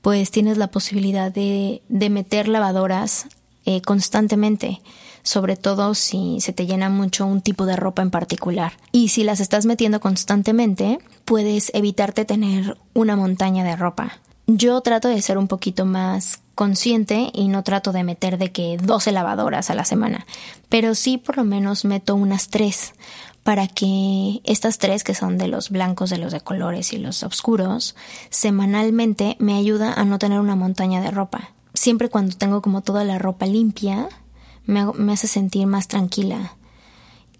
pues 0.01 0.31
tienes 0.31 0.59
la 0.59 0.69
posibilidad 0.69 1.33
de, 1.33 1.83
de 1.89 2.09
meter 2.09 2.47
lavadoras 2.47 3.27
eh, 3.67 3.83
constantemente, 3.83 4.81
sobre 5.25 5.57
todo 5.57 5.95
si 5.95 6.41
se 6.41 6.53
te 6.53 6.67
llena 6.67 6.89
mucho 6.89 7.27
un 7.27 7.41
tipo 7.41 7.67
de 7.67 7.75
ropa 7.75 8.01
en 8.01 8.13
particular. 8.13 8.75
Y 8.93 9.09
si 9.09 9.25
las 9.25 9.41
estás 9.41 9.67
metiendo 9.67 9.99
constantemente, 9.99 11.01
puedes 11.25 11.73
evitarte 11.75 12.25
tener 12.25 12.79
una 12.95 13.17
montaña 13.17 13.65
de 13.65 13.75
ropa. 13.75 14.21
Yo 14.47 14.81
trato 14.83 15.09
de 15.09 15.21
ser 15.21 15.37
un 15.37 15.49
poquito 15.49 15.85
más 15.85 16.43
consciente 16.61 17.31
y 17.33 17.49
no 17.49 17.63
trato 17.63 17.91
de 17.91 18.05
meter 18.05 18.37
de 18.37 18.53
que 18.53 18.77
12 18.77 19.13
lavadoras 19.13 19.71
a 19.71 19.75
la 19.75 19.87
semana, 19.87 20.27
pero 20.69 20.95
sí 20.95 21.17
por 21.17 21.39
lo 21.39 21.45
menos 21.45 21.87
meto 21.87 22.15
unas 22.15 22.49
tres 22.49 22.93
para 23.45 23.67
que 23.67 24.43
estas 24.45 24.77
tres, 24.77 25.03
que 25.03 25.15
son 25.15 25.39
de 25.39 25.49
los 25.49 25.71
blancos, 25.71 26.11
de 26.11 26.19
los 26.19 26.33
de 26.33 26.43
colores 26.43 26.93
y 26.93 26.99
los 26.99 27.23
oscuros, 27.23 27.97
semanalmente 28.29 29.37
me 29.39 29.55
ayuda 29.55 29.95
a 29.95 30.05
no 30.05 30.19
tener 30.19 30.39
una 30.39 30.55
montaña 30.55 31.01
de 31.01 31.11
ropa. 31.11 31.55
Siempre 31.73 32.11
cuando 32.11 32.37
tengo 32.37 32.61
como 32.61 32.83
toda 32.83 33.05
la 33.05 33.19
ropa 33.19 33.47
limpia, 33.47 34.11
me, 34.67 34.85
me 34.93 35.15
hace 35.15 35.29
sentir 35.29 35.67
más 35.67 35.89
tranquila. 35.89 36.57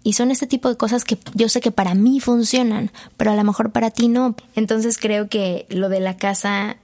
Y 0.01 0.13
son 0.13 0.31
este 0.31 0.47
tipo 0.47 0.67
de 0.67 0.77
cosas 0.77 1.03
que 1.03 1.19
yo 1.35 1.47
sé 1.47 1.61
que 1.61 1.69
para 1.69 1.93
mí 1.93 2.19
funcionan, 2.19 2.89
pero 3.17 3.29
a 3.29 3.35
lo 3.35 3.43
mejor 3.43 3.71
para 3.71 3.91
ti 3.91 4.07
no. 4.07 4.35
Entonces 4.55 4.97
creo 4.97 5.29
que 5.29 5.67
lo 5.69 5.89
de 5.89 5.99
la 5.99 6.17
casa 6.17 6.77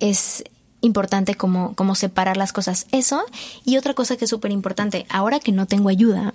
es 0.00 0.42
importante 0.82 1.34
como, 1.34 1.74
como 1.74 1.94
separar 1.94 2.36
las 2.36 2.52
cosas. 2.52 2.86
Eso 2.92 3.24
y 3.64 3.78
otra 3.78 3.94
cosa 3.94 4.16
que 4.16 4.26
es 4.26 4.30
súper 4.30 4.50
importante, 4.50 5.06
ahora 5.08 5.40
que 5.40 5.52
no 5.52 5.66
tengo 5.66 5.88
ayuda, 5.88 6.34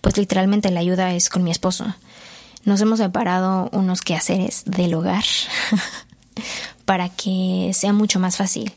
pues 0.00 0.16
literalmente 0.16 0.70
la 0.70 0.80
ayuda 0.80 1.12
es 1.14 1.28
con 1.28 1.44
mi 1.44 1.50
esposo. 1.50 1.94
Nos 2.64 2.80
hemos 2.80 2.98
separado 2.98 3.68
unos 3.72 4.00
quehaceres 4.00 4.62
del 4.64 4.94
hogar 4.94 5.24
para 6.84 7.08
que 7.08 7.72
sea 7.74 7.92
mucho 7.92 8.18
más 8.18 8.36
fácil 8.36 8.72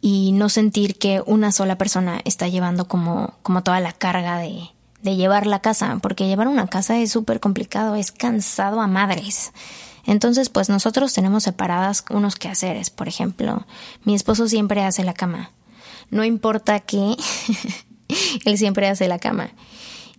y 0.00 0.32
no 0.32 0.48
sentir 0.48 0.96
que 0.96 1.22
una 1.26 1.52
sola 1.52 1.76
persona 1.76 2.20
está 2.24 2.48
llevando 2.48 2.88
como, 2.88 3.34
como 3.42 3.62
toda 3.62 3.80
la 3.80 3.92
carga 3.92 4.38
de, 4.38 4.70
de 5.02 5.16
llevar 5.16 5.46
la 5.46 5.60
casa, 5.60 5.98
porque 6.02 6.26
llevar 6.26 6.48
una 6.48 6.66
casa 6.66 6.98
es 6.98 7.10
súper 7.10 7.40
complicado, 7.40 7.94
es 7.94 8.12
cansado 8.12 8.80
a 8.80 8.86
madres. 8.86 9.52
Entonces, 10.06 10.48
pues 10.48 10.68
nosotros 10.68 11.12
tenemos 11.12 11.44
separadas 11.44 12.04
unos 12.10 12.36
quehaceres. 12.36 12.90
Por 12.90 13.08
ejemplo, 13.08 13.66
mi 14.04 14.14
esposo 14.14 14.48
siempre 14.48 14.82
hace 14.82 15.04
la 15.04 15.14
cama. 15.14 15.50
No 16.10 16.24
importa 16.24 16.80
qué, 16.80 17.16
él 18.44 18.58
siempre 18.58 18.88
hace 18.88 19.08
la 19.08 19.18
cama. 19.18 19.50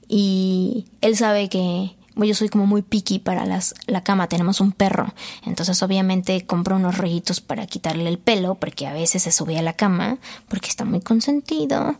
Y 0.08 0.86
él 1.02 1.16
sabe 1.16 1.50
que 1.50 1.96
yo 2.28 2.36
soy 2.36 2.50
como 2.50 2.66
muy 2.66 2.82
picky 2.82 3.20
para 3.20 3.46
las, 3.46 3.74
la 3.88 4.04
cama, 4.04 4.28
tenemos 4.28 4.62
un 4.62 4.72
perro, 4.72 5.14
entonces 5.46 5.82
obviamente 5.82 6.46
compro 6.46 6.76
unos 6.76 6.98
rollitos 6.98 7.42
para 7.42 7.68
quitarle 7.68 8.10
el 8.10 8.20
pelo, 8.20 8.56
porque 8.56 8.88
a 8.88 8.94
veces 8.94 9.24
se 9.24 9.32
sube 9.32 9.58
a 9.58 9.62
la 9.62 9.74
cama, 9.74 10.18
porque 10.48 10.70
está 10.70 10.86
muy 10.86 11.02
consentido, 11.02 11.96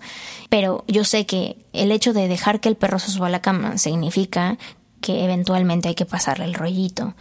pero 0.50 0.84
yo 0.88 1.04
sé 1.04 1.26
que 1.26 1.58
el 1.74 1.92
hecho 1.92 2.14
de 2.14 2.28
dejar 2.28 2.60
que 2.60 2.70
el 2.70 2.76
perro 2.76 3.00
se 3.00 3.12
suba 3.12 3.28
a 3.28 3.32
la 3.32 3.42
cama 3.42 3.78
significa 3.78 4.58
que 5.00 5.24
eventualmente 5.24 5.90
hay 5.90 5.96
que 5.96 6.06
pasarle 6.06 6.46
el 6.46 6.54
rollito 6.54 7.16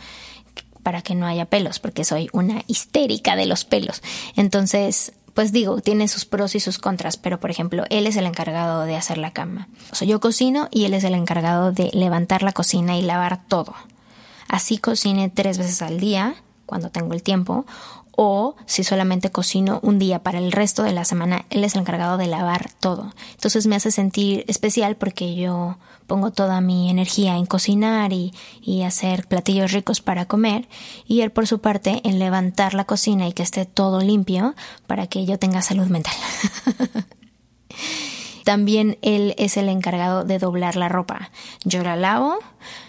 para 0.90 1.03
que 1.03 1.14
no 1.14 1.24
haya 1.29 1.44
pelos, 1.44 1.79
porque 1.79 2.03
soy 2.03 2.29
una 2.33 2.64
histérica 2.66 3.37
de 3.37 3.46
los 3.46 3.64
pelos. 3.64 4.03
Entonces, 4.35 5.12
pues 5.35 5.53
digo, 5.53 5.81
tiene 5.81 6.09
sus 6.09 6.24
pros 6.24 6.57
y 6.57 6.59
sus 6.59 6.81
contras, 6.81 7.16
pero 7.16 7.38
por 7.38 7.53
ejemplo, 7.53 7.85
él 7.90 8.09
es 8.09 8.16
el 8.16 8.26
encargado 8.26 8.83
de 8.83 8.96
hacer 8.96 9.16
la 9.16 9.31
cama. 9.31 9.68
O 9.92 9.94
sea, 9.94 10.09
yo 10.09 10.18
cocino 10.18 10.66
y 10.72 10.87
él 10.87 10.94
es 10.94 11.05
el 11.05 11.14
encargado 11.14 11.70
de 11.70 11.90
levantar 11.92 12.42
la 12.42 12.50
cocina 12.50 12.96
y 12.96 13.03
lavar 13.03 13.46
todo. 13.46 13.72
Así 14.48 14.79
cocine 14.79 15.29
tres 15.29 15.59
veces 15.59 15.81
al 15.81 16.00
día, 16.00 16.35
cuando 16.66 16.90
tengo 16.90 17.14
el 17.14 17.22
tiempo, 17.22 17.66
o 18.22 18.54
si 18.66 18.85
solamente 18.85 19.30
cocino 19.30 19.80
un 19.83 19.98
día 19.98 20.22
para 20.22 20.37
el 20.37 20.52
resto 20.52 20.83
de 20.83 20.92
la 20.92 21.06
semana, 21.06 21.46
él 21.48 21.64
es 21.64 21.74
el 21.74 21.80
encargado 21.80 22.18
de 22.18 22.26
lavar 22.26 22.70
todo. 22.78 23.14
Entonces 23.33 23.66
me 23.66 23.76
hace 23.76 23.90
sentir 23.90 24.44
especial 24.46 24.96
porque 24.96 25.35
yo 25.35 25.78
pongo 26.06 26.30
toda 26.30 26.61
mi 26.61 26.90
energía 26.90 27.38
en 27.38 27.46
cocinar 27.46 28.12
y, 28.12 28.35
y 28.61 28.83
hacer 28.83 29.26
platillos 29.26 29.72
ricos 29.72 30.02
para 30.02 30.26
comer 30.26 30.68
y 31.06 31.22
él 31.22 31.33
por 31.33 31.46
su 31.46 31.61
parte 31.61 32.02
en 32.04 32.18
levantar 32.18 32.74
la 32.74 32.85
cocina 32.85 33.26
y 33.26 33.33
que 33.33 33.42
esté 33.42 33.64
todo 33.64 34.00
limpio 34.02 34.54
para 34.87 35.06
que 35.06 35.24
yo 35.24 35.38
tenga 35.38 35.62
salud 35.62 35.87
mental. 35.87 36.12
También 38.44 38.98
él 39.03 39.35
es 39.38 39.57
el 39.57 39.68
encargado 39.68 40.24
de 40.24 40.38
doblar 40.38 40.76
la 40.76 40.88
ropa. 40.88 41.31
Yo 41.64 41.83
la 41.83 41.96
lavo, 41.96 42.38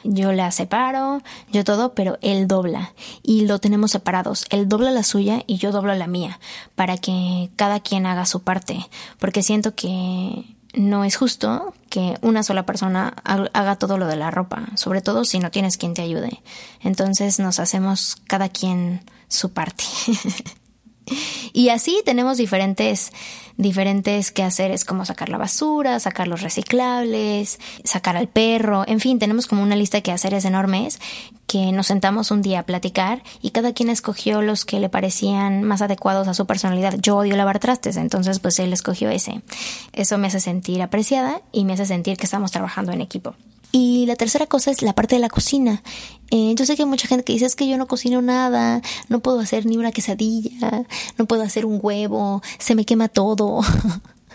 yo 0.04 0.32
la 0.32 0.52
separo, 0.52 1.22
yo 1.52 1.64
todo, 1.64 1.94
pero 1.94 2.18
él 2.22 2.48
dobla 2.48 2.94
y 3.24 3.46
lo 3.46 3.60
tenemos 3.60 3.92
separados. 3.92 4.46
Él 4.50 4.68
dobla 4.68 4.92
la 4.92 5.04
suya 5.04 5.44
y 5.48 5.58
yo 5.58 5.72
doblo 5.72 5.94
la 5.96 6.08
mía 6.08 6.40
para 6.76 6.98
que 6.98 7.50
cada 7.56 7.80
quien 7.80 8.06
haga 8.06 8.26
su 8.26 8.42
parte, 8.42 8.88
porque 9.20 9.44
siento 9.44 9.76
que 9.76 10.46
no 10.74 11.04
es 11.04 11.18
justo 11.18 11.74
que 11.90 12.18
una 12.22 12.44
sola 12.44 12.66
persona 12.66 13.14
haga 13.26 13.76
todo 13.76 13.98
lo 13.98 14.08
de 14.08 14.16
la 14.16 14.32
ropa, 14.32 14.68
sobre 14.76 15.02
todo 15.02 15.26
si 15.26 15.40
no 15.40 15.52
tienes 15.52 15.78
quien 15.78 15.94
te 15.94 16.02
ayude. 16.02 16.42
Entonces 16.82 17.40
nos 17.40 17.60
hacemos 17.60 18.18
cada 18.28 18.50
quien 18.50 19.02
su 19.28 19.52
parte. 19.52 19.84
Y 21.54 21.69
así 21.69 22.02
tenemos 22.06 22.38
diferentes, 22.38 23.12
diferentes 23.58 24.32
quehaceres 24.32 24.86
como 24.86 25.06
sacar 25.06 25.30
la 25.30 25.38
basura, 25.38 26.00
sacar 26.00 26.28
los 26.28 26.41
reciclables, 26.41 27.60
sacar 27.84 28.15
al 28.15 28.30
perro, 28.30 28.86
en 28.88 29.00
fin, 29.00 29.19
tenemos 29.19 29.47
como 29.47 29.62
una 29.62 29.76
lista 29.76 29.97
de 29.97 30.04
quehaceres 30.04 30.45
enormes 30.45 31.00
que 31.52 31.74
nos 31.74 31.88
sentamos 31.88 32.32
un 32.32 32.41
día 32.41 32.60
a 32.60 32.63
platicar 32.63 33.24
y 33.41 33.52
cada 33.52 33.74
quien 33.74 33.89
escogió 33.89 34.41
los 34.41 34.63
que 34.63 34.80
le 34.80 34.88
parecían 34.88 35.63
más 35.63 35.82
adecuados 35.82 36.30
a 36.30 36.34
su 36.34 36.45
personalidad. 36.45 36.95
Yo 37.00 37.17
odio 37.17 37.36
lavar 37.36 37.60
trastes, 37.60 37.97
entonces 37.97 38.39
pues 38.39 38.58
él 38.60 38.71
escogió 38.71 39.10
ese. 39.10 39.41
Eso 39.91 40.17
me 40.17 40.28
hace 40.28 40.39
sentir 40.39 40.82
apreciada 40.82 41.41
y 41.52 41.65
me 41.65 41.74
hace 41.74 41.86
sentir 41.86 42.15
que 42.15 42.26
estamos 42.26 42.52
trabajando 42.52 42.93
en 42.93 43.02
equipo. 43.02 43.36
Y 43.72 44.06
la 44.06 44.16
tercera 44.16 44.48
cosa 44.48 44.72
es 44.72 44.82
la 44.82 44.94
parte 44.94 45.16
de 45.16 45.22
la 45.22 45.30
cocina. 45.30 45.82
Eh, 46.30 46.54
yo 46.56 46.66
sé 46.66 46.76
que 46.76 46.84
hay 46.84 46.88
mucha 46.88 47.08
gente 47.08 47.24
que 47.24 47.34
dice 47.34 47.46
es 47.46 47.56
que 47.56 47.68
yo 47.68 47.78
no 47.78 47.88
cocino 47.88 48.22
nada, 48.22 48.82
no 49.08 49.20
puedo 49.22 49.40
hacer 49.40 49.66
ni 49.66 49.78
una 49.78 49.92
quesadilla, 49.92 50.86
no 51.18 51.26
puedo 51.26 51.44
hacer 51.44 51.66
un 51.66 51.80
huevo, 51.82 52.42
se 52.58 52.76
me 52.76 52.86
quema 52.86 53.08
todo. 53.08 53.62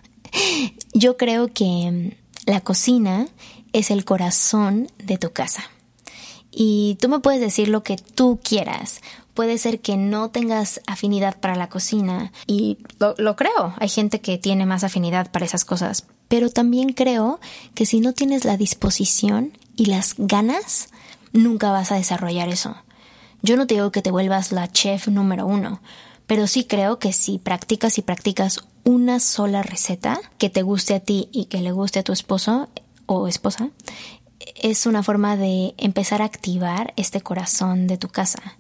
yo 0.95 1.17
creo 1.17 1.53
que 1.53 2.17
la 2.47 2.61
cocina 2.61 3.27
es 3.73 3.91
el 3.91 4.05
corazón 4.05 4.89
de 4.99 5.19
tu 5.19 5.33
casa. 5.33 5.65
Y 6.51 6.97
tú 7.01 7.11
me 7.11 7.19
puedes 7.19 7.41
decir 7.41 7.69
lo 7.69 7.83
que 7.83 7.97
tú 7.97 8.41
quieras. 8.43 9.03
Puede 9.37 9.59
ser 9.59 9.81
que 9.81 9.99
no 9.99 10.31
tengas 10.31 10.81
afinidad 10.87 11.39
para 11.39 11.57
la 11.57 11.69
cocina 11.69 12.33
y 12.47 12.79
lo, 12.99 13.37
creo. 13.37 13.75
Hay 13.79 13.91
gente 13.91 14.23
que 14.23 14.39
tiene 14.39 14.65
más 14.65 14.83
afinidad 14.83 15.31
para 15.31 15.45
esas 15.45 15.67
cosas, 15.67 16.07
pero 16.27 16.49
también 16.49 16.95
creo 16.95 17.39
que 17.75 17.85
si 17.85 18.01
no 18.01 18.15
tienes 18.15 18.47
la 18.47 18.57
disposición 18.57 19.53
y 19.77 19.87
las 19.87 20.15
ganas, 20.17 20.89
nunca 21.35 21.71
vas 21.71 21.93
a 21.93 21.97
desarrollar 21.97 22.49
eso. 22.49 22.77
Yo 23.43 23.59
no 23.59 23.67
te 23.67 23.75
digo 23.75 23.93
que 23.93 24.01
te 24.01 24.11
vuelvas 24.11 24.53
la 24.53 24.73
chef 24.73 25.09
número 25.09 25.45
uno, 25.45 25.83
pero 26.27 26.47
sí 26.47 26.65
creo 26.65 26.99
que 26.99 27.13
si 27.13 27.37
practicas 27.37 27.99
y 27.99 28.03
practicas 28.03 28.61
una 28.85 29.21
sola 29.21 29.63
receta 29.63 30.19
que 30.39 30.49
te 30.49 30.63
guste 30.63 30.95
a 30.95 31.01
ti 31.01 31.29
y 31.31 31.45
que 31.45 31.61
le 31.61 31.73
guste 31.73 31.99
a 31.99 32.05
tu 32.05 32.15
esposo 32.15 32.71
o 33.05 33.29
esposa, 33.29 33.69
es 34.55 34.87
una 34.87 35.03
forma 35.03 35.37
de 35.37 35.75
empezar 35.77 36.23
a 36.23 36.25
activar 36.25 36.95
este 36.97 37.21
corazón 37.21 37.87
de 37.87 37.99
tu 37.99 38.09
casa, 38.09 38.57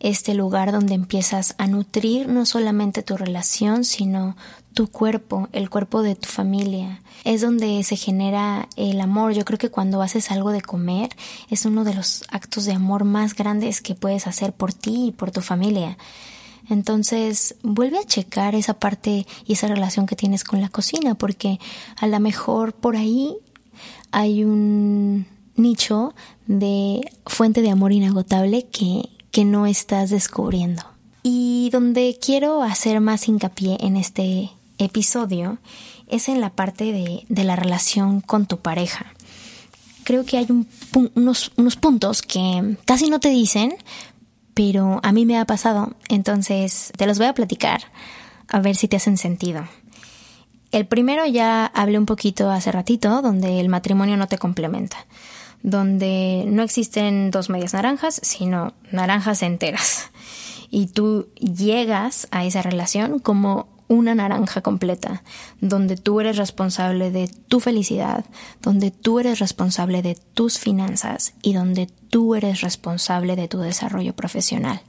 este 0.00 0.34
lugar 0.34 0.72
donde 0.72 0.94
empiezas 0.94 1.54
a 1.58 1.66
nutrir 1.66 2.28
no 2.28 2.46
solamente 2.46 3.02
tu 3.02 3.16
relación, 3.16 3.84
sino 3.84 4.36
tu 4.74 4.88
cuerpo, 4.88 5.48
el 5.52 5.70
cuerpo 5.70 6.02
de 6.02 6.14
tu 6.14 6.28
familia. 6.28 7.00
Es 7.24 7.40
donde 7.40 7.82
se 7.82 7.96
genera 7.96 8.68
el 8.76 9.00
amor. 9.00 9.32
Yo 9.32 9.44
creo 9.44 9.58
que 9.58 9.70
cuando 9.70 10.02
haces 10.02 10.30
algo 10.30 10.50
de 10.50 10.60
comer 10.60 11.08
es 11.50 11.64
uno 11.64 11.82
de 11.84 11.94
los 11.94 12.24
actos 12.28 12.66
de 12.66 12.72
amor 12.72 13.04
más 13.04 13.34
grandes 13.34 13.80
que 13.80 13.94
puedes 13.94 14.26
hacer 14.26 14.52
por 14.52 14.74
ti 14.74 15.06
y 15.06 15.12
por 15.12 15.30
tu 15.30 15.40
familia. 15.40 15.96
Entonces, 16.68 17.54
vuelve 17.62 17.98
a 17.98 18.04
checar 18.04 18.54
esa 18.54 18.74
parte 18.74 19.26
y 19.46 19.52
esa 19.52 19.68
relación 19.68 20.06
que 20.06 20.16
tienes 20.16 20.44
con 20.44 20.60
la 20.60 20.68
cocina, 20.68 21.14
porque 21.14 21.60
a 21.96 22.06
lo 22.06 22.18
mejor 22.20 22.72
por 22.72 22.96
ahí 22.96 23.36
hay 24.10 24.44
un 24.44 25.26
nicho 25.54 26.14
de 26.46 27.00
fuente 27.24 27.62
de 27.62 27.70
amor 27.70 27.92
inagotable 27.92 28.66
que, 28.66 29.08
que 29.36 29.44
no 29.44 29.66
estás 29.66 30.08
descubriendo. 30.08 30.82
Y 31.22 31.68
donde 31.70 32.16
quiero 32.18 32.62
hacer 32.62 33.02
más 33.02 33.28
hincapié 33.28 33.76
en 33.80 33.98
este 33.98 34.48
episodio 34.78 35.58
es 36.08 36.30
en 36.30 36.40
la 36.40 36.48
parte 36.48 36.84
de, 36.84 37.26
de 37.28 37.44
la 37.44 37.54
relación 37.54 38.22
con 38.22 38.46
tu 38.46 38.60
pareja. 38.60 39.12
Creo 40.04 40.24
que 40.24 40.38
hay 40.38 40.46
unos, 41.14 41.52
unos 41.54 41.76
puntos 41.76 42.22
que 42.22 42.78
casi 42.86 43.10
no 43.10 43.20
te 43.20 43.28
dicen, 43.28 43.76
pero 44.54 45.00
a 45.02 45.12
mí 45.12 45.26
me 45.26 45.38
ha 45.38 45.44
pasado, 45.44 45.92
entonces 46.08 46.90
te 46.96 47.06
los 47.06 47.18
voy 47.18 47.26
a 47.26 47.34
platicar 47.34 47.82
a 48.48 48.60
ver 48.60 48.74
si 48.74 48.88
te 48.88 48.96
hacen 48.96 49.18
sentido. 49.18 49.68
El 50.72 50.86
primero 50.86 51.26
ya 51.26 51.66
hablé 51.66 51.98
un 51.98 52.06
poquito 52.06 52.50
hace 52.50 52.72
ratito, 52.72 53.20
donde 53.20 53.60
el 53.60 53.68
matrimonio 53.68 54.16
no 54.16 54.28
te 54.28 54.38
complementa, 54.38 54.96
donde 55.66 56.44
no 56.46 56.62
existen 56.62 57.32
dos 57.32 57.50
medias 57.50 57.74
naranjas, 57.74 58.20
sino 58.22 58.72
naranjas 58.92 59.42
enteras. 59.42 60.10
Y 60.70 60.86
tú 60.86 61.28
llegas 61.40 62.28
a 62.30 62.44
esa 62.44 62.62
relación 62.62 63.18
como 63.18 63.66
una 63.88 64.14
naranja 64.14 64.60
completa, 64.62 65.24
donde 65.60 65.96
tú 65.96 66.20
eres 66.20 66.36
responsable 66.36 67.10
de 67.10 67.28
tu 67.48 67.58
felicidad, 67.58 68.24
donde 68.62 68.92
tú 68.92 69.18
eres 69.18 69.40
responsable 69.40 70.02
de 70.02 70.14
tus 70.34 70.58
finanzas 70.58 71.34
y 71.42 71.52
donde 71.52 71.88
tú 72.10 72.36
eres 72.36 72.60
responsable 72.60 73.34
de 73.34 73.48
tu 73.48 73.58
desarrollo 73.58 74.14
profesional. 74.14 74.80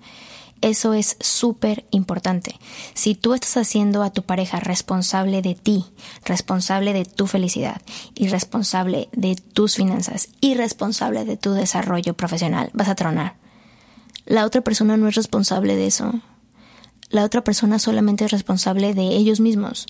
Eso 0.61 0.93
es 0.93 1.17
súper 1.19 1.85
importante. 1.91 2.59
Si 2.93 3.13
tú 3.13 3.33
estás 3.33 3.57
haciendo 3.57 4.01
a 4.01 4.11
tu 4.11 4.23
pareja 4.23 4.59
responsable 4.59 5.41
de 5.41 5.53
ti, 5.53 5.85
responsable 6.25 6.93
de 6.93 7.05
tu 7.05 7.27
felicidad 7.27 7.81
y 8.15 8.27
responsable 8.27 9.09
de 9.11 9.35
tus 9.35 9.75
finanzas 9.75 10.29
y 10.41 10.55
responsable 10.55 11.25
de 11.25 11.37
tu 11.37 11.53
desarrollo 11.53 12.15
profesional, 12.15 12.71
vas 12.73 12.89
a 12.89 12.95
tronar. 12.95 13.35
La 14.25 14.45
otra 14.45 14.61
persona 14.61 14.97
no 14.97 15.07
es 15.07 15.15
responsable 15.15 15.75
de 15.75 15.87
eso. 15.87 16.21
La 17.09 17.23
otra 17.23 17.43
persona 17.43 17.79
solamente 17.79 18.25
es 18.25 18.31
responsable 18.31 18.93
de 18.93 19.03
ellos 19.03 19.39
mismos. 19.39 19.87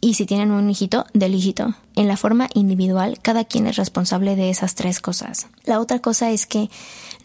Y 0.00 0.14
si 0.14 0.26
tienen 0.26 0.52
un 0.52 0.70
hijito, 0.70 1.06
del 1.12 1.34
hijito. 1.34 1.74
En 1.96 2.06
la 2.06 2.16
forma 2.16 2.48
individual, 2.54 3.18
cada 3.20 3.44
quien 3.44 3.66
es 3.66 3.76
responsable 3.76 4.36
de 4.36 4.50
esas 4.50 4.76
tres 4.76 5.00
cosas. 5.00 5.48
La 5.64 5.80
otra 5.80 5.98
cosa 5.98 6.30
es 6.30 6.46
que 6.46 6.70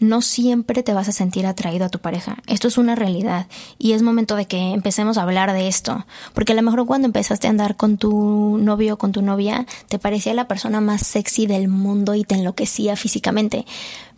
no 0.00 0.22
siempre 0.22 0.82
te 0.82 0.92
vas 0.92 1.08
a 1.08 1.12
sentir 1.12 1.46
atraído 1.46 1.84
a 1.84 1.88
tu 1.88 2.00
pareja. 2.00 2.38
Esto 2.48 2.66
es 2.66 2.76
una 2.76 2.96
realidad 2.96 3.46
y 3.78 3.92
es 3.92 4.02
momento 4.02 4.34
de 4.34 4.46
que 4.46 4.72
empecemos 4.72 5.18
a 5.18 5.22
hablar 5.22 5.52
de 5.52 5.68
esto. 5.68 6.04
Porque 6.32 6.52
a 6.52 6.56
lo 6.56 6.62
mejor 6.62 6.84
cuando 6.84 7.06
empezaste 7.06 7.46
a 7.46 7.50
andar 7.50 7.76
con 7.76 7.96
tu 7.96 8.58
novio 8.58 8.94
o 8.94 8.98
con 8.98 9.12
tu 9.12 9.22
novia, 9.22 9.66
te 9.88 10.00
parecía 10.00 10.34
la 10.34 10.48
persona 10.48 10.80
más 10.80 11.06
sexy 11.06 11.46
del 11.46 11.68
mundo 11.68 12.16
y 12.16 12.24
te 12.24 12.34
enloquecía 12.34 12.96
físicamente. 12.96 13.66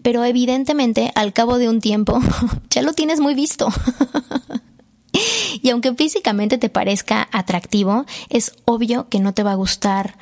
Pero 0.01 0.25
evidentemente, 0.25 1.12
al 1.14 1.35
cabo 1.35 1.59
de 1.59 1.69
un 1.69 1.83
tiempo, 1.83 2.21
ya 2.71 2.81
lo 2.81 2.95
tienes 2.95 3.21
muy 3.21 3.35
visto. 3.35 3.69
y 5.62 5.71
aunque 5.71 5.95
físicamente 5.95 6.59
te 6.59 6.69
parezca 6.69 7.29
atractivo, 7.33 8.07
es 8.29 8.53
obvio 8.64 9.09
que 9.09 9.21
no 9.21 9.35
te 9.35 9.42
va 9.42 9.53
a 9.53 9.57
gustar 9.57 10.16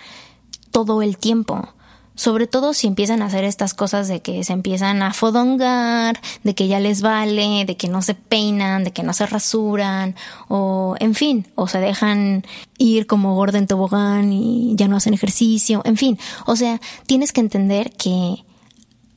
todo 0.70 1.02
el 1.02 1.18
tiempo. 1.18 1.68
Sobre 2.16 2.46
todo 2.46 2.74
si 2.74 2.86
empiezan 2.86 3.22
a 3.22 3.26
hacer 3.26 3.42
estas 3.42 3.74
cosas 3.74 4.06
de 4.06 4.22
que 4.22 4.44
se 4.44 4.52
empiezan 4.52 5.02
a 5.02 5.12
fodongar, 5.12 6.20
de 6.44 6.54
que 6.54 6.68
ya 6.68 6.78
les 6.78 7.02
vale, 7.02 7.64
de 7.64 7.76
que 7.76 7.88
no 7.88 8.02
se 8.02 8.14
peinan, 8.14 8.84
de 8.84 8.92
que 8.92 9.02
no 9.02 9.12
se 9.12 9.26
rasuran, 9.26 10.14
o 10.46 10.94
en 11.00 11.16
fin, 11.16 11.48
o 11.56 11.66
se 11.66 11.80
dejan 11.80 12.44
ir 12.78 13.08
como 13.08 13.34
gorda 13.34 13.58
en 13.58 13.66
tobogán 13.66 14.32
y 14.32 14.76
ya 14.76 14.86
no 14.86 14.96
hacen 14.96 15.12
ejercicio, 15.12 15.82
en 15.84 15.96
fin. 15.96 16.16
O 16.46 16.54
sea, 16.54 16.80
tienes 17.06 17.32
que 17.32 17.40
entender 17.40 17.90
que 17.90 18.44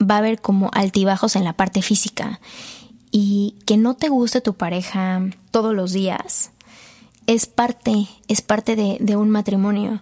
va 0.01 0.15
a 0.15 0.19
haber 0.19 0.41
como 0.41 0.71
altibajos 0.73 1.35
en 1.35 1.43
la 1.43 1.53
parte 1.53 1.83
física 1.83 2.39
y 3.11 3.55
que 3.65 3.77
no 3.77 3.95
te 3.95 4.09
guste 4.09 4.41
tu 4.41 4.55
pareja 4.55 5.21
todos 5.51 5.73
los 5.73 5.93
días 5.93 6.51
es 7.27 7.45
parte, 7.45 8.07
es 8.27 8.41
parte 8.41 8.75
de, 8.75 8.97
de, 8.99 9.15
un 9.17 9.29
matrimonio. 9.29 10.01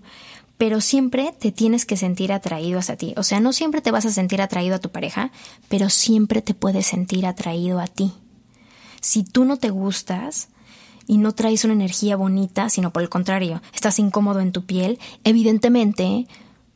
Pero 0.57 0.79
siempre 0.79 1.35
te 1.37 1.51
tienes 1.51 1.85
que 1.85 1.97
sentir 1.97 2.31
atraído 2.31 2.79
hacia 2.79 2.95
ti. 2.95 3.13
O 3.17 3.23
sea, 3.23 3.41
no 3.41 3.51
siempre 3.51 3.81
te 3.81 3.91
vas 3.91 4.05
a 4.05 4.11
sentir 4.11 4.41
atraído 4.41 4.75
a 4.75 4.79
tu 4.79 4.89
pareja, 4.89 5.31
pero 5.67 5.89
siempre 5.89 6.41
te 6.41 6.53
puedes 6.53 6.85
sentir 6.85 7.25
atraído 7.25 7.79
a 7.81 7.87
ti. 7.87 8.13
Si 9.01 9.23
tú 9.23 9.43
no 9.43 9.57
te 9.57 9.71
gustas 9.71 10.47
y 11.07 11.17
no 11.17 11.33
traes 11.33 11.65
una 11.65 11.73
energía 11.73 12.15
bonita, 12.15 12.69
sino 12.69 12.93
por 12.93 13.01
el 13.01 13.09
contrario, 13.09 13.61
estás 13.73 13.99
incómodo 13.99 14.39
en 14.39 14.53
tu 14.53 14.65
piel, 14.65 14.97
evidentemente, 15.23 16.27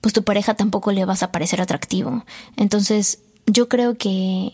pues 0.01 0.13
tu 0.13 0.23
pareja 0.23 0.55
tampoco 0.55 0.91
le 0.91 1.05
vas 1.05 1.23
a 1.23 1.31
parecer 1.31 1.61
atractivo. 1.61 2.25
Entonces, 2.57 3.19
yo 3.45 3.69
creo 3.69 3.97
que 3.97 4.53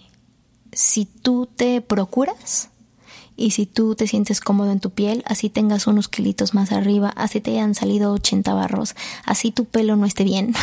si 0.75 1.05
tú 1.05 1.47
te 1.47 1.81
procuras 1.81 2.69
y 3.37 3.51
si 3.51 3.65
tú 3.65 3.95
te 3.95 4.07
sientes 4.07 4.41
cómodo 4.41 4.71
en 4.71 4.79
tu 4.79 4.91
piel, 4.91 5.23
así 5.25 5.49
tengas 5.49 5.87
unos 5.87 6.07
kilitos 6.07 6.53
más 6.53 6.71
arriba, 6.71 7.09
así 7.15 7.41
te 7.41 7.51
hayan 7.51 7.75
salido 7.75 8.13
80 8.13 8.53
barros, 8.53 8.95
así 9.25 9.51
tu 9.51 9.65
pelo 9.65 9.95
no 9.95 10.05
esté 10.05 10.23
bien. 10.23 10.53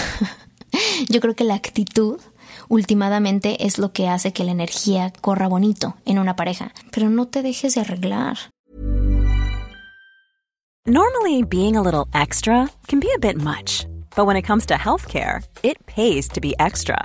Yo 1.08 1.20
creo 1.20 1.34
que 1.34 1.44
la 1.44 1.54
actitud 1.54 2.20
últimamente 2.68 3.66
es 3.66 3.78
lo 3.78 3.92
que 3.92 4.08
hace 4.08 4.32
que 4.32 4.44
la 4.44 4.52
energía 4.52 5.12
corra 5.20 5.48
bonito 5.48 5.96
en 6.04 6.18
una 6.18 6.36
pareja, 6.36 6.72
pero 6.90 7.10
no 7.10 7.26
te 7.26 7.42
dejes 7.42 7.74
de 7.74 7.80
arreglar. 7.80 8.38
Normally 10.84 11.44
being 11.44 11.76
a 11.76 11.82
little 11.82 12.08
extra 12.12 12.68
can 12.88 13.00
be 13.00 13.08
a 13.14 13.18
bit 13.18 13.36
much, 13.36 13.86
but 14.16 14.26
when 14.26 14.36
it 14.36 14.46
comes 14.46 14.66
to 14.66 14.74
healthcare, 14.74 15.42
it 15.62 15.78
pays 15.86 16.28
to 16.28 16.40
be 16.40 16.54
extra. 16.58 17.04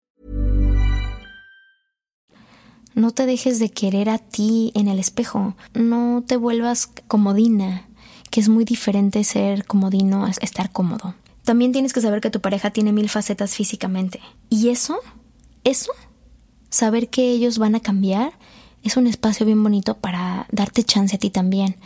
No 2.93 3.11
te 3.11 3.25
dejes 3.25 3.59
de 3.59 3.69
querer 3.69 4.09
a 4.09 4.17
ti 4.17 4.71
en 4.75 4.87
el 4.87 4.99
espejo. 4.99 5.55
No 5.73 6.23
te 6.25 6.35
vuelvas 6.37 6.89
comodina, 7.07 7.87
que 8.29 8.41
es 8.41 8.49
muy 8.49 8.65
diferente 8.65 9.23
ser 9.23 9.65
comodino 9.65 10.25
a 10.25 10.29
estar 10.29 10.71
cómodo. 10.71 11.15
También 11.43 11.71
tienes 11.71 11.93
que 11.93 12.01
saber 12.01 12.21
que 12.21 12.29
tu 12.29 12.41
pareja 12.41 12.71
tiene 12.71 12.91
mil 12.91 13.09
facetas 13.09 13.55
físicamente. 13.55 14.19
Y 14.49 14.69
eso, 14.69 14.99
eso, 15.63 15.91
saber 16.69 17.09
que 17.09 17.31
ellos 17.31 17.57
van 17.57 17.75
a 17.75 17.79
cambiar, 17.79 18.33
es 18.83 18.97
un 18.97 19.07
espacio 19.07 19.45
bien 19.45 19.61
bonito 19.61 19.97
para 19.97 20.47
darte 20.51 20.83
chance 20.83 21.15
a 21.15 21.19
ti 21.19 21.29
también, 21.29 21.77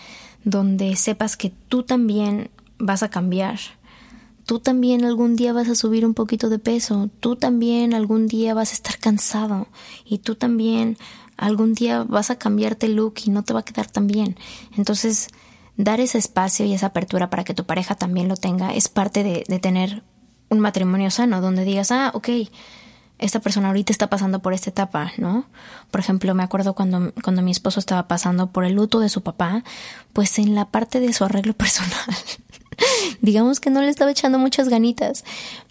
donde 0.43 0.95
sepas 0.95 1.37
que 1.37 1.49
tú 1.49 1.83
también 1.83 2.49
vas 2.77 3.03
a 3.03 3.09
cambiar 3.09 3.59
Tú 4.45 4.59
también 4.59 5.05
algún 5.05 5.35
día 5.35 5.53
vas 5.53 5.69
a 5.69 5.75
subir 5.75 6.05
un 6.05 6.13
poquito 6.13 6.49
de 6.49 6.59
peso, 6.59 7.09
tú 7.19 7.35
también 7.35 7.93
algún 7.95 8.27
día 8.27 8.53
vas 8.53 8.71
a 8.71 8.73
estar 8.73 8.99
cansado 8.99 9.67
y 10.05 10.19
tú 10.19 10.35
también 10.35 10.97
algún 11.35 11.73
día 11.73 12.03
vas 12.03 12.29
a 12.29 12.37
cambiarte 12.37 12.85
el 12.85 12.95
look 12.95 13.15
y 13.25 13.31
no 13.31 13.43
te 13.43 13.53
va 13.53 13.61
a 13.61 13.65
quedar 13.65 13.87
tan 13.87 14.05
bien. 14.05 14.37
Entonces, 14.77 15.29
dar 15.77 15.99
ese 15.99 16.17
espacio 16.17 16.65
y 16.65 16.73
esa 16.73 16.87
apertura 16.87 17.29
para 17.29 17.43
que 17.43 17.53
tu 17.53 17.65
pareja 17.65 17.95
también 17.95 18.27
lo 18.27 18.35
tenga 18.35 18.73
es 18.73 18.87
parte 18.87 19.23
de, 19.23 19.59
tener 19.59 20.03
un 20.49 20.59
matrimonio 20.59 21.09
sano, 21.09 21.41
donde 21.41 21.65
digas, 21.65 21.91
ah, 21.91 22.11
ok, 22.13 22.29
esta 23.17 23.39
persona 23.39 23.69
ahorita 23.69 23.91
está 23.91 24.09
pasando 24.09 24.41
por 24.41 24.53
esta 24.53 24.69
etapa, 24.69 25.11
¿no? 25.17 25.47
Por 25.89 26.01
ejemplo, 26.01 26.35
me 26.35 26.43
acuerdo 26.43 26.75
cuando, 26.75 27.13
cuando 27.23 27.41
mi 27.41 27.51
esposo 27.51 27.79
estaba 27.79 28.07
pasando 28.07 28.51
por 28.51 28.65
el 28.65 28.73
luto 28.73 28.99
de 28.99 29.09
su 29.09 29.23
papá, 29.23 29.63
pues 30.13 30.37
en 30.37 30.53
la 30.53 30.65
parte 30.65 30.99
de 30.99 31.13
su 31.13 31.23
arreglo 31.23 31.53
personal 31.57 32.15
digamos 33.21 33.59
que 33.59 33.69
no 33.69 33.81
le 33.81 33.89
estaba 33.89 34.11
echando 34.11 34.39
muchas 34.39 34.69
ganitas, 34.69 35.23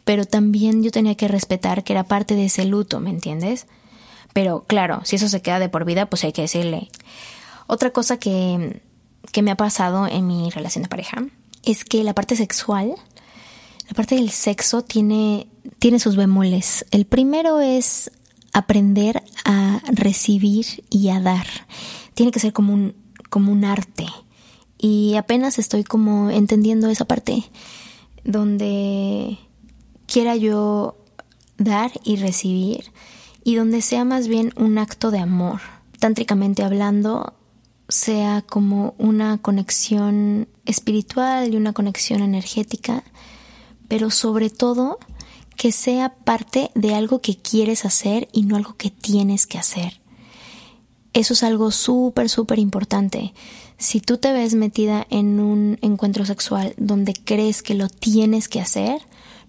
pero 0.04 0.24
también 0.24 0.82
yo 0.82 0.90
tenía 0.90 1.14
que 1.14 1.28
respetar 1.28 1.84
que 1.84 1.92
era 1.92 2.04
parte 2.04 2.34
de 2.34 2.46
ese 2.46 2.64
luto, 2.64 3.00
¿me 3.00 3.10
entiendes? 3.10 3.66
Pero 4.32 4.64
claro, 4.66 5.00
si 5.04 5.16
eso 5.16 5.28
se 5.28 5.42
queda 5.42 5.58
de 5.58 5.68
por 5.68 5.84
vida, 5.84 6.06
pues 6.06 6.24
hay 6.24 6.32
que 6.32 6.42
decirle. 6.42 6.88
Otra 7.66 7.90
cosa 7.90 8.18
que, 8.18 8.82
que 9.32 9.42
me 9.42 9.50
ha 9.50 9.56
pasado 9.56 10.06
en 10.06 10.26
mi 10.26 10.50
relación 10.50 10.82
de 10.82 10.88
pareja 10.88 11.24
es 11.62 11.84
que 11.84 12.04
la 12.04 12.14
parte 12.14 12.36
sexual, 12.36 12.94
la 13.88 13.94
parte 13.94 14.16
del 14.16 14.30
sexo 14.30 14.82
tiene, 14.82 15.46
tiene 15.78 15.98
sus 15.98 16.16
bemoles. 16.16 16.84
El 16.90 17.06
primero 17.06 17.60
es 17.60 18.10
aprender 18.52 19.22
a 19.44 19.80
recibir 19.86 20.84
y 20.90 21.08
a 21.08 21.20
dar. 21.20 21.46
Tiene 22.14 22.32
que 22.32 22.40
ser 22.40 22.52
como 22.52 22.72
un, 22.72 22.94
como 23.30 23.52
un 23.52 23.64
arte. 23.64 24.06
Y 24.84 25.16
apenas 25.16 25.58
estoy 25.58 25.82
como 25.82 26.28
entendiendo 26.28 26.90
esa 26.90 27.06
parte 27.06 27.42
donde 28.22 29.38
quiera 30.04 30.36
yo 30.36 30.98
dar 31.56 31.90
y 32.04 32.16
recibir 32.16 32.92
y 33.44 33.54
donde 33.54 33.80
sea 33.80 34.04
más 34.04 34.28
bien 34.28 34.52
un 34.56 34.76
acto 34.76 35.10
de 35.10 35.20
amor. 35.20 35.62
Tántricamente 36.00 36.62
hablando, 36.62 37.32
sea 37.88 38.42
como 38.42 38.94
una 38.98 39.38
conexión 39.38 40.48
espiritual 40.66 41.54
y 41.54 41.56
una 41.56 41.72
conexión 41.72 42.20
energética, 42.20 43.04
pero 43.88 44.10
sobre 44.10 44.50
todo 44.50 44.98
que 45.56 45.72
sea 45.72 46.14
parte 46.14 46.70
de 46.74 46.94
algo 46.94 47.22
que 47.22 47.38
quieres 47.38 47.86
hacer 47.86 48.28
y 48.32 48.42
no 48.42 48.56
algo 48.56 48.76
que 48.76 48.90
tienes 48.90 49.46
que 49.46 49.56
hacer. 49.56 50.02
Eso 51.14 51.32
es 51.32 51.42
algo 51.42 51.70
súper, 51.70 52.28
súper 52.28 52.58
importante. 52.58 53.32
Si 53.78 54.00
tú 54.00 54.18
te 54.18 54.32
ves 54.32 54.54
metida 54.54 55.06
en 55.10 55.40
un 55.40 55.78
encuentro 55.82 56.24
sexual 56.24 56.74
donde 56.76 57.12
crees 57.12 57.62
que 57.62 57.74
lo 57.74 57.88
tienes 57.88 58.48
que 58.48 58.60
hacer, 58.60 59.02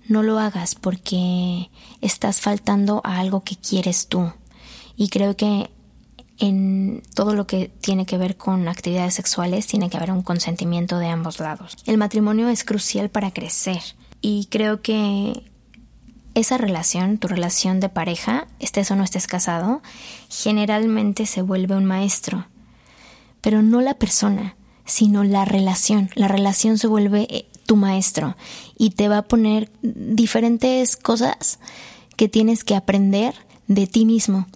no 0.08 0.24
lo 0.24 0.40
hagas 0.40 0.76
porque 0.76 1.70
estás 2.02 2.42
faltando 2.42 3.02
a 3.04 3.20
algo 3.20 3.44
que 3.44 3.56
quieres 3.56 4.08
tú. 4.08 4.32
Y 4.96 5.10
creo 5.10 5.36
que 5.36 5.70
en 6.38 7.02
todo 7.14 7.34
lo 7.34 7.48
que 7.48 7.70
tiene 7.70 8.06
que 8.06 8.18
ver 8.18 8.36
con 8.36 8.68
actividades 8.68 9.14
sexuales 9.14 9.68
tiene 9.68 9.90
que 9.90 9.98
haber 9.98 10.12
un 10.12 10.22
consentimiento 10.22 11.00
de 11.00 11.08
ambos 11.08 11.40
lados. 11.40 11.78
El 11.86 11.98
matrimonio 11.98 12.50
es 12.50 12.64
crucial 12.64 13.10
para 13.10 13.32
crecer 13.32 13.82
y 14.22 14.48
creo 14.48 14.82
que 14.82 15.44
esa 16.34 16.58
relación, 16.58 17.18
tu 17.18 17.30
relación 17.30 17.80
de 17.80 17.88
pareja, 17.88 18.48
estés 18.60 18.92
o 18.92 18.96
no 18.96 19.04
estés 19.04 19.28
casado, 19.28 19.82
generalmente 20.30 21.26
se 21.26 21.42
vuelve 21.42 21.76
un 21.76 21.86
maestro, 21.86 22.46
pero 23.46 23.62
no 23.62 23.80
la 23.80 23.94
persona, 23.94 24.56
sino 24.86 25.24
la 25.24 25.46
relación. 25.46 26.10
La 26.16 26.28
relación 26.28 26.80
se 26.80 26.88
vuelve 26.88 27.28
eh, 27.30 27.46
tu 27.68 27.76
maestro 27.76 28.36
y 28.76 28.90
te 28.90 29.08
va 29.08 29.20
a 29.20 29.28
poner 29.28 29.70
diferentes 29.84 30.98
cosas 30.98 31.60
que 32.16 32.28
tienes 32.28 32.64
que 32.64 32.74
aprender 32.74 33.36
de 33.68 33.86
ti 33.86 34.08
mismo 34.08 34.48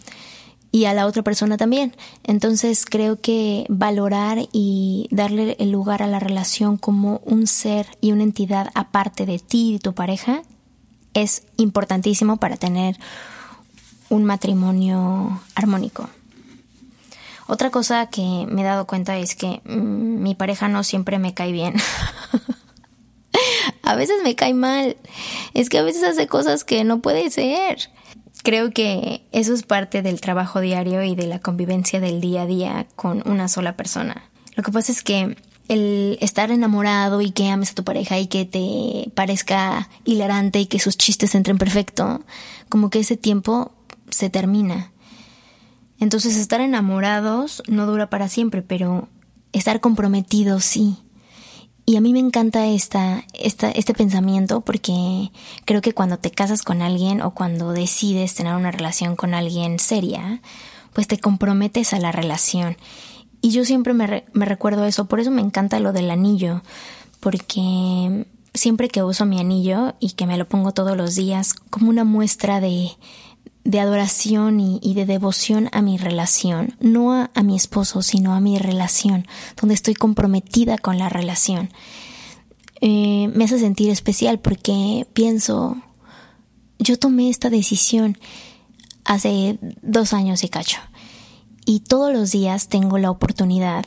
y 0.71 0.85
a 0.85 0.95
la 0.95 1.05
otra 1.05 1.21
persona 1.21 1.55
también. 1.55 1.95
Entonces 2.23 2.83
creo 2.83 3.21
que 3.21 3.67
valorar 3.69 4.39
y 4.51 5.07
darle 5.11 5.55
el 5.59 5.69
lugar 5.69 6.01
a 6.01 6.07
la 6.07 6.19
relación 6.19 6.77
como 6.77 7.21
un 7.25 7.45
ser 7.45 7.85
y 8.01 8.11
una 8.11 8.23
entidad 8.23 8.71
aparte 8.73 9.27
de 9.27 9.37
ti 9.37 9.75
y 9.75 9.79
tu 9.79 9.93
pareja 9.93 10.41
es 11.13 11.43
importantísimo 11.57 12.37
para 12.37 12.57
tener 12.57 12.97
un 14.09 14.23
matrimonio 14.23 15.41
armónico. 15.53 16.09
Otra 17.49 17.71
cosa 17.71 18.05
que 18.05 18.45
me 18.47 18.61
he 18.61 18.63
dado 18.63 18.85
cuenta 18.85 19.17
es 19.17 19.33
que 19.33 19.61
mm, 19.65 20.21
mi 20.21 20.35
pareja 20.35 20.67
no 20.67 20.83
siempre 20.83 21.17
me 21.17 21.33
cae 21.33 21.51
bien. 21.51 21.73
a 23.81 23.95
veces 23.95 24.17
me 24.23 24.35
cae 24.35 24.53
mal. 24.53 24.97
Es 25.55 25.67
que 25.67 25.79
a 25.79 25.81
veces 25.81 26.03
hace 26.03 26.27
cosas 26.27 26.63
que 26.63 26.83
no 26.83 26.99
puede 26.99 27.31
ser. 27.31 27.89
Creo 28.43 28.69
que 28.69 29.25
eso 29.31 29.55
es 29.55 29.63
parte 29.63 30.03
del 30.03 30.21
trabajo 30.21 30.59
diario 30.59 31.01
y 31.01 31.15
de 31.15 31.25
la 31.25 31.39
convivencia 31.39 31.99
del 31.99 32.21
día 32.21 32.43
a 32.43 32.45
día 32.45 32.87
con 32.95 33.27
una 33.27 33.47
sola 33.47 33.75
persona. 33.75 34.29
Lo 34.55 34.61
que 34.61 34.71
pasa 34.71 34.91
es 34.91 35.01
que 35.01 35.35
el 35.69 36.19
estar 36.21 36.51
enamorado 36.51 37.19
y 37.19 37.31
que 37.31 37.49
ames 37.49 37.71
a 37.71 37.75
tu 37.75 37.83
pareja 37.83 38.19
y 38.19 38.27
que 38.27 38.45
te 38.45 39.09
parezca 39.15 39.89
hilarante 40.05 40.59
y 40.59 40.67
que 40.67 40.77
sus 40.77 40.97
chistes 40.97 41.33
entren 41.33 41.57
perfecto, 41.57 42.21
como 42.69 42.91
que 42.91 42.99
ese 42.99 43.17
tiempo 43.17 43.71
se 44.11 44.29
termina. 44.29 44.91
Entonces 45.99 46.37
estar 46.37 46.61
enamorados 46.61 47.61
no 47.67 47.85
dura 47.85 48.09
para 48.09 48.29
siempre, 48.29 48.61
pero 48.61 49.09
estar 49.51 49.81
comprometidos 49.81 50.63
sí. 50.63 50.97
Y 51.85 51.95
a 51.95 52.01
mí 52.01 52.13
me 52.13 52.19
encanta 52.19 52.67
esta, 52.67 53.23
esta, 53.33 53.71
este 53.71 53.93
pensamiento 53.93 54.61
porque 54.61 55.31
creo 55.65 55.81
que 55.81 55.93
cuando 55.93 56.19
te 56.19 56.31
casas 56.31 56.61
con 56.61 56.81
alguien 56.81 57.21
o 57.21 57.33
cuando 57.33 57.71
decides 57.71 58.35
tener 58.35 58.55
una 58.55 58.71
relación 58.71 59.15
con 59.15 59.33
alguien 59.33 59.79
seria, 59.79 60.41
pues 60.93 61.07
te 61.07 61.17
comprometes 61.17 61.93
a 61.93 61.99
la 61.99 62.11
relación. 62.11 62.77
Y 63.41 63.51
yo 63.51 63.65
siempre 63.65 63.93
me, 63.93 64.25
me 64.33 64.45
recuerdo 64.45 64.85
eso, 64.85 65.05
por 65.05 65.19
eso 65.19 65.31
me 65.31 65.41
encanta 65.41 65.79
lo 65.79 65.91
del 65.91 66.11
anillo, 66.11 66.61
porque 67.19 68.27
siempre 68.53 68.89
que 68.89 69.01
uso 69.01 69.25
mi 69.25 69.39
anillo 69.39 69.95
y 69.99 70.11
que 70.11 70.27
me 70.27 70.37
lo 70.37 70.47
pongo 70.47 70.73
todos 70.73 70.95
los 70.95 71.15
días 71.15 71.53
como 71.53 71.89
una 71.89 72.03
muestra 72.03 72.59
de, 72.59 72.91
de 73.63 73.79
adoración 73.79 74.59
y, 74.59 74.93
de 74.93 75.05
devoción 75.05 75.69
a 75.71 75.81
mi 75.81 75.97
relación, 75.97 76.75
no 76.79 77.13
a, 77.13 77.43
mi 77.43 77.55
esposo, 77.55 78.01
sino 78.01 78.33
a 78.33 78.39
mi 78.39 78.57
relación, 78.57 79.27
donde 79.59 79.75
estoy 79.75 79.93
comprometida 79.93 80.77
con 80.77 80.97
la 80.97 81.09
relación. 81.09 81.69
Eh, 82.81 83.29
me 83.33 83.43
hace 83.43 83.59
sentir 83.59 83.89
especial 83.89 84.39
porque 84.39 85.05
pienso, 85.13 85.77
yo 86.79 86.97
tomé 86.97 87.29
esta 87.29 87.49
decisión 87.49 88.17
hace 89.03 89.59
dos 89.81 90.13
años 90.13 90.43
y 90.43 90.49
cacho, 90.49 90.79
y 91.65 91.81
todos 91.81 92.13
los 92.13 92.31
días 92.31 92.69
tengo 92.69 92.97
la 92.97 93.11
oportunidad 93.11 93.85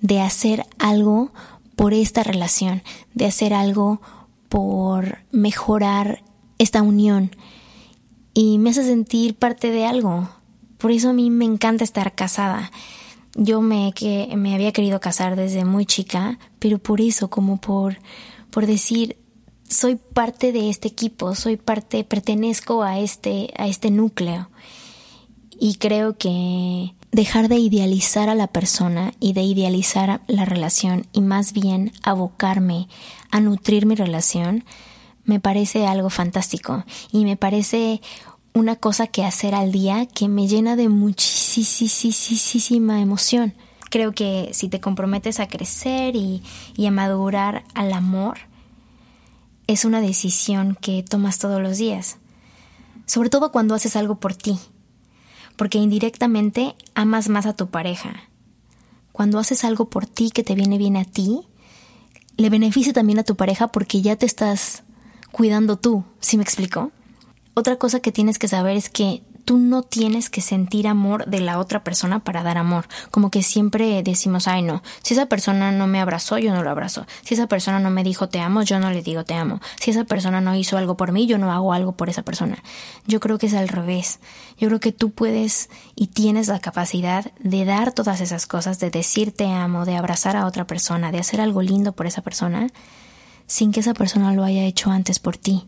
de 0.00 0.20
hacer 0.20 0.66
algo 0.78 1.32
por 1.74 1.94
esta 1.94 2.22
relación, 2.22 2.82
de 3.14 3.26
hacer 3.26 3.54
algo 3.54 4.00
por 4.48 5.18
mejorar 5.32 6.22
esta 6.58 6.82
unión, 6.82 7.34
y 8.34 8.58
me 8.58 8.70
hace 8.70 8.84
sentir 8.84 9.36
parte 9.36 9.70
de 9.70 9.86
algo. 9.86 10.28
Por 10.78 10.90
eso 10.90 11.10
a 11.10 11.12
mí 11.12 11.30
me 11.30 11.44
encanta 11.44 11.84
estar 11.84 12.14
casada. 12.14 12.70
Yo 13.36 13.62
me, 13.62 13.92
que, 13.94 14.32
me 14.36 14.54
había 14.54 14.72
querido 14.72 15.00
casar 15.00 15.36
desde 15.36 15.64
muy 15.64 15.86
chica, 15.86 16.38
pero 16.58 16.78
por 16.78 17.00
eso, 17.00 17.30
como 17.30 17.60
por, 17.60 17.98
por 18.50 18.66
decir, 18.66 19.16
soy 19.68 19.96
parte 19.96 20.52
de 20.52 20.68
este 20.68 20.88
equipo, 20.88 21.34
soy 21.34 21.56
parte, 21.56 22.04
pertenezco 22.04 22.82
a 22.82 22.98
este, 22.98 23.52
a 23.56 23.66
este 23.66 23.90
núcleo. 23.90 24.50
Y 25.58 25.76
creo 25.76 26.18
que 26.18 26.94
dejar 27.12 27.48
de 27.48 27.56
idealizar 27.56 28.28
a 28.28 28.34
la 28.34 28.48
persona 28.48 29.14
y 29.20 29.32
de 29.32 29.42
idealizar 29.42 30.20
la 30.26 30.44
relación 30.44 31.06
y 31.12 31.20
más 31.20 31.52
bien 31.52 31.92
abocarme 32.02 32.88
a 33.30 33.40
nutrir 33.40 33.86
mi 33.86 33.94
relación, 33.94 34.64
me 35.24 35.40
parece 35.40 35.86
algo 35.86 36.10
fantástico 36.10 36.84
y 37.10 37.24
me 37.24 37.36
parece 37.36 38.00
una 38.52 38.76
cosa 38.76 39.06
que 39.06 39.24
hacer 39.24 39.54
al 39.54 39.72
día 39.72 40.06
que 40.06 40.28
me 40.28 40.46
llena 40.46 40.76
de 40.76 40.88
muchísima 40.88 41.40
emoción. 43.00 43.54
Creo 43.90 44.12
que 44.12 44.50
si 44.52 44.68
te 44.68 44.80
comprometes 44.80 45.40
a 45.40 45.48
crecer 45.48 46.14
y, 46.16 46.42
y 46.76 46.86
a 46.86 46.90
madurar 46.90 47.64
al 47.74 47.92
amor, 47.92 48.38
es 49.66 49.84
una 49.84 50.00
decisión 50.00 50.76
que 50.80 51.02
tomas 51.02 51.38
todos 51.38 51.60
los 51.60 51.78
días. 51.78 52.18
Sobre 53.06 53.30
todo 53.30 53.50
cuando 53.50 53.74
haces 53.74 53.96
algo 53.96 54.16
por 54.16 54.34
ti, 54.34 54.58
porque 55.56 55.78
indirectamente 55.78 56.74
amas 56.94 57.28
más 57.28 57.46
a 57.46 57.56
tu 57.56 57.68
pareja. 57.68 58.28
Cuando 59.12 59.38
haces 59.38 59.64
algo 59.64 59.88
por 59.90 60.06
ti 60.06 60.30
que 60.30 60.42
te 60.42 60.54
viene 60.54 60.78
bien 60.78 60.96
a 60.96 61.04
ti, 61.04 61.46
le 62.36 62.50
beneficia 62.50 62.92
también 62.92 63.20
a 63.20 63.24
tu 63.24 63.36
pareja 63.36 63.68
porque 63.68 64.02
ya 64.02 64.16
te 64.16 64.26
estás 64.26 64.82
cuidando 65.34 65.76
tú, 65.76 66.04
¿sí 66.20 66.36
me 66.36 66.44
explico? 66.44 66.92
Otra 67.54 67.74
cosa 67.74 67.98
que 67.98 68.12
tienes 68.12 68.38
que 68.38 68.46
saber 68.46 68.76
es 68.76 68.88
que 68.88 69.24
tú 69.44 69.58
no 69.58 69.82
tienes 69.82 70.30
que 70.30 70.40
sentir 70.40 70.86
amor 70.86 71.26
de 71.26 71.40
la 71.40 71.58
otra 71.58 71.82
persona 71.82 72.20
para 72.20 72.44
dar 72.44 72.56
amor. 72.56 72.86
Como 73.10 73.32
que 73.32 73.42
siempre 73.42 74.00
decimos, 74.04 74.46
ay 74.46 74.62
no, 74.62 74.84
si 75.02 75.14
esa 75.14 75.26
persona 75.26 75.72
no 75.72 75.88
me 75.88 76.00
abrazó, 76.00 76.38
yo 76.38 76.54
no 76.54 76.62
lo 76.62 76.70
abrazo. 76.70 77.04
Si 77.24 77.34
esa 77.34 77.48
persona 77.48 77.80
no 77.80 77.90
me 77.90 78.04
dijo 78.04 78.28
te 78.28 78.38
amo, 78.38 78.62
yo 78.62 78.78
no 78.78 78.92
le 78.92 79.02
digo 79.02 79.24
te 79.24 79.34
amo. 79.34 79.60
Si 79.80 79.90
esa 79.90 80.04
persona 80.04 80.40
no 80.40 80.54
hizo 80.54 80.78
algo 80.78 80.96
por 80.96 81.10
mí, 81.10 81.26
yo 81.26 81.36
no 81.36 81.50
hago 81.50 81.72
algo 81.72 81.96
por 81.96 82.08
esa 82.08 82.22
persona. 82.22 82.62
Yo 83.08 83.18
creo 83.18 83.36
que 83.36 83.46
es 83.46 83.54
al 83.54 83.66
revés. 83.66 84.20
Yo 84.56 84.68
creo 84.68 84.78
que 84.78 84.92
tú 84.92 85.10
puedes 85.10 85.68
y 85.96 86.06
tienes 86.06 86.46
la 86.46 86.60
capacidad 86.60 87.32
de 87.40 87.64
dar 87.64 87.90
todas 87.90 88.20
esas 88.20 88.46
cosas, 88.46 88.78
de 88.78 88.90
decir 88.90 89.32
te 89.32 89.48
amo, 89.48 89.84
de 89.84 89.96
abrazar 89.96 90.36
a 90.36 90.46
otra 90.46 90.64
persona, 90.64 91.10
de 91.10 91.18
hacer 91.18 91.40
algo 91.40 91.60
lindo 91.60 91.90
por 91.90 92.06
esa 92.06 92.22
persona 92.22 92.68
sin 93.46 93.72
que 93.72 93.80
esa 93.80 93.94
persona 93.94 94.32
lo 94.32 94.44
haya 94.44 94.64
hecho 94.64 94.90
antes 94.90 95.18
por 95.18 95.36
ti. 95.36 95.66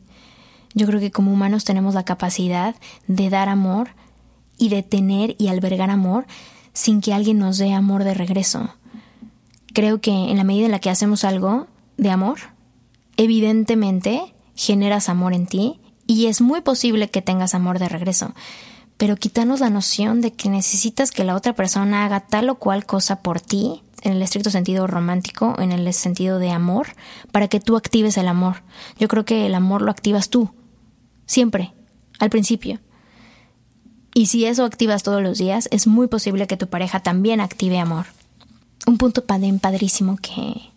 Yo 0.74 0.86
creo 0.86 1.00
que 1.00 1.10
como 1.10 1.32
humanos 1.32 1.64
tenemos 1.64 1.94
la 1.94 2.04
capacidad 2.04 2.74
de 3.06 3.30
dar 3.30 3.48
amor 3.48 3.90
y 4.58 4.68
de 4.68 4.82
tener 4.82 5.34
y 5.38 5.48
albergar 5.48 5.90
amor 5.90 6.26
sin 6.72 7.00
que 7.00 7.14
alguien 7.14 7.38
nos 7.38 7.58
dé 7.58 7.72
amor 7.72 8.04
de 8.04 8.14
regreso. 8.14 8.70
Creo 9.72 10.00
que 10.00 10.10
en 10.10 10.36
la 10.36 10.44
medida 10.44 10.66
en 10.66 10.72
la 10.72 10.78
que 10.78 10.90
hacemos 10.90 11.24
algo 11.24 11.66
de 11.96 12.10
amor, 12.10 12.38
evidentemente 13.16 14.34
generas 14.54 15.08
amor 15.08 15.32
en 15.34 15.46
ti 15.46 15.80
y 16.06 16.26
es 16.26 16.40
muy 16.40 16.60
posible 16.60 17.10
que 17.10 17.22
tengas 17.22 17.54
amor 17.54 17.78
de 17.78 17.88
regreso. 17.88 18.34
Pero 18.96 19.16
quitarnos 19.16 19.60
la 19.60 19.70
noción 19.70 20.20
de 20.20 20.32
que 20.32 20.48
necesitas 20.48 21.10
que 21.10 21.24
la 21.24 21.34
otra 21.34 21.54
persona 21.54 22.04
haga 22.04 22.20
tal 22.20 22.48
o 22.48 22.54
cual 22.56 22.86
cosa 22.86 23.20
por 23.20 23.40
ti, 23.40 23.82
en 24.02 24.12
el 24.12 24.22
estricto 24.22 24.50
sentido 24.50 24.86
romántico, 24.86 25.56
en 25.58 25.72
el 25.72 25.92
sentido 25.92 26.38
de 26.38 26.50
amor, 26.50 26.88
para 27.32 27.48
que 27.48 27.60
tú 27.60 27.76
actives 27.76 28.16
el 28.16 28.28
amor. 28.28 28.62
Yo 28.98 29.08
creo 29.08 29.24
que 29.24 29.46
el 29.46 29.54
amor 29.54 29.82
lo 29.82 29.90
activas 29.90 30.30
tú, 30.30 30.50
siempre, 31.26 31.72
al 32.18 32.30
principio. 32.30 32.80
Y 34.14 34.26
si 34.26 34.46
eso 34.46 34.64
activas 34.64 35.02
todos 35.02 35.22
los 35.22 35.38
días, 35.38 35.68
es 35.70 35.86
muy 35.86 36.08
posible 36.08 36.46
que 36.46 36.56
tu 36.56 36.68
pareja 36.68 37.00
también 37.00 37.40
active 37.40 37.78
amor. 37.78 38.06
Un 38.86 38.98
punto 38.98 39.24
padrísimo 39.24 40.16
que, 40.16 40.70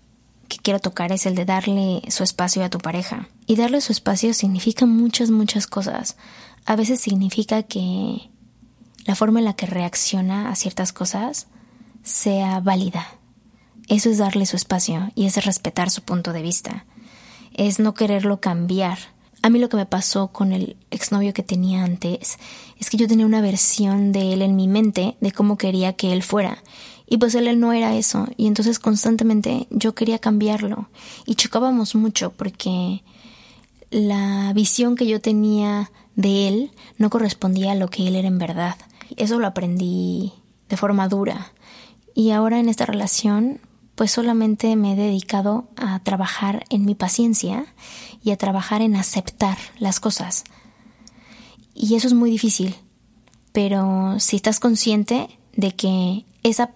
que 0.50 0.58
quiero 0.58 0.80
tocar 0.80 1.12
es 1.12 1.26
el 1.26 1.36
de 1.36 1.46
darle 1.46 2.02
su 2.10 2.24
espacio 2.24 2.64
a 2.66 2.70
tu 2.70 2.80
pareja. 2.80 3.30
Y 3.46 3.56
darle 3.56 3.80
su 3.80 3.94
espacio 3.94 4.34
significa 4.34 4.86
muchas, 4.86 5.30
muchas 5.30 5.68
cosas. 5.68 6.18
A 6.66 6.76
veces 6.76 7.00
significa 7.00 7.64
que 7.64 8.30
la 9.06 9.16
forma 9.16 9.40
en 9.40 9.46
la 9.46 9.54
que 9.54 9.68
reacciona 9.68 10.50
a 10.50 10.56
ciertas 10.56 10.92
cosas 10.92 11.48
sea 12.10 12.60
válida. 12.60 13.07
Eso 13.88 14.10
es 14.10 14.18
darle 14.18 14.45
su 14.45 14.55
espacio 14.55 15.12
y 15.16 15.26
es 15.26 15.43
respetar 15.45 15.89
su 15.89 16.01
punto 16.01 16.34
de 16.34 16.41
vista. 16.41 16.86
Es 17.53 17.80
no 17.80 17.93
quererlo 17.93 18.39
cambiar. 18.39 18.97
A 19.41 19.49
mí 19.49 19.60
lo 19.60 19.70
que 19.70 19.78
me 19.78 19.86
pasó 19.86 20.30
con 20.30 20.51
el 20.51 20.76
exnovio 20.91 21.34
que 21.34 21.43
tenía 21.43 21.84
antes 21.84 22.38
es 22.78 22.89
que 22.89 22.97
yo 22.97 23.07
tenía 23.07 23.26
una 23.26 23.41
versión 23.41 24.12
de 24.12 24.34
él 24.34 24.41
en 24.41 24.55
mi 24.55 24.68
mente 24.68 25.16
de 25.22 25.32
cómo 25.32 25.57
quería 25.57 25.93
que 25.93 26.12
él 26.12 26.24
fuera 26.24 26.62
y 27.10 27.18
pues 27.18 27.34
él, 27.34 27.60
no 27.60 27.74
era 27.74 27.95
eso. 27.95 28.28
Y 28.38 28.45
entonces 28.45 28.78
constantemente 28.78 29.68
yo 29.72 29.95
quería 29.95 30.20
cambiarlo. 30.20 30.89
Y 31.26 31.36
chocábamos 31.36 31.95
mucho 31.95 32.32
porque 32.32 33.03
la 33.89 34.53
visión 34.53 34.95
que 34.95 35.07
yo 35.07 35.20
tenía 35.20 35.91
de 36.16 36.47
él 36.47 36.72
no 36.97 37.10
correspondía 37.10 37.72
a 37.72 37.76
lo 37.76 37.88
que 37.88 38.07
él 38.07 38.16
era 38.16 38.28
en 38.28 38.38
verdad. 38.38 38.76
Eso 39.18 39.39
lo 39.39 39.47
aprendí 39.47 40.34
de 40.70 40.78
forma 40.78 41.07
dura. 41.07 41.51
Y 42.20 42.32
ahora 42.32 42.60
en 42.60 42.68
esta 42.68 42.86
relación, 42.86 43.62
pues 43.96 44.12
solamente 44.12 44.76
me 44.76 44.92
he 44.92 44.96
dedicado 44.98 45.70
a 45.78 46.00
trabajar 46.00 46.66
en 46.70 46.84
mi 46.84 46.94
paciencia 46.94 47.74
y 48.22 48.32
a 48.32 48.38
trabajar 48.38 48.82
en 48.82 48.98
aceptar 48.98 49.58
las 49.78 50.02
cosas. 50.02 50.44
Y 51.74 51.96
eso 51.96 52.08
es 52.08 52.14
muy 52.14 52.30
difícil. 52.30 52.76
Pero 53.54 54.20
si 54.20 54.36
estás 54.36 54.60
consciente 54.60 55.40
de 55.56 55.74
que 55.74 56.26
esa 56.44 56.72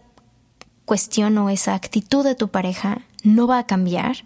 cuestión 0.85 1.37
o 1.37 1.49
esa 1.49 1.73
actitud 1.73 2.23
de 2.23 2.35
tu 2.35 2.47
pareja 2.47 3.01
no 3.25 3.45
va 3.45 3.57
a 3.57 3.67
cambiar 3.67 4.23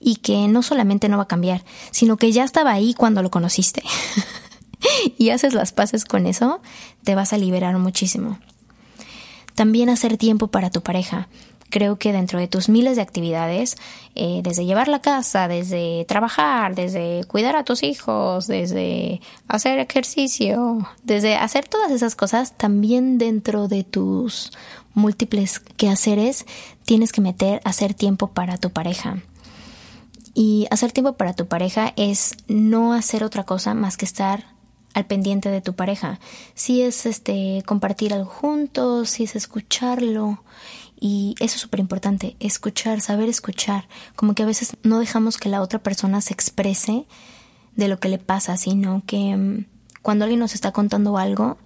y 0.00 0.16
que 0.16 0.48
no 0.48 0.62
solamente 0.62 1.10
no 1.10 1.18
va 1.18 1.24
a 1.24 1.28
cambiar, 1.28 1.66
sino 1.90 2.16
que 2.16 2.32
ya 2.32 2.44
estaba 2.44 2.72
ahí 2.72 2.94
cuando 2.94 3.20
lo 3.20 3.30
conociste. 3.30 3.82
y 5.18 5.28
haces 5.28 5.52
las 5.52 5.72
paces 5.72 6.06
con 6.06 6.26
eso, 6.26 6.62
te 7.04 7.14
vas 7.14 7.34
a 7.34 7.36
liberar 7.36 7.76
muchísimo. 7.76 8.38
También 9.56 9.88
hacer 9.88 10.18
tiempo 10.18 10.48
para 10.48 10.70
tu 10.70 10.82
pareja. 10.82 11.28
Creo 11.70 11.98
que 11.98 12.12
dentro 12.12 12.38
de 12.38 12.46
tus 12.46 12.68
miles 12.68 12.94
de 12.94 13.02
actividades, 13.02 13.76
eh, 14.14 14.40
desde 14.44 14.66
llevar 14.66 14.86
la 14.86 15.00
casa, 15.00 15.48
desde 15.48 16.04
trabajar, 16.04 16.76
desde 16.76 17.24
cuidar 17.26 17.56
a 17.56 17.64
tus 17.64 17.82
hijos, 17.82 18.46
desde 18.46 19.20
hacer 19.48 19.80
ejercicio, 19.80 20.86
desde 21.02 21.34
hacer 21.34 21.66
todas 21.66 21.90
esas 21.90 22.14
cosas, 22.14 22.56
también 22.56 23.18
dentro 23.18 23.66
de 23.66 23.82
tus 23.82 24.52
múltiples 24.94 25.58
quehaceres, 25.58 26.46
tienes 26.84 27.10
que 27.10 27.22
meter 27.22 27.60
hacer 27.64 27.94
tiempo 27.94 28.28
para 28.28 28.58
tu 28.58 28.70
pareja. 28.70 29.16
Y 30.34 30.66
hacer 30.70 30.92
tiempo 30.92 31.14
para 31.14 31.32
tu 31.32 31.46
pareja 31.48 31.94
es 31.96 32.34
no 32.46 32.92
hacer 32.92 33.24
otra 33.24 33.44
cosa 33.44 33.72
más 33.72 33.96
que 33.96 34.04
estar 34.04 34.55
al 34.96 35.04
pendiente 35.04 35.50
de 35.50 35.60
tu 35.60 35.74
pareja. 35.74 36.18
Si 36.54 36.80
es 36.80 37.04
este 37.04 37.62
compartir 37.66 38.14
algo 38.14 38.30
juntos, 38.30 39.10
si 39.10 39.24
es 39.24 39.36
escucharlo. 39.36 40.42
Y 40.98 41.34
eso 41.38 41.56
es 41.56 41.60
súper 41.60 41.80
importante, 41.80 42.34
escuchar, 42.40 43.02
saber 43.02 43.28
escuchar. 43.28 43.88
Como 44.16 44.34
que 44.34 44.42
a 44.42 44.46
veces 44.46 44.78
no 44.82 44.98
dejamos 44.98 45.36
que 45.36 45.50
la 45.50 45.60
otra 45.60 45.80
persona 45.80 46.22
se 46.22 46.32
exprese 46.32 47.04
de 47.74 47.88
lo 47.88 48.00
que 48.00 48.08
le 48.08 48.16
pasa, 48.16 48.56
sino 48.56 49.02
que 49.04 49.36
mm, 49.36 49.66
cuando 50.00 50.24
alguien 50.24 50.40
nos 50.40 50.54
está 50.54 50.72
contando 50.72 51.18
algo, 51.18 51.58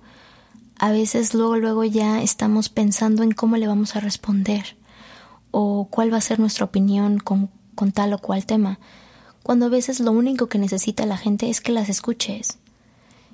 a 0.81 0.91
veces 0.91 1.33
luego, 1.33 1.57
luego 1.57 1.85
ya 1.85 2.23
estamos 2.23 2.69
pensando 2.69 3.23
en 3.23 3.31
cómo 3.31 3.57
le 3.57 3.69
vamos 3.69 3.95
a 3.95 4.01
responder 4.01 4.77
o 5.53 5.87
cuál 5.89 6.13
va 6.13 6.17
a 6.17 6.21
ser 6.21 6.41
nuestra 6.41 6.65
opinión 6.65 7.21
con, 7.21 7.49
con 7.77 7.93
tal 7.93 8.13
o 8.13 8.19
cual 8.19 8.45
tema, 8.45 8.81
cuando 9.45 9.67
a 9.67 9.69
veces 9.69 10.01
lo 10.01 10.11
único 10.11 10.49
que 10.49 10.59
necesita 10.59 11.07
la 11.07 11.17
gente 11.17 11.49
es 11.49 11.61
que 11.61 11.71
las 11.71 11.89
escuches 11.89 12.59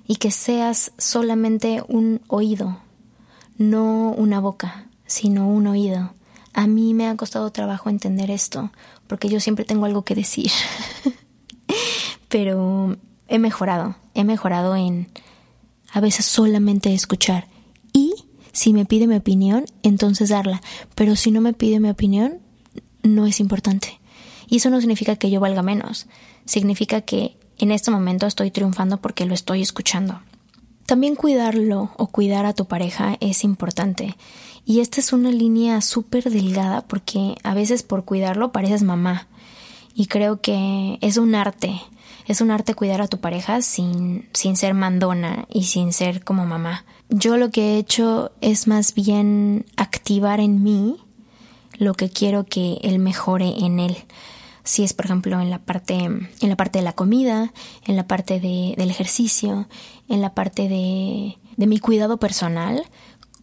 y 0.06 0.16
que 0.16 0.30
seas 0.30 0.92
solamente 0.98 1.82
un 1.88 2.20
oído, 2.28 2.78
no 3.58 4.12
una 4.12 4.40
boca, 4.40 4.88
sino 5.06 5.48
un 5.48 5.66
oído. 5.66 6.14
A 6.52 6.66
mí 6.66 6.94
me 6.94 7.08
ha 7.08 7.16
costado 7.16 7.50
trabajo 7.50 7.90
entender 7.90 8.30
esto, 8.30 8.70
porque 9.06 9.28
yo 9.28 9.40
siempre 9.40 9.64
tengo 9.64 9.84
algo 9.84 10.02
que 10.02 10.14
decir. 10.14 10.50
Pero 12.28 12.96
he 13.28 13.38
mejorado, 13.38 13.96
he 14.14 14.24
mejorado 14.24 14.76
en 14.76 15.08
a 15.92 16.00
veces 16.00 16.26
solamente 16.26 16.92
escuchar. 16.94 17.48
Y 17.92 18.14
si 18.52 18.72
me 18.72 18.84
pide 18.84 19.06
mi 19.06 19.16
opinión, 19.16 19.66
entonces 19.82 20.28
darla. 20.28 20.60
Pero 20.94 21.16
si 21.16 21.30
no 21.30 21.40
me 21.40 21.52
pide 21.52 21.80
mi 21.80 21.90
opinión, 21.90 22.40
no 23.02 23.26
es 23.26 23.40
importante. 23.40 24.00
Y 24.48 24.56
eso 24.56 24.70
no 24.70 24.80
significa 24.80 25.16
que 25.16 25.30
yo 25.30 25.40
valga 25.40 25.62
menos. 25.62 26.06
Significa 26.44 27.00
que 27.00 27.36
en 27.58 27.70
este 27.70 27.90
momento 27.90 28.26
estoy 28.26 28.50
triunfando 28.50 28.98
porque 28.98 29.26
lo 29.26 29.34
estoy 29.34 29.62
escuchando. 29.62 30.20
También 30.86 31.16
cuidarlo 31.16 31.90
o 31.96 32.06
cuidar 32.06 32.46
a 32.46 32.52
tu 32.52 32.66
pareja 32.66 33.16
es 33.20 33.44
importante. 33.44 34.16
Y 34.64 34.80
esta 34.80 35.00
es 35.00 35.12
una 35.12 35.30
línea 35.30 35.80
súper 35.80 36.30
delgada 36.30 36.82
porque 36.82 37.36
a 37.42 37.54
veces 37.54 37.82
por 37.82 38.04
cuidarlo 38.04 38.52
pareces 38.52 38.82
mamá. 38.82 39.26
Y 39.94 40.06
creo 40.06 40.40
que 40.40 40.98
es 41.00 41.16
un 41.16 41.34
arte 41.34 41.80
es 42.26 42.40
un 42.40 42.50
arte 42.50 42.74
cuidar 42.74 43.00
a 43.00 43.08
tu 43.08 43.20
pareja 43.20 43.62
sin, 43.62 44.28
sin 44.32 44.56
ser 44.56 44.74
mandona 44.74 45.46
y 45.48 45.64
sin 45.64 45.92
ser 45.92 46.24
como 46.24 46.44
mamá. 46.44 46.84
Yo 47.08 47.36
lo 47.36 47.50
que 47.50 47.74
he 47.74 47.78
hecho 47.78 48.32
es 48.40 48.66
más 48.66 48.94
bien 48.94 49.64
activar 49.76 50.40
en 50.40 50.62
mí 50.62 50.96
lo 51.78 51.94
que 51.94 52.10
quiero 52.10 52.44
que 52.44 52.78
él 52.82 52.98
mejore 52.98 53.54
en 53.64 53.78
él. 53.78 53.96
Si 54.66 54.82
es, 54.82 54.94
por 54.94 55.04
ejemplo, 55.04 55.40
en 55.40 55.48
la 55.48 55.60
parte, 55.60 55.94
en 55.94 56.28
la 56.40 56.56
parte 56.56 56.80
de 56.80 56.84
la 56.84 56.92
comida, 56.92 57.52
en 57.84 57.94
la 57.94 58.08
parte 58.08 58.40
de, 58.40 58.74
del 58.76 58.90
ejercicio, 58.90 59.68
en 60.08 60.20
la 60.20 60.34
parte 60.34 60.68
de, 60.68 61.38
de 61.56 61.66
mi 61.68 61.78
cuidado 61.78 62.16
personal, 62.16 62.82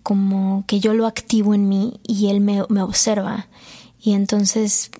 como 0.03 0.65
que 0.67 0.81
yo 0.81 0.93
lo 0.93 1.07
activo 1.07 1.53
en 1.53 1.69
mí 1.69 2.01
y 2.05 2.27
él 2.27 2.41
me, 2.41 2.63
me 2.67 2.81
observa. 2.81 3.47
Y 4.01 4.15
entonces, 4.15 4.91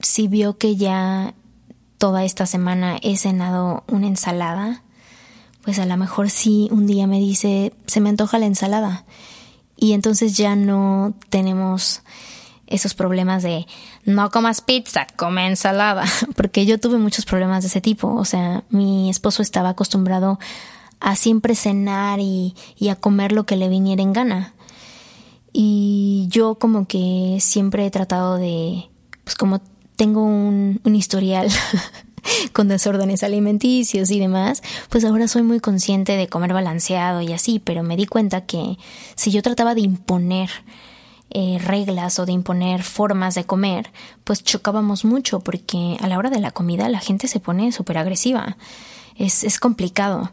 si 0.00 0.28
vio 0.28 0.58
que 0.58 0.76
ya 0.76 1.32
toda 1.96 2.22
esta 2.24 2.44
semana 2.44 2.98
he 3.00 3.16
cenado 3.16 3.82
una 3.88 4.08
ensalada, 4.08 4.82
pues 5.62 5.78
a 5.78 5.86
lo 5.86 5.96
mejor 5.96 6.28
sí 6.28 6.68
un 6.70 6.86
día 6.86 7.06
me 7.06 7.18
dice, 7.18 7.72
se 7.86 8.02
me 8.02 8.10
antoja 8.10 8.38
la 8.38 8.44
ensalada. 8.44 9.06
Y 9.74 9.94
entonces 9.94 10.36
ya 10.36 10.54
no 10.54 11.14
tenemos 11.30 12.02
esos 12.70 12.94
problemas 12.94 13.42
de 13.42 13.66
no 14.04 14.30
comas 14.30 14.60
pizza, 14.60 15.06
come 15.16 15.46
ensalada, 15.46 16.04
porque 16.36 16.64
yo 16.64 16.80
tuve 16.80 16.98
muchos 16.98 17.26
problemas 17.26 17.62
de 17.62 17.68
ese 17.68 17.80
tipo. 17.80 18.14
O 18.14 18.24
sea, 18.24 18.64
mi 18.70 19.10
esposo 19.10 19.42
estaba 19.42 19.70
acostumbrado 19.70 20.38
a 21.00 21.16
siempre 21.16 21.54
cenar 21.54 22.20
y, 22.20 22.54
y 22.76 22.88
a 22.88 22.96
comer 22.96 23.32
lo 23.32 23.44
que 23.44 23.56
le 23.56 23.68
viniera 23.68 24.02
en 24.02 24.12
gana. 24.12 24.54
Y 25.52 26.26
yo 26.30 26.54
como 26.56 26.86
que 26.86 27.38
siempre 27.40 27.84
he 27.84 27.90
tratado 27.90 28.36
de, 28.36 28.88
pues 29.24 29.34
como 29.34 29.60
tengo 30.00 30.24
un, 30.24 30.80
historial 30.84 31.48
con 32.52 32.68
desórdenes 32.68 33.22
alimenticios 33.22 34.10
y 34.10 34.20
demás, 34.20 34.62
pues 34.88 35.04
ahora 35.04 35.28
soy 35.28 35.42
muy 35.42 35.60
consciente 35.60 36.16
de 36.16 36.26
comer 36.26 36.52
balanceado 36.52 37.20
y 37.20 37.32
así, 37.32 37.58
pero 37.58 37.82
me 37.82 37.96
di 37.96 38.06
cuenta 38.06 38.46
que 38.46 38.78
si 39.14 39.30
yo 39.30 39.42
trataba 39.42 39.74
de 39.74 39.82
imponer 39.82 40.48
eh, 41.30 41.58
reglas 41.62 42.18
o 42.18 42.26
de 42.26 42.32
imponer 42.32 42.82
formas 42.82 43.34
de 43.34 43.44
comer, 43.44 43.92
pues 44.24 44.42
chocábamos 44.42 45.04
mucho 45.04 45.40
porque 45.40 45.96
a 46.00 46.08
la 46.08 46.18
hora 46.18 46.28
de 46.28 46.40
la 46.40 46.50
comida 46.50 46.88
la 46.88 47.00
gente 47.00 47.28
se 47.28 47.40
pone 47.40 47.70
súper 47.72 47.98
agresiva. 47.98 48.56
Es, 49.16 49.44
es 49.44 49.60
complicado. 49.60 50.32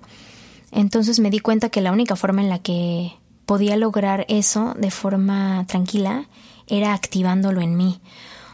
Entonces 0.72 1.20
me 1.20 1.30
di 1.30 1.39
cuenta 1.39 1.70
que 1.70 1.82
la 1.82 1.91
única 1.91 2.16
forma 2.16 2.41
en 2.41 2.50
la 2.50 2.60
que 2.60 3.14
podía 3.45 3.78
lograr 3.78 4.26
eso 4.28 4.74
de 4.78 4.91
forma 4.91 5.66
tranquila 5.68 6.26
era 6.68 6.93
activándolo 6.93 7.62
en 7.62 7.78
mí. 7.78 8.02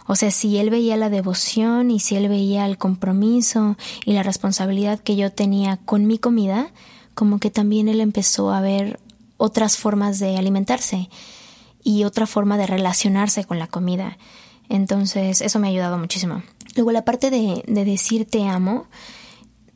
O 0.05 0.15
sea, 0.15 0.31
si 0.31 0.57
él 0.57 0.69
veía 0.69 0.97
la 0.97 1.09
devoción 1.09 1.91
y 1.91 1.99
si 1.99 2.15
él 2.15 2.27
veía 2.27 2.65
el 2.65 2.77
compromiso 2.77 3.77
y 4.05 4.13
la 4.13 4.23
responsabilidad 4.23 4.99
que 4.99 5.15
yo 5.15 5.31
tenía 5.31 5.77
con 5.77 6.05
mi 6.05 6.17
comida, 6.17 6.71
como 7.15 7.39
que 7.39 7.49
también 7.49 7.87
él 7.87 8.01
empezó 8.01 8.51
a 8.51 8.61
ver 8.61 8.99
otras 9.37 9.77
formas 9.77 10.19
de 10.19 10.37
alimentarse 10.37 11.09
y 11.83 12.03
otra 12.03 12.27
forma 12.27 12.57
de 12.57 12.67
relacionarse 12.67 13.45
con 13.45 13.59
la 13.59 13.67
comida. 13.67 14.17
Entonces, 14.69 15.41
eso 15.41 15.59
me 15.59 15.67
ha 15.67 15.71
ayudado 15.71 15.97
muchísimo. 15.97 16.43
Luego 16.75 16.91
la 16.91 17.05
parte 17.05 17.29
de, 17.29 17.63
de 17.67 17.85
decir 17.85 18.25
te 18.25 18.47
amo 18.47 18.87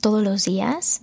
todos 0.02 0.24
los 0.24 0.46
días 0.46 1.02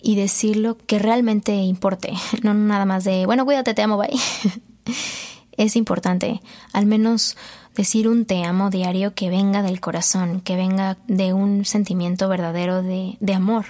y 0.00 0.14
decirlo 0.14 0.76
que 0.86 0.98
realmente 0.98 1.54
importe, 1.54 2.12
no 2.42 2.54
nada 2.54 2.84
más 2.84 3.04
de, 3.04 3.26
bueno, 3.26 3.44
cuídate, 3.44 3.74
te 3.74 3.82
amo, 3.82 3.96
bye. 3.96 4.10
es 5.56 5.76
importante, 5.76 6.40
al 6.72 6.86
menos 6.86 7.36
decir 7.74 8.08
un 8.08 8.24
te 8.24 8.44
amo 8.44 8.70
diario 8.70 9.14
que 9.14 9.30
venga 9.30 9.62
del 9.62 9.80
corazón, 9.80 10.40
que 10.40 10.56
venga 10.56 10.96
de 11.08 11.32
un 11.32 11.64
sentimiento 11.64 12.28
verdadero 12.28 12.82
de, 12.82 13.16
de 13.20 13.34
amor. 13.34 13.66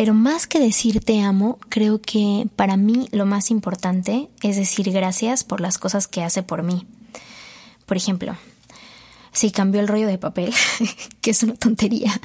Pero 0.00 0.14
más 0.14 0.46
que 0.46 0.58
decir 0.58 1.04
te 1.04 1.20
amo, 1.20 1.58
creo 1.68 2.00
que 2.00 2.48
para 2.56 2.78
mí 2.78 3.10
lo 3.12 3.26
más 3.26 3.50
importante 3.50 4.30
es 4.42 4.56
decir 4.56 4.90
gracias 4.90 5.44
por 5.44 5.60
las 5.60 5.76
cosas 5.76 6.08
que 6.08 6.22
hace 6.22 6.42
por 6.42 6.62
mí. 6.62 6.86
Por 7.84 7.98
ejemplo, 7.98 8.34
si 9.30 9.50
cambió 9.50 9.78
el 9.78 9.88
rollo 9.88 10.06
de 10.06 10.16
papel, 10.16 10.54
que 11.20 11.32
es 11.32 11.42
una 11.42 11.52
tontería, 11.52 12.18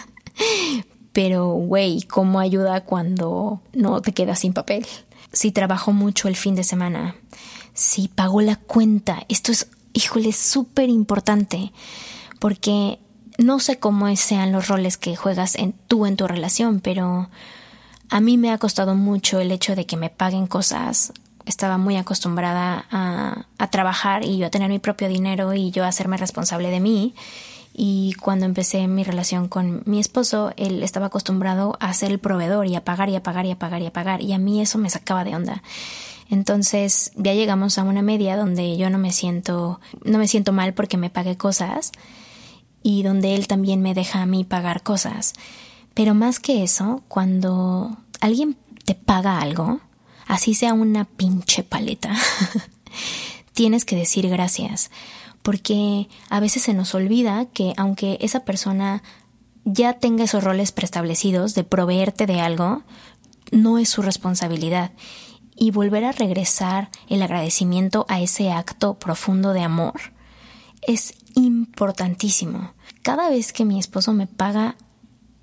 pero 1.12 1.50
güey, 1.50 2.04
¿cómo 2.04 2.40
ayuda 2.40 2.86
cuando 2.86 3.62
no 3.74 4.02
te 4.02 4.14
quedas 4.14 4.40
sin 4.40 4.54
papel? 4.54 4.88
Si 5.34 5.52
trabajó 5.52 5.92
mucho 5.92 6.30
el 6.30 6.38
fin 6.38 6.56
de 6.56 6.64
semana, 6.64 7.18
si 7.74 8.08
pagó 8.08 8.40
la 8.40 8.56
cuenta, 8.56 9.26
esto 9.28 9.52
es, 9.52 9.68
híjole, 9.92 10.32
súper 10.32 10.88
importante, 10.88 11.74
porque 12.40 13.00
no 13.38 13.60
sé 13.60 13.80
cómo 13.80 14.16
sean 14.16 14.54
los 14.54 14.70
roles 14.70 14.96
que 14.96 15.18
juegas 15.18 15.56
en, 15.56 15.74
tú 15.74 16.06
en 16.06 16.16
tu 16.16 16.26
relación, 16.26 16.80
pero 16.80 17.28
a 18.10 18.20
mí 18.20 18.38
me 18.38 18.52
ha 18.52 18.58
costado 18.58 18.96
mucho 18.96 19.40
el 19.40 19.52
hecho 19.52 19.76
de 19.76 19.86
que 19.86 19.98
me 19.98 20.10
paguen 20.10 20.48
cosas. 20.48 21.14
Estaba 21.46 21.78
muy 21.78 21.96
acostumbrada 21.98 22.86
a, 22.92 23.68
trabajar 23.72 24.24
y 24.24 24.38
yo 24.38 24.48
a 24.48 24.50
tener 24.50 24.70
mi 24.70 24.80
propio 24.80 25.08
dinero 25.08 25.54
y 25.54 25.72
yo 25.72 25.84
a 25.84 25.88
hacerme 25.88 26.18
responsable 26.18 26.70
de 26.70 26.80
mí. 26.80 27.16
Y 27.74 28.14
cuando 28.22 28.46
empecé 28.46 28.88
mi 28.88 29.04
relación 29.04 29.50
con 29.50 29.84
mi 29.86 30.00
esposo, 30.00 30.54
él 30.56 30.82
estaba 30.82 31.08
acostumbrado 31.08 31.78
a 31.82 31.94
ser 31.94 32.12
el 32.12 32.20
proveedor 32.20 32.68
y 32.68 32.76
a 32.76 32.86
pagar 32.86 33.10
y 33.10 33.16
a 33.16 33.24
pagar 33.24 33.46
y 33.46 33.52
a 33.52 33.60
pagar 33.60 33.82
y 33.82 33.86
a 33.88 33.94
pagar. 33.94 34.22
Y 34.22 34.34
a 34.34 34.38
mí 34.38 34.62
eso 34.62 34.78
me 34.78 34.90
sacaba 34.90 35.24
de 35.24 35.36
onda. 35.36 35.62
Entonces 36.30 37.12
ya 37.16 37.34
llegamos 37.34 37.78
a 37.78 37.84
una 37.84 38.02
media 38.02 38.38
donde 38.38 38.78
yo 38.78 38.90
no 38.90 38.98
me 38.98 39.12
siento, 39.12 39.80
no 40.04 40.18
me 40.18 40.28
siento 40.28 40.54
mal 40.54 40.74
porque 40.74 40.98
me 40.98 41.10
pague 41.10 41.38
cosas 41.38 41.92
y 42.82 43.04
donde 43.04 43.36
él 43.36 43.48
también 43.48 43.82
me 43.82 43.94
deja 43.94 44.22
a 44.22 44.26
mí 44.26 44.44
pagar 44.44 44.82
cosas. 44.82 45.34
Pero 45.96 46.14
más 46.14 46.40
que 46.40 46.64
eso, 46.64 47.04
cuando 47.08 47.98
alguien 48.22 48.56
te 48.86 48.94
paga 48.94 49.42
algo, 49.42 49.82
así 50.28 50.54
sea 50.54 50.74
una 50.74 51.06
pinche 51.06 51.64
paleta, 51.64 52.16
tienes 53.54 53.84
que 53.84 53.96
decir 53.96 54.30
gracias 54.30 54.92
porque 55.46 56.10
a 56.32 56.40
veces 56.40 56.64
se 56.64 56.74
nos 56.74 56.96
olvida 56.96 57.46
que 57.46 57.74
aunque 57.78 58.18
esa 58.20 58.40
persona 58.46 59.04
ya 59.64 59.94
tenga 59.94 60.24
esos 60.24 60.44
roles 60.44 60.72
preestablecidos 60.72 61.54
de 61.54 61.64
proveerte 61.64 62.26
de 62.26 62.42
algo, 62.42 62.82
no 63.52 63.78
es 63.78 63.88
su 63.90 64.02
responsabilidad. 64.02 64.94
Y 65.56 65.70
volver 65.70 66.04
a 66.04 66.14
regresar 66.14 66.90
el 67.10 67.22
agradecimiento 67.22 68.08
a 68.10 68.22
ese 68.22 68.52
acto 68.52 68.96
profundo 68.96 69.54
de 69.54 69.62
amor 69.62 69.94
es 70.82 71.14
importantísimo. 71.36 72.74
Cada 73.04 73.30
vez 73.30 73.54
que 73.54 73.66
mi 73.66 73.78
esposo 73.78 74.14
me 74.14 74.26
paga 74.26 74.76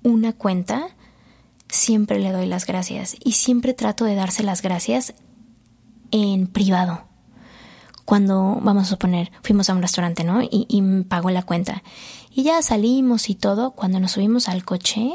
una 0.03 0.33
cuenta, 0.33 0.87
siempre 1.69 2.19
le 2.19 2.31
doy 2.31 2.45
las 2.45 2.65
gracias 2.65 3.15
y 3.23 3.33
siempre 3.33 3.73
trato 3.73 4.05
de 4.05 4.15
darse 4.15 4.43
las 4.43 4.61
gracias 4.61 5.13
en 6.11 6.47
privado 6.47 7.03
cuando, 8.05 8.59
vamos 8.61 8.83
a 8.83 8.89
suponer, 8.89 9.31
fuimos 9.41 9.69
a 9.69 9.73
un 9.73 9.81
restaurante, 9.81 10.23
¿no? 10.23 10.41
Y, 10.41 10.65
y 10.69 10.81
pagó 11.03 11.29
la 11.29 11.43
cuenta. 11.43 11.83
Y 12.31 12.43
ya 12.43 12.61
salimos 12.61 13.29
y 13.29 13.35
todo, 13.35 13.71
cuando 13.71 13.99
nos 13.99 14.11
subimos 14.11 14.49
al 14.49 14.65
coche, 14.65 15.11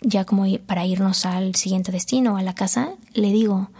ya 0.00 0.24
como 0.24 0.46
para 0.66 0.86
irnos 0.86 1.26
al 1.26 1.54
siguiente 1.54 1.92
destino, 1.92 2.36
a 2.36 2.42
la 2.42 2.54
casa, 2.54 2.94
le 3.12 3.32
digo, 3.32 3.70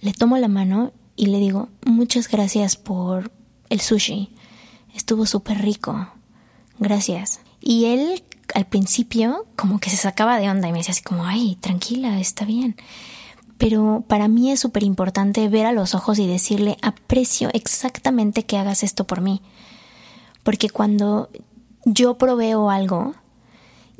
le 0.00 0.12
tomo 0.12 0.36
la 0.38 0.48
mano 0.48 0.92
y 1.16 1.26
le 1.26 1.38
digo, 1.38 1.68
muchas 1.84 2.28
gracias 2.28 2.76
por 2.76 3.32
el 3.70 3.80
sushi. 3.80 4.30
Estuvo 4.94 5.26
súper 5.26 5.62
rico. 5.62 6.08
Gracias. 6.78 7.40
Y 7.60 7.86
él 7.86 8.22
al 8.54 8.66
principio 8.66 9.46
como 9.56 9.80
que 9.80 9.90
se 9.90 9.96
sacaba 9.96 10.38
de 10.38 10.48
onda 10.50 10.68
y 10.68 10.72
me 10.72 10.78
decía 10.78 10.92
así 10.92 11.02
como, 11.02 11.24
ay, 11.24 11.56
tranquila, 11.60 12.20
está 12.20 12.44
bien 12.44 12.76
pero 13.58 14.04
para 14.06 14.28
mí 14.28 14.50
es 14.50 14.60
súper 14.60 14.82
importante 14.82 15.48
ver 15.48 15.66
a 15.66 15.72
los 15.72 15.94
ojos 15.94 16.18
y 16.18 16.26
decirle 16.26 16.76
aprecio 16.82 17.48
exactamente 17.52 18.44
que 18.44 18.58
hagas 18.58 18.82
esto 18.82 19.06
por 19.06 19.20
mí. 19.20 19.40
Porque 20.42 20.68
cuando 20.68 21.30
yo 21.84 22.18
proveo 22.18 22.70
algo 22.70 23.14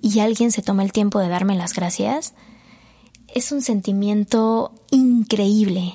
y 0.01 0.21
alguien 0.21 0.53
se 0.53 0.63
toma 0.63 0.83
el 0.83 0.93
tiempo 0.93 1.19
de 1.19 1.29
darme 1.29 1.57
las 1.57 1.73
gracias, 1.73 2.35
es 3.35 3.51
un 3.51 3.63
sentimiento 3.63 4.73
increíble. 4.91 5.95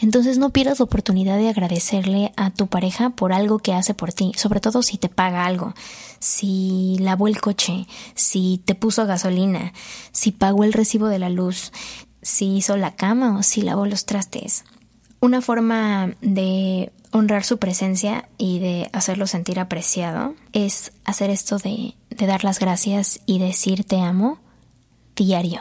Entonces 0.00 0.38
no 0.38 0.50
pierdas 0.50 0.78
la 0.78 0.86
oportunidad 0.86 1.36
de 1.36 1.50
agradecerle 1.50 2.32
a 2.36 2.50
tu 2.50 2.68
pareja 2.68 3.10
por 3.10 3.34
algo 3.34 3.58
que 3.58 3.74
hace 3.74 3.92
por 3.92 4.14
ti, 4.14 4.32
sobre 4.34 4.60
todo 4.60 4.82
si 4.82 4.96
te 4.96 5.10
paga 5.10 5.44
algo, 5.44 5.74
si 6.18 6.96
lavó 7.00 7.28
el 7.28 7.38
coche, 7.38 7.86
si 8.14 8.62
te 8.64 8.74
puso 8.74 9.06
gasolina, 9.06 9.74
si 10.12 10.32
pagó 10.32 10.64
el 10.64 10.72
recibo 10.72 11.08
de 11.08 11.18
la 11.18 11.28
luz, 11.28 11.70
si 12.22 12.56
hizo 12.56 12.78
la 12.78 12.96
cama 12.96 13.36
o 13.38 13.42
si 13.42 13.60
lavó 13.60 13.84
los 13.84 14.06
trastes. 14.06 14.64
Una 15.20 15.42
forma 15.42 16.14
de 16.22 16.92
honrar 17.12 17.44
su 17.44 17.58
presencia 17.58 18.26
y 18.38 18.58
de 18.58 18.88
hacerlo 18.94 19.26
sentir 19.26 19.60
apreciado 19.60 20.34
es 20.54 20.92
hacer 21.04 21.28
esto 21.28 21.58
de, 21.58 21.94
de 22.08 22.26
dar 22.26 22.42
las 22.42 22.58
gracias 22.58 23.20
y 23.26 23.38
decir 23.38 23.84
te 23.84 24.00
amo 24.00 24.38
diario. 25.14 25.60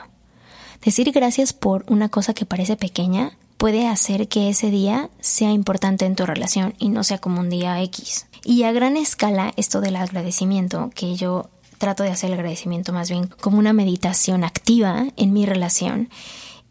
Decir 0.82 1.12
gracias 1.12 1.52
por 1.52 1.84
una 1.90 2.08
cosa 2.08 2.34
que 2.34 2.46
parece 2.46 2.78
pequeña 2.78 3.34
puede 3.60 3.88
hacer 3.88 4.30
que 4.30 4.48
ese 4.48 4.72
día 4.72 5.10
sea 5.20 5.52
importante 5.52 6.06
en 6.06 6.16
tu 6.16 6.26
relación 6.26 6.74
y 6.80 6.88
no 6.88 7.04
sea 7.04 7.18
como 7.18 7.42
un 7.42 7.50
día 7.50 7.84
X. 7.84 8.26
Y 8.46 8.64
a 8.64 8.72
gran 8.72 8.96
escala, 8.96 9.54
esto 9.58 9.82
del 9.82 9.98
agradecimiento, 9.98 10.92
que 10.96 11.16
yo 11.16 11.50
trato 11.78 12.04
de 12.04 12.10
hacer 12.10 12.30
el 12.32 12.40
agradecimiento 12.40 12.94
más 12.94 13.10
bien 13.10 13.30
como 13.42 13.60
una 13.60 13.74
meditación 13.74 14.46
activa 14.46 15.08
en 15.18 15.34
mi 15.34 15.46
relación, 15.46 16.10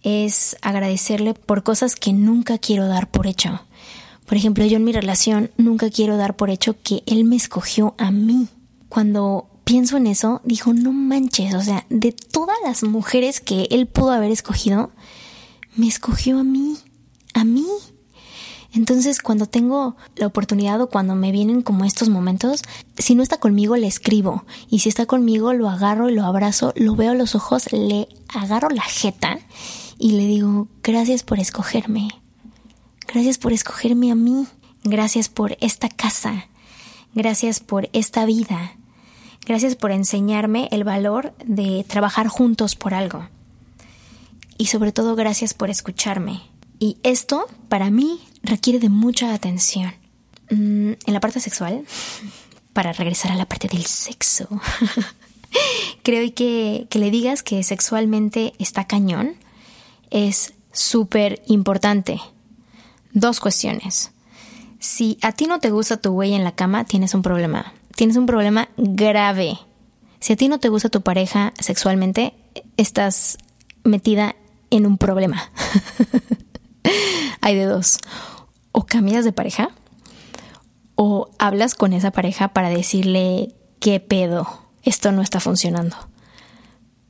es 0.03 0.57
agradecerle 0.63 1.35
por 1.35 1.63
cosas 1.63 1.95
que 1.95 2.15
nunca 2.15 2.57
quiero 2.57 2.89
dar 2.89 3.11
por 3.11 3.27
hecho. 3.27 3.61
Por 4.25 4.39
ejemplo, 4.39 4.65
yo 4.65 4.79
en 4.79 4.85
mi 4.85 4.93
relación 4.93 5.51
nunca 5.59 5.91
quiero 5.91 6.17
dar 6.17 6.37
por 6.37 6.49
hecho 6.49 6.75
que 6.83 7.03
él 7.05 7.25
me 7.25 7.37
escogió 7.37 7.95
a 7.99 8.11
mí. 8.11 8.49
Cuando 8.89 9.51
pienso 9.65 9.99
en 9.99 10.07
eso, 10.07 10.41
dijo, 10.43 10.73
no 10.73 10.93
manches, 10.93 11.53
o 11.53 11.61
sea, 11.61 11.85
de 11.91 12.13
todas 12.13 12.57
las 12.65 12.83
mujeres 12.83 13.41
que 13.41 13.69
él 13.71 13.87
pudo 13.87 14.13
haber 14.13 14.31
escogido, 14.31 14.91
me 15.79 15.87
escogió 15.87 16.41
a 16.41 16.45
mí, 16.45 16.77
a 17.35 17.45
mí. 17.45 17.67
Entonces, 18.75 19.21
cuando 19.21 19.47
tengo 19.47 19.97
la 20.17 20.27
oportunidad 20.27 20.81
o 20.83 20.91
cuando 20.91 21.15
me 21.15 21.33
vienen 21.33 21.63
como 21.63 21.85
estos 21.85 22.09
momentos, 22.09 22.63
si 22.99 23.15
no 23.15 23.23
está 23.23 23.39
conmigo, 23.39 23.77
le 23.77 23.87
escribo. 23.87 24.45
Y 24.69 24.81
si 24.81 24.89
está 24.89 25.07
conmigo, 25.07 25.55
lo 25.55 25.71
agarro 25.71 26.11
y 26.11 26.15
lo 26.15 26.25
abrazo, 26.25 26.75
lo 26.77 26.97
veo 26.97 27.13
a 27.13 27.15
los 27.15 27.35
ojos, 27.35 27.73
le 27.73 28.09
agarro 28.29 28.69
la 28.71 28.83
jeta 28.83 29.39
y 29.99 30.13
le 30.13 30.27
digo, 30.27 30.69
gracias 30.83 31.23
por 31.23 31.39
escogerme, 31.39 32.09
gracias 33.07 33.39
por 33.39 33.53
escogerme 33.53 34.11
a 34.11 34.15
mí, 34.15 34.47
gracias 34.85 35.29
por 35.29 35.57
esta 35.61 35.89
casa, 35.89 36.49
gracias 37.15 37.61
por 37.61 37.89
esta 37.93 38.27
vida, 38.27 38.77
gracias 39.47 39.77
por 39.77 39.93
enseñarme 39.93 40.69
el 40.73 40.85
valor 40.85 41.35
de 41.45 41.85
trabajar 41.89 42.29
juntos 42.29 42.77
por 42.77 42.95
algo 42.95 43.29
y 44.59 44.67
sobre 44.67 44.93
todo 44.93 45.17
gracias 45.17 45.55
por 45.55 45.71
escucharme. 45.71 46.43
Y 46.79 46.99
esto, 47.03 47.47
para 47.69 47.91
mí, 47.91 48.21
requiere 48.43 48.79
de 48.79 48.89
mucha 48.89 49.33
atención. 49.33 49.95
Mm, 50.51 50.93
en 51.07 51.15
la 51.15 51.21
parte 51.21 51.41
sexual, 51.41 51.85
para 52.73 52.93
regresar 52.93 53.33
a 53.33 53.37
la 53.37 53.47
parte 53.47 53.69
del 53.69 53.87
sexo, 53.87 54.49
creo 56.03 56.35
que, 56.35 56.87
que 56.91 56.99
le 56.99 57.11
digas 57.11 57.43
que 57.43 57.63
sexualmente 57.63 58.53
está 58.59 58.87
cañón 58.87 59.37
es 60.11 60.55
súper 60.73 61.43
importante. 61.47 62.21
Dos 63.13 63.41
cuestiones. 63.41 64.13
Si 64.79 65.19
a 65.23 65.33
ti 65.33 65.47
no 65.47 65.59
te 65.61 65.71
gusta 65.71 65.97
tu 65.97 66.13
güey 66.13 66.35
en 66.35 66.45
la 66.45 66.55
cama, 66.55 66.85
tienes 66.85 67.15
un 67.15 67.23
problema. 67.23 67.73
Tienes 67.97 68.17
un 68.17 68.27
problema 68.27 68.69
grave. 68.77 69.59
Si 70.21 70.33
a 70.33 70.37
ti 70.37 70.49
no 70.49 70.59
te 70.59 70.69
gusta 70.69 70.89
tu 70.89 71.03
pareja 71.03 71.53
sexualmente, 71.59 72.35
estás 72.77 73.39
metida 73.85 74.37
en 74.71 74.87
un 74.87 74.99
problema. 74.99 75.51
Hay 77.41 77.55
de 77.55 77.65
dos. 77.65 77.99
O 78.73 78.85
cambias 78.87 79.25
de 79.25 79.33
pareja 79.33 79.71
o 81.01 81.31
hablas 81.39 81.77
con 81.77 81.93
esa 81.93 82.11
pareja 82.11 82.49
para 82.49 82.71
decirle 82.71 83.55
qué 83.79 84.01
pedo, 84.01 84.49
esto 84.83 85.13
no 85.13 85.23
está 85.23 85.39
funcionando. 85.39 85.97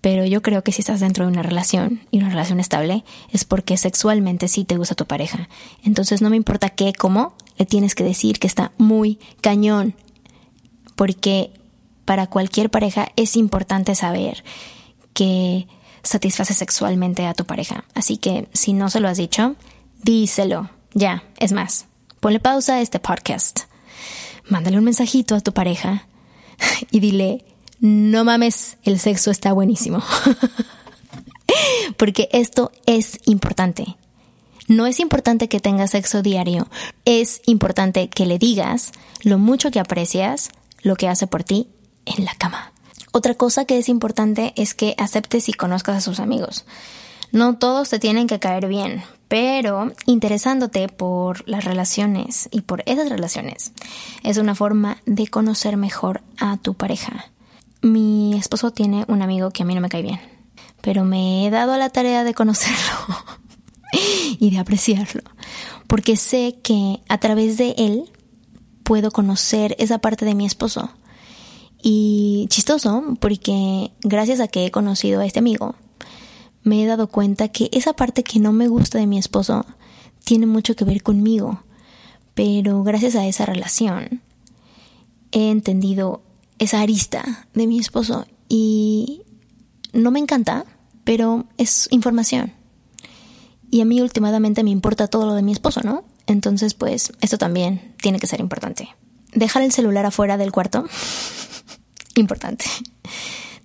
Pero 0.03 0.27
yo 0.27 0.43
creo 0.43 0.63
que 0.63 0.73
si 0.73 0.83
estás 0.83 1.01
dentro 1.01 1.25
de 1.25 1.33
una 1.33 1.43
relación 1.43 2.03
y 2.11 2.19
una 2.19 2.29
relación 2.29 2.61
estable 2.61 3.03
es 3.33 3.45
porque 3.45 3.79
sexualmente 3.79 4.47
sí 4.47 4.65
te 4.65 4.77
gusta 4.77 4.95
tu 4.95 5.07
pareja. 5.07 5.49
Entonces 5.83 6.21
no 6.21 6.29
me 6.29 6.37
importa 6.37 6.69
qué, 6.69 6.93
cómo, 6.93 7.35
le 7.57 7.65
tienes 7.65 7.95
que 7.95 8.05
decir 8.05 8.39
que 8.39 8.47
está 8.47 8.73
muy 8.77 9.19
cañón. 9.41 9.95
Porque 10.95 11.51
para 12.05 12.27
cualquier 12.27 12.69
pareja 12.69 13.09
es 13.17 13.37
importante 13.37 13.95
saber 13.95 14.45
que 15.15 15.67
satisface 16.03 16.55
sexualmente 16.55 17.27
a 17.27 17.35
tu 17.35 17.45
pareja. 17.45 17.85
Así 17.95 18.17
que 18.17 18.49
si 18.53 18.73
no 18.73 18.91
se 18.91 19.01
lo 19.01 19.09
has 19.09 19.19
dicho, 19.19 19.57
díselo. 20.03 20.71
Ya, 20.95 21.23
es 21.39 21.53
más, 21.53 21.87
ponle 22.21 22.41
pausa 22.41 22.77
a 22.77 22.81
este 22.81 22.99
podcast. 22.99 23.61
Mándale 24.49 24.79
un 24.79 24.85
mensajito 24.85 25.35
a 25.35 25.41
tu 25.41 25.53
pareja 25.53 26.07
y 26.91 27.01
dile, 27.01 27.45
no 27.81 28.25
mames, 28.25 28.79
el 28.83 28.99
sexo 28.99 29.31
está 29.31 29.53
buenísimo. 29.53 30.03
Porque 31.97 32.29
esto 32.33 32.73
es 32.87 33.19
importante. 33.27 33.97
No 34.67 34.87
es 34.87 35.01
importante 35.01 35.49
que 35.49 35.61
tengas 35.61 35.93
sexo 35.93 36.21
diario, 36.21 36.69
es 37.07 37.41
importante 37.47 38.11
que 38.11 38.27
le 38.27 38.39
digas 38.39 38.93
lo 39.23 39.39
mucho 39.39 39.71
que 39.71 39.81
aprecias 39.81 40.51
lo 40.83 40.97
que 40.97 41.09
hace 41.09 41.27
por 41.27 41.45
ti 41.45 41.69
en 42.05 42.25
la 42.25 42.35
cama. 42.35 42.73
Otra 43.13 43.35
cosa 43.35 43.65
que 43.65 43.79
es 43.79 43.89
importante 43.89 44.53
es 44.57 44.75
que 44.75 44.95
aceptes 44.99 45.49
y 45.49 45.53
conozcas 45.53 45.97
a 45.97 46.01
sus 46.01 46.21
amigos. 46.21 46.65
No 47.33 47.59
todos 47.59 47.91
te 47.91 47.99
tienen 47.99 48.27
que 48.27 48.39
caer 48.39 48.69
bien, 48.69 49.03
pero 49.29 49.93
interesándote 50.07 50.89
por 50.89 51.47
las 51.47 51.65
relaciones 51.65 52.49
y 52.51 52.63
por 52.63 52.83
esas 52.87 53.11
relaciones 53.11 53.73
es 54.25 54.39
una 54.39 54.55
forma 54.55 54.99
de 55.05 55.29
conocer 55.29 55.77
mejor 55.77 56.23
a 56.39 56.57
tu 56.57 56.75
pareja. 56.75 57.27
Mi 57.83 58.37
esposo 58.37 58.73
tiene 58.73 59.05
un 59.09 59.23
amigo 59.23 59.51
que 59.51 59.63
a 59.63 59.67
mí 59.67 59.75
no 59.75 59.83
me 59.83 59.91
cae 59.91 60.03
bien, 60.03 60.21
pero 60.81 61.05
me 61.05 61.47
he 61.47 61.51
dado 61.51 61.77
la 61.77 61.91
tarea 61.91 62.25
de 62.25 62.35
conocerlo 62.35 63.17
y 64.39 64.51
de 64.51 64.59
apreciarlo, 64.59 65.23
porque 65.87 66.17
sé 66.17 66.59
que 66.63 67.01
a 67.09 67.19
través 67.19 67.59
de 67.59 67.75
él 67.77 68.11
puedo 68.85 69.11
conocer 69.11 69.77
esa 69.79 69.99
parte 69.99 70.25
de 70.25 70.35
mi 70.35 70.47
esposo. 70.47 70.91
Y 71.83 72.47
chistoso, 72.51 73.17
porque 73.21 73.93
gracias 74.01 74.41
a 74.41 74.49
que 74.49 74.67
he 74.67 74.71
conocido 74.71 75.21
a 75.21 75.27
este 75.27 75.39
amigo, 75.39 75.77
me 76.63 76.83
he 76.83 76.87
dado 76.87 77.09
cuenta 77.09 77.49
que 77.49 77.69
esa 77.73 77.93
parte 77.93 78.25
que 78.25 78.41
no 78.41 78.53
me 78.53 78.69
gusta 78.69 78.99
de 78.99 79.07
mi 79.07 79.19
esposo 79.19 79.65
tiene 80.25 80.47
mucho 80.47 80.77
que 80.77 80.85
ver 80.85 81.03
conmigo. 81.03 81.63
Pero 82.35 82.83
gracias 82.83 83.15
a 83.17 83.27
esa 83.27 83.47
relación 83.47 84.23
he 85.33 85.51
entendido 85.51 86.23
esa 86.59 86.81
arista 86.81 87.47
de 87.55 87.67
mi 87.67 87.79
esposo 87.79 88.27
y 88.49 89.23
no 89.93 90.11
me 90.11 90.19
encanta, 90.19 90.65
pero 91.05 91.47
es 91.57 91.89
información. 91.91 92.53
Y 93.71 93.81
a 93.81 93.85
mí 93.85 94.01
últimamente 94.01 94.65
me 94.65 94.71
importa 94.71 95.09
todo 95.09 95.27
lo 95.27 95.35
de 95.35 95.43
mi 95.43 95.53
esposo, 95.53 95.83
¿no? 95.83 96.05
Entonces, 96.27 96.75
pues, 96.75 97.13
esto 97.21 97.39
también 97.39 97.95
tiene 98.01 98.19
que 98.19 98.27
ser 98.27 98.41
importante. 98.41 98.89
Dejar 99.33 99.63
el 99.63 99.73
celular 99.73 100.07
afuera 100.07 100.37
del 100.37 100.53
cuarto. 100.53 100.85
importante. 102.19 102.65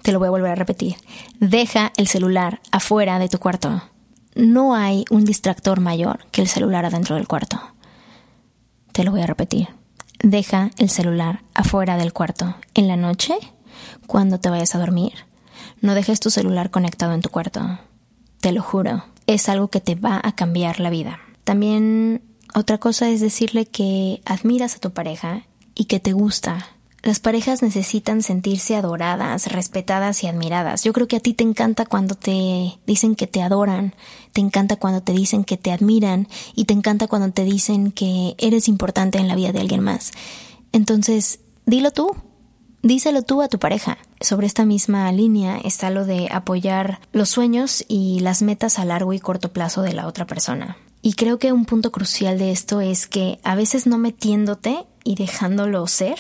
Te 0.01 0.11
lo 0.11 0.19
voy 0.19 0.27
a 0.27 0.31
volver 0.31 0.51
a 0.51 0.55
repetir. 0.55 0.95
Deja 1.39 1.93
el 1.97 2.07
celular 2.07 2.61
afuera 2.71 3.19
de 3.19 3.29
tu 3.29 3.39
cuarto. 3.39 3.83
No 4.35 4.75
hay 4.75 5.05
un 5.09 5.25
distractor 5.25 5.79
mayor 5.79 6.25
que 6.31 6.41
el 6.41 6.47
celular 6.47 6.85
adentro 6.85 7.15
del 7.15 7.27
cuarto. 7.27 7.61
Te 8.91 9.03
lo 9.03 9.11
voy 9.11 9.21
a 9.21 9.27
repetir. 9.27 9.69
Deja 10.21 10.71
el 10.77 10.89
celular 10.89 11.43
afuera 11.53 11.97
del 11.97 12.13
cuarto. 12.13 12.55
En 12.73 12.87
la 12.87 12.97
noche, 12.97 13.35
cuando 14.07 14.39
te 14.39 14.49
vayas 14.49 14.75
a 14.75 14.79
dormir, 14.79 15.13
no 15.81 15.95
dejes 15.95 16.19
tu 16.19 16.29
celular 16.29 16.69
conectado 16.69 17.13
en 17.13 17.21
tu 17.21 17.29
cuarto. 17.29 17.79
Te 18.39 18.51
lo 18.51 18.61
juro 18.61 19.03
es 19.27 19.49
algo 19.49 19.69
que 19.69 19.81
te 19.81 19.95
va 19.95 20.19
a 20.23 20.33
cambiar 20.33 20.79
la 20.79 20.89
vida. 20.89 21.19
También 21.43 22.21
otra 22.55 22.77
cosa 22.77 23.09
es 23.09 23.21
decirle 23.21 23.65
que 23.65 24.21
admiras 24.25 24.75
a 24.75 24.79
tu 24.79 24.91
pareja 24.91 25.43
y 25.75 25.85
que 25.85 25.99
te 25.99 26.13
gusta. 26.13 26.67
Las 27.03 27.19
parejas 27.19 27.61
necesitan 27.61 28.23
sentirse 28.23 28.77
adoradas, 28.77 29.47
respetadas 29.47 30.23
y 30.23 30.27
admiradas. 30.27 30.85
Yo 30.85 30.93
creo 30.93 31.09
que 31.09 31.17
a 31.17 31.19
ti 31.19 31.33
te 31.33 31.43
encanta 31.43 31.85
cuando 31.85 32.15
te 32.15 32.79
dicen 32.87 33.15
que 33.15 33.27
te 33.27 33.41
adoran, 33.41 33.93
te 34.31 34.39
encanta 34.39 34.77
cuando 34.77 35.03
te 35.03 35.11
dicen 35.11 35.43
que 35.43 35.57
te 35.57 35.73
admiran 35.73 36.29
y 36.55 36.63
te 36.63 36.73
encanta 36.73 37.07
cuando 37.07 37.29
te 37.33 37.43
dicen 37.43 37.91
que 37.91 38.35
eres 38.37 38.69
importante 38.69 39.17
en 39.17 39.27
la 39.27 39.35
vida 39.35 39.51
de 39.51 39.59
alguien 39.59 39.81
más. 39.81 40.11
Entonces, 40.71 41.41
dilo 41.65 41.91
tú, 41.91 42.15
díselo 42.83 43.21
tú 43.21 43.41
a 43.41 43.49
tu 43.49 43.59
pareja. 43.59 43.97
Sobre 44.21 44.47
esta 44.47 44.63
misma 44.63 45.11
línea 45.11 45.57
está 45.57 45.89
lo 45.89 46.05
de 46.05 46.29
apoyar 46.31 47.01
los 47.11 47.27
sueños 47.27 47.83
y 47.89 48.21
las 48.21 48.41
metas 48.41 48.79
a 48.79 48.85
largo 48.85 49.11
y 49.11 49.19
corto 49.19 49.51
plazo 49.51 49.81
de 49.81 49.91
la 49.91 50.07
otra 50.07 50.25
persona. 50.25 50.77
Y 51.01 51.15
creo 51.15 51.37
que 51.37 51.51
un 51.51 51.65
punto 51.65 51.91
crucial 51.91 52.37
de 52.37 52.53
esto 52.53 52.79
es 52.79 53.07
que 53.07 53.39
a 53.43 53.55
veces 53.55 53.87
no 53.87 53.97
metiéndote 53.97 54.85
y 55.03 55.15
dejándolo 55.15 55.85
ser 55.87 56.17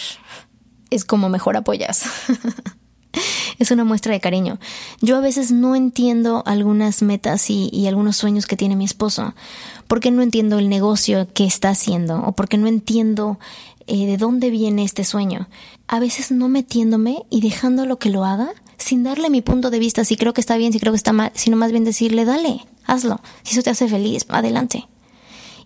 es 0.93 1.05
como 1.05 1.29
mejor 1.29 1.57
apoyas. 1.57 2.05
es 3.59 3.71
una 3.71 3.83
muestra 3.83 4.13
de 4.13 4.19
cariño. 4.19 4.59
Yo 5.01 5.17
a 5.17 5.21
veces 5.21 5.51
no 5.51 5.75
entiendo 5.75 6.43
algunas 6.45 7.01
metas 7.01 7.49
y, 7.49 7.69
y, 7.71 7.87
algunos 7.87 8.17
sueños 8.17 8.45
que 8.45 8.57
tiene 8.57 8.75
mi 8.75 8.85
esposo, 8.85 9.33
porque 9.87 10.11
no 10.11 10.21
entiendo 10.21 10.59
el 10.59 10.69
negocio 10.69 11.27
que 11.33 11.45
está 11.45 11.69
haciendo 11.69 12.21
o 12.23 12.31
porque 12.33 12.57
no 12.57 12.67
entiendo 12.67 13.39
eh, 13.85 14.05
de 14.05 14.17
dónde 14.17 14.49
viene 14.49 14.83
este 14.83 15.03
sueño. 15.03 15.49
A 15.87 15.99
veces 15.99 16.31
no 16.31 16.47
metiéndome 16.47 17.23
y 17.29 17.41
dejándolo 17.41 17.99
que 17.99 18.09
lo 18.09 18.23
haga 18.23 18.53
sin 18.77 19.03
darle 19.03 19.29
mi 19.29 19.41
punto 19.41 19.69
de 19.69 19.79
vista, 19.79 20.05
si 20.05 20.15
creo 20.15 20.33
que 20.33 20.41
está 20.41 20.57
bien, 20.57 20.73
si 20.73 20.79
creo 20.79 20.93
que 20.93 20.97
está 20.97 21.13
mal, 21.13 21.31
sino 21.35 21.57
más 21.57 21.71
bien 21.71 21.83
decirle, 21.83 22.25
dale, 22.25 22.65
hazlo. 22.85 23.19
Si 23.43 23.53
eso 23.53 23.61
te 23.61 23.69
hace 23.69 23.87
feliz, 23.87 24.25
adelante. 24.29 24.87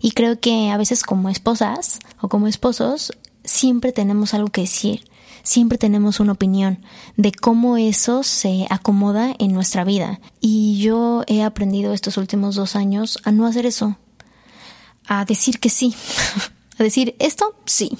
Y 0.00 0.12
creo 0.12 0.38
que 0.40 0.70
a 0.70 0.76
veces 0.76 1.02
como 1.02 1.28
esposas 1.28 1.98
o 2.20 2.28
como 2.28 2.46
esposos 2.46 3.12
siempre 3.44 3.92
tenemos 3.92 4.34
algo 4.34 4.48
que 4.48 4.62
decir, 4.62 5.04
siempre 5.42 5.78
tenemos 5.78 6.20
una 6.20 6.32
opinión 6.32 6.84
de 7.16 7.32
cómo 7.32 7.76
eso 7.76 8.22
se 8.22 8.66
acomoda 8.70 9.34
en 9.38 9.52
nuestra 9.52 9.84
vida. 9.84 10.20
Y 10.40 10.78
yo 10.78 11.22
he 11.26 11.42
aprendido 11.42 11.92
estos 11.92 12.16
últimos 12.16 12.54
dos 12.54 12.76
años 12.76 13.18
a 13.24 13.32
no 13.32 13.46
hacer 13.46 13.66
eso, 13.66 13.96
a 15.06 15.24
decir 15.24 15.58
que 15.58 15.70
sí. 15.70 15.94
a 16.78 16.82
decir 16.82 17.16
esto 17.18 17.56
sí. 17.64 17.96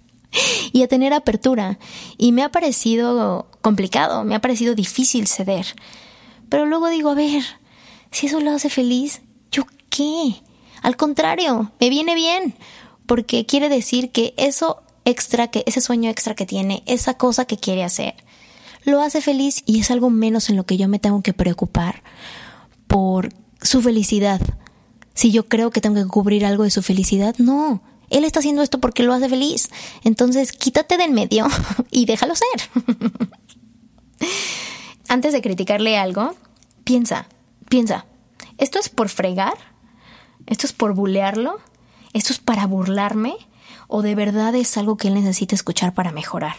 y 0.72 0.82
a 0.82 0.88
tener 0.88 1.12
apertura. 1.12 1.78
Y 2.18 2.32
me 2.32 2.42
ha 2.42 2.50
parecido 2.50 3.48
complicado, 3.62 4.24
me 4.24 4.34
ha 4.34 4.40
parecido 4.40 4.74
difícil 4.74 5.26
ceder. 5.26 5.66
Pero 6.48 6.66
luego 6.66 6.88
digo, 6.88 7.10
a 7.10 7.14
ver, 7.14 7.42
si 8.10 8.26
eso 8.26 8.40
lo 8.40 8.52
hace 8.52 8.70
feliz, 8.70 9.22
¿yo 9.50 9.64
qué? 9.90 10.42
Al 10.82 10.96
contrario, 10.96 11.72
me 11.80 11.90
viene 11.90 12.14
bien, 12.14 12.54
porque 13.06 13.46
quiere 13.46 13.68
decir 13.68 14.10
que 14.10 14.34
eso 14.36 14.82
extra, 15.06 15.48
que 15.48 15.62
ese 15.66 15.80
sueño 15.80 16.10
extra 16.10 16.34
que 16.34 16.44
tiene, 16.44 16.82
esa 16.84 17.14
cosa 17.14 17.46
que 17.46 17.56
quiere 17.56 17.82
hacer, 17.82 18.14
lo 18.84 19.00
hace 19.00 19.22
feliz 19.22 19.62
y 19.64 19.80
es 19.80 19.90
algo 19.90 20.10
menos 20.10 20.50
en 20.50 20.56
lo 20.56 20.66
que 20.66 20.76
yo 20.76 20.88
me 20.88 20.98
tengo 20.98 21.22
que 21.22 21.32
preocupar 21.32 22.02
por 22.86 23.30
su 23.62 23.80
felicidad. 23.80 24.40
Si 25.14 25.32
yo 25.32 25.48
creo 25.48 25.70
que 25.70 25.80
tengo 25.80 25.96
que 26.02 26.08
cubrir 26.08 26.44
algo 26.44 26.64
de 26.64 26.70
su 26.70 26.82
felicidad, 26.82 27.34
no, 27.38 27.82
él 28.10 28.24
está 28.24 28.40
haciendo 28.40 28.62
esto 28.62 28.80
porque 28.80 29.02
lo 29.02 29.12
hace 29.12 29.28
feliz. 29.28 29.70
Entonces, 30.04 30.52
quítate 30.52 30.96
del 30.96 31.12
medio 31.12 31.46
y 31.90 32.04
déjalo 32.04 32.34
ser. 32.34 32.70
Antes 35.08 35.32
de 35.32 35.40
criticarle 35.42 35.96
algo, 35.96 36.34
piensa, 36.84 37.26
piensa, 37.68 38.06
¿esto 38.58 38.78
es 38.78 38.88
por 38.88 39.08
fregar? 39.08 39.54
¿Esto 40.46 40.66
es 40.66 40.72
por 40.72 40.94
bulearlo? 40.94 41.58
¿Esto 42.12 42.32
es 42.32 42.38
para 42.38 42.66
burlarme? 42.66 43.36
¿O 43.88 44.02
de 44.02 44.14
verdad 44.14 44.54
es 44.54 44.76
algo 44.76 44.96
que 44.96 45.08
él 45.08 45.14
necesita 45.14 45.54
escuchar 45.54 45.94
para 45.94 46.12
mejorar? 46.12 46.56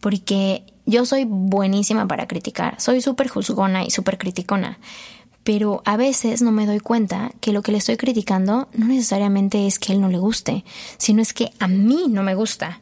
Porque 0.00 0.64
yo 0.86 1.06
soy 1.06 1.24
buenísima 1.24 2.06
para 2.06 2.26
criticar, 2.26 2.80
soy 2.80 3.00
súper 3.00 3.28
juzgona 3.28 3.84
y 3.84 3.90
súper 3.90 4.18
criticona 4.18 4.78
pero 5.44 5.82
a 5.84 5.96
veces 5.96 6.42
no 6.42 6.50
me 6.50 6.66
doy 6.66 6.80
cuenta 6.80 7.30
que 7.40 7.52
lo 7.52 7.62
que 7.62 7.70
le 7.70 7.78
estoy 7.78 7.98
criticando 7.98 8.68
no 8.72 8.86
necesariamente 8.86 9.66
es 9.66 9.78
que 9.78 9.92
él 9.92 10.00
no 10.00 10.08
le 10.08 10.18
guste, 10.18 10.64
sino 10.96 11.20
es 11.22 11.34
que 11.34 11.52
a 11.60 11.68
mí 11.68 12.06
no 12.08 12.22
me 12.22 12.34
gusta. 12.34 12.80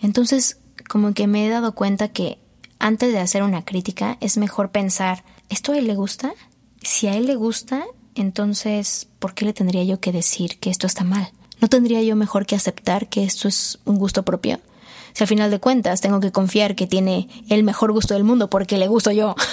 Entonces, 0.00 0.58
como 0.88 1.12
que 1.12 1.26
me 1.26 1.46
he 1.46 1.50
dado 1.50 1.74
cuenta 1.74 2.08
que 2.08 2.38
antes 2.78 3.12
de 3.12 3.20
hacer 3.20 3.42
una 3.42 3.64
crítica 3.64 4.16
es 4.20 4.38
mejor 4.38 4.70
pensar, 4.70 5.22
¿esto 5.50 5.72
a 5.72 5.78
él 5.78 5.86
le 5.86 5.94
gusta? 5.94 6.32
Si 6.82 7.08
a 7.08 7.14
él 7.14 7.26
le 7.26 7.36
gusta, 7.36 7.84
entonces, 8.14 9.06
¿por 9.18 9.34
qué 9.34 9.44
le 9.44 9.52
tendría 9.52 9.84
yo 9.84 10.00
que 10.00 10.12
decir 10.12 10.58
que 10.58 10.70
esto 10.70 10.86
está 10.86 11.04
mal? 11.04 11.30
¿No 11.60 11.68
tendría 11.68 12.02
yo 12.02 12.16
mejor 12.16 12.46
que 12.46 12.54
aceptar 12.54 13.08
que 13.08 13.24
esto 13.24 13.48
es 13.48 13.78
un 13.84 13.98
gusto 13.98 14.24
propio? 14.24 14.60
Si 15.12 15.24
al 15.24 15.28
final 15.28 15.50
de 15.50 15.60
cuentas 15.60 16.00
tengo 16.00 16.20
que 16.20 16.32
confiar 16.32 16.74
que 16.74 16.86
tiene 16.86 17.28
el 17.48 17.62
mejor 17.62 17.92
gusto 17.92 18.14
del 18.14 18.24
mundo 18.24 18.50
porque 18.50 18.76
le 18.76 18.88
gusto 18.88 19.10
yo. 19.12 19.34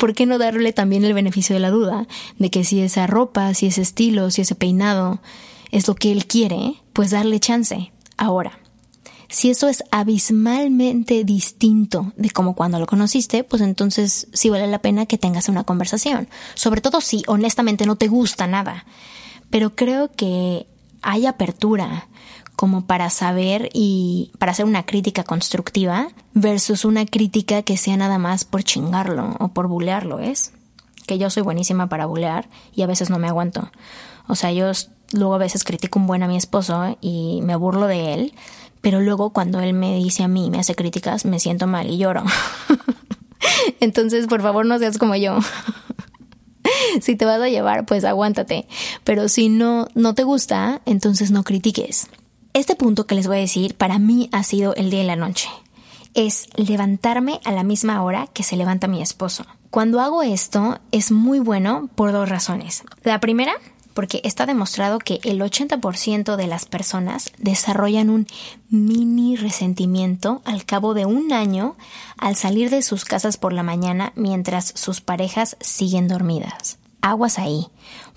¿por 0.00 0.14
qué 0.14 0.26
no 0.26 0.38
darle 0.38 0.72
también 0.72 1.04
el 1.04 1.14
beneficio 1.14 1.54
de 1.54 1.60
la 1.60 1.70
duda 1.70 2.06
de 2.38 2.50
que 2.50 2.64
si 2.64 2.80
esa 2.80 3.06
ropa, 3.06 3.52
si 3.54 3.66
ese 3.66 3.82
estilo, 3.82 4.30
si 4.30 4.40
ese 4.40 4.54
peinado 4.54 5.20
es 5.70 5.86
lo 5.86 5.94
que 5.94 6.10
él 6.10 6.26
quiere, 6.26 6.74
pues 6.92 7.10
darle 7.10 7.38
chance? 7.38 7.92
Ahora, 8.16 8.58
si 9.28 9.50
eso 9.50 9.68
es 9.68 9.84
abismalmente 9.90 11.22
distinto 11.24 12.12
de 12.16 12.30
como 12.30 12.54
cuando 12.54 12.78
lo 12.78 12.86
conociste, 12.86 13.44
pues 13.44 13.62
entonces 13.62 14.26
sí 14.32 14.48
vale 14.48 14.66
la 14.66 14.80
pena 14.80 15.06
que 15.06 15.18
tengas 15.18 15.48
una 15.48 15.64
conversación. 15.64 16.28
Sobre 16.54 16.80
todo 16.80 17.00
si 17.00 17.22
honestamente 17.26 17.86
no 17.86 17.96
te 17.96 18.08
gusta 18.08 18.46
nada. 18.46 18.86
Pero 19.50 19.74
creo 19.74 20.10
que 20.10 20.66
hay 21.02 21.26
apertura 21.26 22.08
como 22.56 22.84
para 22.84 23.08
saber 23.08 23.70
y 23.72 24.32
para 24.38 24.52
hacer 24.52 24.66
una 24.66 24.84
crítica 24.84 25.24
constructiva 25.24 26.08
versus 26.34 26.84
una 26.84 27.06
crítica 27.06 27.62
que 27.62 27.78
sea 27.78 27.96
nada 27.96 28.18
más 28.18 28.44
por 28.44 28.62
chingarlo 28.62 29.34
o 29.40 29.48
por 29.48 29.66
bulearlo, 29.66 30.18
¿es? 30.18 30.52
Que 31.06 31.16
yo 31.16 31.30
soy 31.30 31.42
buenísima 31.42 31.88
para 31.88 32.04
bulear 32.04 32.48
y 32.74 32.82
a 32.82 32.86
veces 32.86 33.08
no 33.08 33.18
me 33.18 33.28
aguanto. 33.28 33.70
O 34.28 34.34
sea, 34.34 34.52
yo 34.52 34.70
luego 35.12 35.34
a 35.34 35.38
veces 35.38 35.64
critico 35.64 35.98
un 35.98 36.06
buen 36.06 36.22
a 36.22 36.28
mi 36.28 36.36
esposo 36.36 36.98
y 37.00 37.40
me 37.42 37.56
burlo 37.56 37.86
de 37.86 38.12
él, 38.12 38.34
pero 38.80 39.00
luego 39.00 39.30
cuando 39.30 39.60
él 39.60 39.72
me 39.72 39.96
dice 39.96 40.22
a 40.22 40.28
mí, 40.28 40.50
me 40.50 40.58
hace 40.58 40.74
críticas, 40.74 41.24
me 41.24 41.40
siento 41.40 41.66
mal 41.66 41.88
y 41.88 41.96
lloro. 41.96 42.24
Entonces, 43.80 44.26
por 44.26 44.42
favor, 44.42 44.66
no 44.66 44.78
seas 44.78 44.98
como 44.98 45.16
yo. 45.16 45.38
si 47.00 47.16
te 47.16 47.24
vas 47.24 47.40
a 47.40 47.48
llevar, 47.48 47.86
pues 47.86 48.04
aguántate. 48.04 48.66
Pero 49.04 49.28
si 49.28 49.48
no, 49.48 49.88
no 49.94 50.14
te 50.14 50.24
gusta, 50.24 50.80
entonces 50.86 51.30
no 51.30 51.44
critiques. 51.44 52.08
Este 52.52 52.74
punto 52.74 53.06
que 53.06 53.14
les 53.14 53.26
voy 53.26 53.38
a 53.38 53.40
decir 53.40 53.74
para 53.76 53.98
mí 53.98 54.28
ha 54.32 54.42
sido 54.42 54.74
el 54.74 54.90
día 54.90 55.02
y 55.02 55.06
la 55.06 55.16
noche. 55.16 55.48
Es 56.14 56.48
levantarme 56.56 57.40
a 57.44 57.52
la 57.52 57.62
misma 57.62 58.02
hora 58.02 58.26
que 58.32 58.42
se 58.42 58.56
levanta 58.56 58.88
mi 58.88 59.00
esposo. 59.00 59.46
Cuando 59.70 60.00
hago 60.00 60.24
esto 60.24 60.80
es 60.90 61.12
muy 61.12 61.38
bueno 61.38 61.88
por 61.94 62.10
dos 62.10 62.28
razones. 62.28 62.82
La 63.04 63.20
primera 63.20 63.52
porque 63.94 64.20
está 64.24 64.46
demostrado 64.46 64.98
que 64.98 65.20
el 65.24 65.40
80% 65.40 66.36
de 66.36 66.46
las 66.46 66.66
personas 66.66 67.32
desarrollan 67.38 68.10
un 68.10 68.26
mini 68.68 69.36
resentimiento 69.36 70.42
al 70.44 70.64
cabo 70.64 70.94
de 70.94 71.06
un 71.06 71.32
año 71.32 71.76
al 72.16 72.36
salir 72.36 72.70
de 72.70 72.82
sus 72.82 73.04
casas 73.04 73.36
por 73.36 73.52
la 73.52 73.62
mañana 73.62 74.12
mientras 74.16 74.72
sus 74.76 75.00
parejas 75.00 75.56
siguen 75.60 76.08
dormidas. 76.08 76.78
Aguas 77.02 77.38
ahí, 77.38 77.68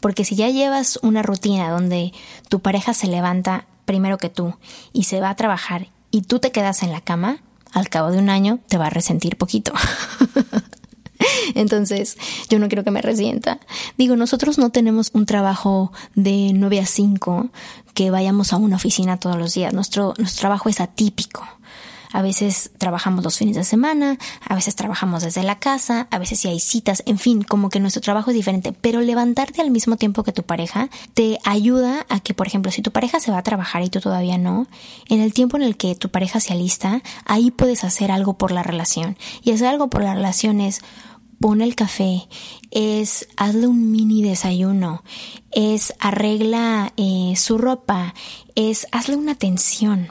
porque 0.01 0.25
si 0.25 0.35
ya 0.35 0.49
llevas 0.49 0.99
una 1.01 1.23
rutina 1.23 1.69
donde 1.69 2.11
tu 2.49 2.59
pareja 2.59 2.93
se 2.93 3.07
levanta 3.07 3.65
primero 3.85 4.17
que 4.17 4.29
tú 4.29 4.55
y 4.91 5.03
se 5.03 5.21
va 5.21 5.29
a 5.29 5.35
trabajar 5.35 5.87
y 6.11 6.21
tú 6.21 6.39
te 6.39 6.51
quedas 6.51 6.83
en 6.83 6.91
la 6.91 7.01
cama, 7.01 7.41
al 7.71 7.89
cabo 7.89 8.11
de 8.11 8.19
un 8.19 8.29
año 8.29 8.59
te 8.67 8.77
va 8.77 8.87
a 8.87 8.91
resentir 8.91 9.37
poquito. 9.37 9.73
Entonces, 11.55 12.17
yo 12.49 12.59
no 12.59 12.67
quiero 12.67 12.83
que 12.83 12.91
me 12.91 13.01
resienta. 13.01 13.59
Digo, 13.97 14.15
nosotros 14.15 14.57
no 14.57 14.69
tenemos 14.69 15.11
un 15.13 15.25
trabajo 15.25 15.91
de 16.15 16.51
9 16.53 16.79
a 16.79 16.85
5 16.85 17.49
que 17.93 18.11
vayamos 18.11 18.53
a 18.53 18.57
una 18.57 18.75
oficina 18.75 19.17
todos 19.17 19.37
los 19.37 19.53
días. 19.53 19.73
Nuestro, 19.73 20.13
nuestro 20.17 20.41
trabajo 20.41 20.69
es 20.69 20.79
atípico. 20.79 21.43
A 22.13 22.21
veces 22.21 22.69
trabajamos 22.77 23.23
los 23.23 23.39
fines 23.39 23.55
de 23.55 23.63
semana, 23.63 24.19
a 24.47 24.53
veces 24.53 24.75
trabajamos 24.75 25.23
desde 25.23 25.41
la 25.41 25.57
casa, 25.57 26.07
a 26.11 26.19
veces 26.19 26.39
si 26.39 26.47
hay 26.47 26.59
citas, 26.59 27.01
en 27.07 27.17
fin, 27.17 27.41
como 27.41 27.71
que 27.71 27.79
nuestro 27.79 28.03
trabajo 28.03 28.29
es 28.29 28.35
diferente, 28.35 28.71
pero 28.71 29.01
levantarte 29.01 29.61
al 29.61 29.71
mismo 29.71 29.97
tiempo 29.97 30.23
que 30.23 30.31
tu 30.31 30.43
pareja 30.43 30.89
te 31.15 31.39
ayuda 31.43 32.05
a 32.09 32.19
que, 32.19 32.35
por 32.35 32.45
ejemplo, 32.45 32.71
si 32.71 32.83
tu 32.83 32.91
pareja 32.91 33.19
se 33.19 33.31
va 33.31 33.39
a 33.39 33.43
trabajar 33.43 33.81
y 33.81 33.89
tú 33.89 33.99
todavía 33.99 34.37
no, 34.37 34.67
en 35.09 35.21
el 35.21 35.33
tiempo 35.33 35.57
en 35.57 35.63
el 35.63 35.75
que 35.75 35.95
tu 35.95 36.09
pareja 36.09 36.39
se 36.39 36.53
alista, 36.53 37.01
ahí 37.25 37.49
puedes 37.49 37.83
hacer 37.83 38.11
algo 38.11 38.35
por 38.35 38.51
la 38.51 38.61
relación. 38.61 39.17
Y 39.41 39.51
hacer 39.51 39.65
algo 39.65 39.89
por 39.89 40.03
la 40.03 40.13
relación 40.13 40.61
es 40.61 40.81
pon 41.43 41.59
el 41.59 41.75
café, 41.75 42.29
es 42.71 43.27
hazle 43.35 43.67
un 43.67 43.91
mini 43.91 44.23
desayuno, 44.23 45.03
es 45.51 45.93
arregla 45.99 46.93
eh, 46.95 47.33
su 47.35 47.57
ropa, 47.57 48.13
es 48.55 48.87
hazle 48.93 49.17
una 49.17 49.33
atención 49.33 50.07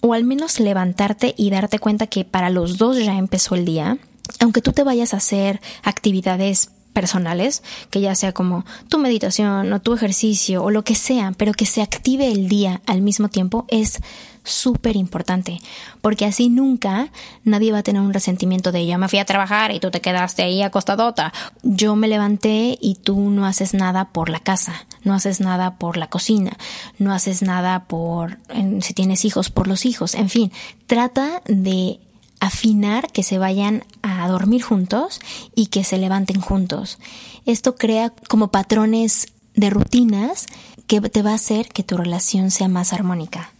o 0.00 0.14
al 0.14 0.24
menos 0.24 0.58
levantarte 0.58 1.34
y 1.36 1.50
darte 1.50 1.80
cuenta 1.80 2.06
que 2.06 2.24
para 2.24 2.48
los 2.48 2.78
dos 2.78 2.96
ya 2.96 3.18
empezó 3.18 3.56
el 3.56 3.66
día, 3.66 3.98
aunque 4.38 4.62
tú 4.62 4.72
te 4.72 4.82
vayas 4.82 5.12
a 5.12 5.18
hacer 5.18 5.60
actividades 5.82 6.70
personales, 6.92 7.62
que 7.90 8.00
ya 8.00 8.14
sea 8.14 8.32
como 8.32 8.64
tu 8.88 8.98
meditación 8.98 9.72
o 9.72 9.80
tu 9.80 9.94
ejercicio 9.94 10.62
o 10.62 10.70
lo 10.70 10.82
que 10.84 10.94
sea, 10.94 11.32
pero 11.36 11.52
que 11.52 11.66
se 11.66 11.82
active 11.82 12.28
el 12.28 12.48
día 12.48 12.80
al 12.86 13.02
mismo 13.02 13.28
tiempo 13.28 13.66
es 13.68 14.00
súper 14.42 14.96
importante, 14.96 15.60
porque 16.00 16.24
así 16.24 16.48
nunca 16.48 17.10
nadie 17.44 17.72
va 17.72 17.78
a 17.78 17.82
tener 17.82 18.00
un 18.00 18.12
resentimiento 18.12 18.72
de 18.72 18.86
yo 18.86 18.98
me 18.98 19.08
fui 19.08 19.18
a 19.18 19.24
trabajar 19.24 19.72
y 19.72 19.80
tú 19.80 19.90
te 19.90 20.00
quedaste 20.00 20.42
ahí 20.42 20.62
acostadota, 20.62 21.32
yo 21.62 21.94
me 21.96 22.08
levanté 22.08 22.78
y 22.80 22.96
tú 22.96 23.30
no 23.30 23.46
haces 23.46 23.74
nada 23.74 24.06
por 24.06 24.28
la 24.28 24.40
casa, 24.40 24.86
no 25.04 25.14
haces 25.14 25.40
nada 25.40 25.76
por 25.76 25.96
la 25.96 26.08
cocina, 26.08 26.56
no 26.98 27.12
haces 27.12 27.42
nada 27.42 27.84
por, 27.84 28.38
si 28.80 28.94
tienes 28.94 29.24
hijos, 29.24 29.50
por 29.50 29.68
los 29.68 29.84
hijos, 29.84 30.14
en 30.14 30.28
fin, 30.28 30.52
trata 30.86 31.42
de 31.46 32.00
afinar 32.40 33.12
que 33.12 33.22
se 33.22 33.38
vayan 33.38 33.84
a 34.20 34.28
dormir 34.28 34.62
juntos 34.62 35.20
y 35.54 35.66
que 35.66 35.84
se 35.84 35.98
levanten 35.98 36.40
juntos. 36.40 36.98
Esto 37.46 37.76
crea 37.76 38.12
como 38.28 38.50
patrones 38.50 39.28
de 39.54 39.70
rutinas 39.70 40.46
que 40.86 41.00
te 41.00 41.22
va 41.22 41.32
a 41.32 41.34
hacer 41.34 41.68
que 41.68 41.82
tu 41.82 41.96
relación 41.96 42.50
sea 42.50 42.68
más 42.68 42.92
armónica. 42.92 43.52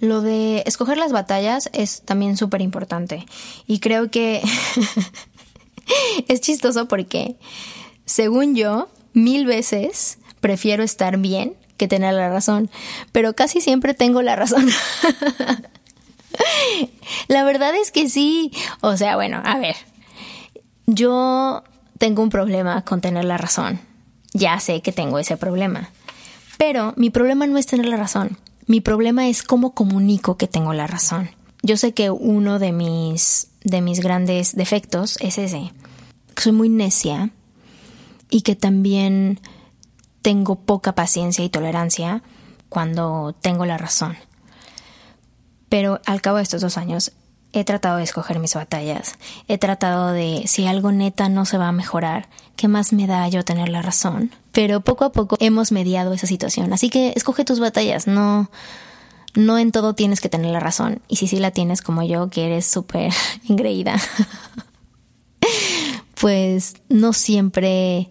Lo 0.00 0.20
de 0.20 0.64
escoger 0.66 0.98
las 0.98 1.12
batallas 1.12 1.70
es 1.72 2.02
también 2.02 2.36
súper 2.36 2.60
importante. 2.60 3.24
Y 3.68 3.78
creo 3.78 4.10
que 4.10 4.42
es 6.28 6.40
chistoso 6.40 6.88
porque, 6.88 7.36
según 8.04 8.56
yo, 8.56 8.88
mil 9.12 9.46
veces 9.46 10.18
prefiero 10.40 10.82
estar 10.82 11.18
bien 11.18 11.54
que 11.76 11.86
tener 11.86 12.14
la 12.14 12.28
razón. 12.28 12.68
Pero 13.12 13.34
casi 13.34 13.60
siempre 13.60 13.94
tengo 13.94 14.22
la 14.22 14.34
razón. 14.34 14.68
la 17.28 17.44
verdad 17.44 17.76
es 17.76 17.92
que 17.92 18.08
sí. 18.08 18.50
O 18.80 18.96
sea, 18.96 19.14
bueno, 19.14 19.40
a 19.44 19.58
ver. 19.58 19.76
Yo 20.94 21.64
tengo 21.96 22.22
un 22.22 22.28
problema 22.28 22.82
con 22.82 23.00
tener 23.00 23.24
la 23.24 23.38
razón. 23.38 23.80
Ya 24.34 24.60
sé 24.60 24.82
que 24.82 24.92
tengo 24.92 25.18
ese 25.18 25.38
problema. 25.38 25.88
Pero 26.58 26.92
mi 26.96 27.08
problema 27.08 27.46
no 27.46 27.56
es 27.56 27.66
tener 27.66 27.86
la 27.86 27.96
razón. 27.96 28.36
Mi 28.66 28.82
problema 28.82 29.26
es 29.28 29.42
cómo 29.42 29.74
comunico 29.74 30.36
que 30.36 30.46
tengo 30.46 30.74
la 30.74 30.86
razón. 30.86 31.30
Yo 31.62 31.78
sé 31.78 31.94
que 31.94 32.10
uno 32.10 32.58
de 32.58 32.72
mis, 32.72 33.48
de 33.64 33.80
mis 33.80 34.00
grandes 34.00 34.54
defectos 34.54 35.16
es 35.20 35.38
ese. 35.38 35.72
Soy 36.36 36.52
muy 36.52 36.68
necia 36.68 37.30
y 38.28 38.42
que 38.42 38.54
también 38.54 39.40
tengo 40.20 40.56
poca 40.56 40.94
paciencia 40.94 41.42
y 41.42 41.48
tolerancia 41.48 42.22
cuando 42.68 43.34
tengo 43.40 43.64
la 43.64 43.78
razón. 43.78 44.16
Pero 45.70 46.02
al 46.04 46.20
cabo 46.20 46.36
de 46.36 46.42
estos 46.42 46.60
dos 46.60 46.76
años 46.76 47.12
he 47.52 47.64
tratado 47.64 47.98
de 47.98 48.04
escoger 48.04 48.38
mis 48.38 48.54
batallas. 48.54 49.16
He 49.48 49.58
tratado 49.58 50.12
de, 50.12 50.44
si 50.46 50.66
algo 50.66 50.92
neta 50.92 51.28
no 51.28 51.44
se 51.44 51.58
va 51.58 51.68
a 51.68 51.72
mejorar, 51.72 52.28
¿qué 52.56 52.68
más 52.68 52.92
me 52.92 53.06
da 53.06 53.28
yo 53.28 53.44
tener 53.44 53.68
la 53.68 53.82
razón? 53.82 54.30
Pero 54.52 54.80
poco 54.80 55.04
a 55.04 55.12
poco 55.12 55.36
hemos 55.40 55.72
mediado 55.72 56.12
esa 56.12 56.26
situación. 56.26 56.72
Así 56.72 56.90
que 56.90 57.12
escoge 57.14 57.44
tus 57.44 57.60
batallas, 57.60 58.06
no, 58.06 58.50
no 59.34 59.58
en 59.58 59.72
todo 59.72 59.94
tienes 59.94 60.20
que 60.20 60.28
tener 60.28 60.50
la 60.50 60.60
razón. 60.60 61.02
Y 61.08 61.16
si 61.16 61.26
sí 61.26 61.38
la 61.38 61.50
tienes 61.50 61.82
como 61.82 62.02
yo, 62.02 62.28
que 62.28 62.46
eres 62.46 62.66
súper 62.66 63.12
engreída, 63.48 63.96
pues 66.20 66.74
no 66.88 67.12
siempre 67.12 68.10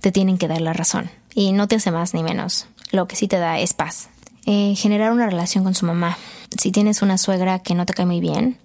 te 0.00 0.12
tienen 0.12 0.38
que 0.38 0.48
dar 0.48 0.60
la 0.60 0.72
razón. 0.72 1.10
Y 1.34 1.52
no 1.52 1.66
te 1.66 1.76
hace 1.76 1.90
más 1.90 2.12
ni 2.12 2.22
menos. 2.22 2.66
Lo 2.90 3.08
que 3.08 3.16
sí 3.16 3.26
te 3.26 3.38
da 3.38 3.58
es 3.58 3.72
paz. 3.72 4.10
Eh, 4.44 4.74
generar 4.76 5.12
una 5.12 5.26
relación 5.26 5.64
con 5.64 5.74
su 5.74 5.86
mamá. 5.86 6.18
Si 6.58 6.72
tienes 6.72 7.00
una 7.00 7.16
suegra 7.16 7.60
que 7.60 7.74
no 7.74 7.86
te 7.86 7.94
cae 7.94 8.04
muy 8.04 8.20
bien, 8.20 8.58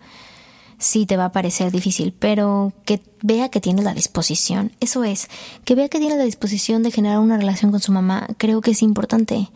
sí 0.77 1.05
te 1.05 1.17
va 1.17 1.25
a 1.25 1.31
parecer 1.31 1.71
difícil, 1.71 2.13
pero 2.17 2.73
que 2.85 3.01
vea 3.21 3.49
que 3.49 3.61
tiene 3.61 3.81
la 3.81 3.93
disposición, 3.93 4.71
eso 4.79 5.03
es, 5.03 5.27
que 5.65 5.75
vea 5.75 5.89
que 5.89 5.99
tiene 5.99 6.17
la 6.17 6.23
disposición 6.23 6.83
de 6.83 6.91
generar 6.91 7.19
una 7.19 7.37
relación 7.37 7.71
con 7.71 7.79
su 7.79 7.91
mamá, 7.91 8.27
creo 8.37 8.61
que 8.61 8.71
es 8.71 8.81
importante, 8.81 9.49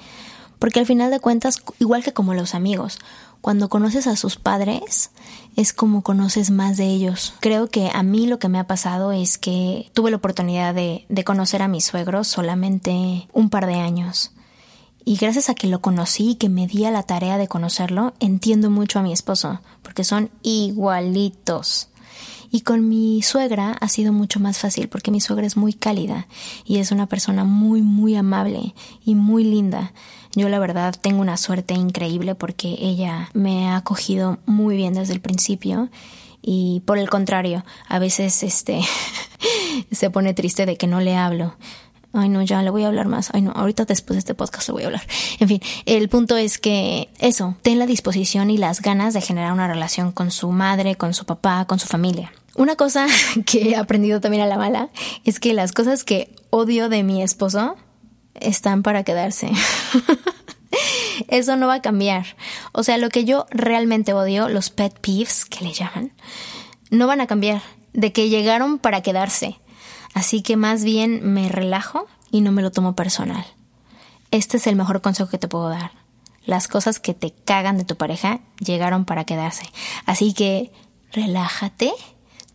porque 0.59 0.79
al 0.79 0.85
final 0.85 1.11
de 1.11 1.19
cuentas, 1.19 1.61
igual 1.79 2.03
que 2.03 2.13
como 2.13 2.33
los 2.33 2.55
amigos, 2.55 2.99
cuando 3.41 3.69
conoces 3.69 4.05
a 4.05 4.15
sus 4.15 4.35
padres, 4.35 5.09
es 5.55 5.73
como 5.73 6.03
conoces 6.03 6.51
más 6.51 6.77
de 6.77 6.85
ellos. 6.85 7.33
Creo 7.39 7.67
que 7.67 7.89
a 7.91 8.03
mí 8.03 8.27
lo 8.27 8.37
que 8.37 8.49
me 8.49 8.59
ha 8.59 8.67
pasado 8.67 9.11
es 9.11 9.39
que 9.39 9.89
tuve 9.93 10.11
la 10.11 10.17
oportunidad 10.17 10.75
de, 10.75 11.05
de 11.09 11.23
conocer 11.23 11.63
a 11.63 11.67
mis 11.67 11.85
suegros 11.85 12.27
solamente 12.27 13.27
un 13.33 13.49
par 13.49 13.65
de 13.65 13.75
años. 13.75 14.31
Y 15.03 15.15
gracias 15.15 15.49
a 15.49 15.55
que 15.55 15.67
lo 15.67 15.81
conocí 15.81 16.31
y 16.31 16.35
que 16.35 16.49
me 16.49 16.67
di 16.67 16.85
a 16.85 16.91
la 16.91 17.03
tarea 17.03 17.37
de 17.37 17.47
conocerlo, 17.47 18.13
entiendo 18.19 18.69
mucho 18.69 18.99
a 18.99 19.01
mi 19.01 19.11
esposo, 19.11 19.61
porque 19.81 20.03
son 20.03 20.29
igualitos. 20.43 21.89
Y 22.51 22.61
con 22.61 22.87
mi 22.87 23.21
suegra 23.21 23.71
ha 23.79 23.87
sido 23.87 24.11
mucho 24.11 24.39
más 24.39 24.57
fácil, 24.57 24.89
porque 24.89 25.09
mi 25.09 25.21
suegra 25.21 25.47
es 25.47 25.55
muy 25.55 25.73
cálida 25.73 26.27
y 26.65 26.77
es 26.77 26.91
una 26.91 27.07
persona 27.07 27.45
muy, 27.45 27.81
muy 27.81 28.15
amable 28.15 28.75
y 29.05 29.15
muy 29.15 29.43
linda. 29.43 29.93
Yo 30.35 30.49
la 30.49 30.59
verdad 30.59 30.93
tengo 31.01 31.21
una 31.21 31.37
suerte 31.37 31.73
increíble 31.73 32.35
porque 32.35 32.75
ella 32.79 33.29
me 33.33 33.69
ha 33.69 33.77
acogido 33.77 34.39
muy 34.45 34.75
bien 34.75 34.93
desde 34.93 35.13
el 35.13 35.21
principio 35.21 35.89
y 36.41 36.81
por 36.85 36.97
el 36.97 37.09
contrario, 37.09 37.63
a 37.87 37.99
veces 37.99 38.43
este 38.43 38.81
se 39.91 40.09
pone 40.09 40.33
triste 40.33 40.65
de 40.65 40.75
que 40.75 40.87
no 40.87 40.99
le 40.99 41.15
hablo 41.15 41.55
Ay, 42.13 42.27
no, 42.27 42.41
ya 42.41 42.61
le 42.61 42.69
voy 42.69 42.83
a 42.83 42.87
hablar 42.87 43.07
más. 43.07 43.29
Ay, 43.33 43.41
no, 43.41 43.51
ahorita 43.51 43.85
después 43.85 44.15
de 44.15 44.19
este 44.19 44.33
podcast 44.33 44.67
le 44.67 44.73
voy 44.73 44.83
a 44.83 44.87
hablar. 44.87 45.03
En 45.39 45.47
fin, 45.47 45.61
el 45.85 46.09
punto 46.09 46.35
es 46.35 46.57
que 46.57 47.09
eso, 47.19 47.55
ten 47.61 47.79
la 47.79 47.85
disposición 47.85 48.49
y 48.49 48.57
las 48.57 48.81
ganas 48.81 49.13
de 49.13 49.21
generar 49.21 49.53
una 49.53 49.67
relación 49.67 50.11
con 50.11 50.31
su 50.31 50.51
madre, 50.51 50.95
con 50.95 51.13
su 51.13 51.25
papá, 51.25 51.65
con 51.65 51.79
su 51.79 51.87
familia. 51.87 52.31
Una 52.55 52.75
cosa 52.75 53.07
que 53.45 53.69
he 53.69 53.75
aprendido 53.75 54.19
también 54.19 54.43
a 54.43 54.47
la 54.47 54.57
mala 54.57 54.89
es 55.23 55.39
que 55.39 55.53
las 55.53 55.71
cosas 55.71 56.03
que 56.03 56.33
odio 56.49 56.89
de 56.89 57.03
mi 57.03 57.23
esposo 57.23 57.77
están 58.35 58.83
para 58.83 59.03
quedarse. 59.03 59.51
Eso 61.27 61.55
no 61.55 61.67
va 61.67 61.75
a 61.75 61.81
cambiar. 61.81 62.25
O 62.73 62.83
sea, 62.83 62.97
lo 62.97 63.09
que 63.09 63.25
yo 63.25 63.45
realmente 63.51 64.13
odio, 64.13 64.49
los 64.49 64.69
pet 64.69 64.97
peeves 64.99 65.45
que 65.45 65.63
le 65.63 65.73
llaman, 65.73 66.11
no 66.89 67.07
van 67.07 67.21
a 67.21 67.27
cambiar. 67.27 67.61
De 67.93 68.13
que 68.13 68.29
llegaron 68.29 68.79
para 68.79 69.01
quedarse. 69.01 69.59
Así 70.13 70.41
que 70.41 70.57
más 70.57 70.83
bien 70.83 71.33
me 71.33 71.49
relajo 71.49 72.07
y 72.31 72.41
no 72.41 72.51
me 72.51 72.61
lo 72.61 72.71
tomo 72.71 72.95
personal. 72.95 73.45
Este 74.31 74.57
es 74.57 74.67
el 74.67 74.75
mejor 74.75 75.01
consejo 75.01 75.29
que 75.29 75.37
te 75.37 75.47
puedo 75.47 75.69
dar. 75.69 75.91
Las 76.45 76.67
cosas 76.67 76.99
que 76.99 77.13
te 77.13 77.31
cagan 77.31 77.77
de 77.77 77.83
tu 77.83 77.95
pareja 77.95 78.39
llegaron 78.59 79.05
para 79.05 79.25
quedarse. 79.25 79.63
Así 80.05 80.33
que 80.33 80.71
relájate. 81.11 81.91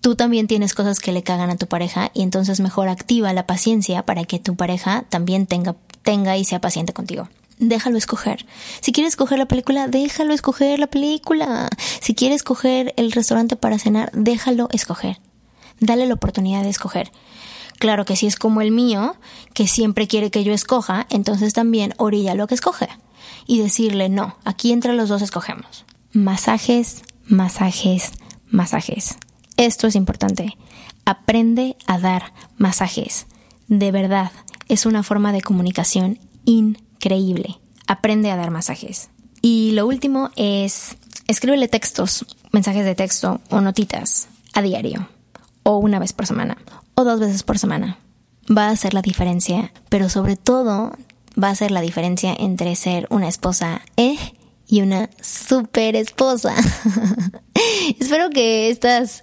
Tú 0.01 0.17
también 0.17 0.47
tienes 0.47 0.75
cosas 0.75 1.01
que 1.01 1.13
le 1.13 1.23
cagan 1.23 1.51
a 1.51 1.57
tu 1.57 1.67
pareja 1.67 2.11
y 2.15 2.23
entonces 2.23 2.61
mejor 2.61 2.89
activa 2.89 3.33
la 3.33 3.47
paciencia 3.47 4.05
para 4.05 4.25
que 4.25 4.39
tu 4.39 4.57
pareja 4.57 5.05
también 5.09 5.47
tenga, 5.47 5.77
tenga 6.03 6.37
y 6.37 6.45
sea 6.45 6.61
paciente 6.61 6.93
contigo 6.93 7.29
déjalo 7.59 7.99
escoger. 7.99 8.47
Si 8.81 8.93
quieres 8.93 9.13
escoger 9.13 9.39
la 9.39 9.47
película, 9.47 9.89
déjalo 9.89 10.35
escoger 10.35 10.79
la 10.79 10.87
película. 10.87 11.69
Si 12.01 12.15
quieres 12.15 12.37
escoger 12.37 12.95
el 12.97 13.13
restaurante 13.13 13.57
para 13.57 13.79
cenar, 13.79 14.11
déjalo 14.13 14.69
escoger. 14.73 15.19
Dale 15.81 16.07
la 16.07 16.15
oportunidad 16.15 16.63
de 16.63 16.71
escoger. 16.71 17.11
Claro 17.79 18.05
que 18.05 18.16
si 18.16 18.27
es 18.27 18.37
como 18.37 18.61
el 18.61 18.70
mío, 18.70 19.16
que 19.55 19.66
siempre 19.66 20.09
quiere 20.09 20.31
que 20.31 20.45
yo 20.45 20.53
escoja, 20.53 21.07
entonces 21.11 21.53
también 21.53 21.95
orilla 21.99 22.35
lo 22.35 22.47
que 22.47 22.55
escoge. 22.55 22.89
Y 23.47 23.61
decirle, 23.61 24.09
no, 24.09 24.37
aquí 24.45 24.72
entre 24.72 24.95
los 24.95 25.09
dos 25.09 25.22
escogemos. 25.22 25.85
Masajes, 26.12 27.03
masajes, 27.27 28.12
masajes. 28.49 29.16
Esto 29.57 29.87
es 29.87 29.95
importante. 29.95 30.57
Aprende 31.05 31.77
a 31.87 31.99
dar 31.99 32.33
masajes. 32.57 33.27
De 33.68 33.91
verdad, 33.91 34.33
es 34.68 34.87
una 34.87 35.03
forma 35.03 35.33
de 35.33 35.43
comunicación 35.43 36.18
increíble. 36.45 37.59
Aprende 37.87 38.31
a 38.31 38.37
dar 38.37 38.51
masajes. 38.51 39.11
Y 39.43 39.72
lo 39.72 39.87
último 39.87 40.31
es, 40.37 40.97
escríbele 41.29 41.68
textos, 41.68 42.27
mensajes 42.53 42.85
de 42.85 42.95
texto 42.95 43.41
o 43.51 43.61
notitas 43.61 44.29
a 44.55 44.62
diario, 44.62 45.09
o 45.62 45.77
una 45.77 45.99
vez 45.99 46.12
por 46.12 46.27
semana, 46.27 46.57
o 46.97 47.05
dos 47.05 47.21
veces 47.21 47.45
por 47.45 47.59
semana. 47.59 47.99
Va 48.51 48.69
a 48.69 48.71
hacer 48.71 48.95
la 48.95 49.03
diferencia, 49.03 49.73
pero 49.89 50.09
sobre 50.09 50.37
todo 50.37 50.93
va 51.41 51.51
a 51.51 51.55
ser 51.55 51.71
la 51.71 51.81
diferencia 51.81 52.35
entre 52.37 52.75
ser 52.75 53.07
una 53.11 53.29
esposa 53.29 53.83
eh 53.97 54.19
y 54.69 54.81
una 54.81 55.11
super 55.21 55.95
esposa. 55.95 56.55
Espero 58.01 58.31
que 58.31 58.69
estas 58.69 59.23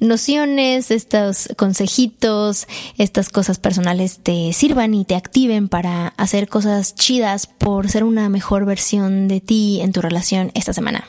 nociones, 0.00 0.90
estos 0.90 1.48
consejitos, 1.56 2.66
estas 2.98 3.28
cosas 3.28 3.58
personales 3.58 4.18
te 4.22 4.52
sirvan 4.52 4.94
y 4.94 5.04
te 5.04 5.14
activen 5.14 5.68
para 5.68 6.08
hacer 6.16 6.48
cosas 6.48 6.94
chidas 6.96 7.46
por 7.46 7.88
ser 7.90 8.02
una 8.02 8.28
mejor 8.28 8.64
versión 8.64 9.28
de 9.28 9.40
ti 9.40 9.80
en 9.80 9.92
tu 9.92 10.00
relación 10.02 10.50
esta 10.54 10.72
semana. 10.72 11.04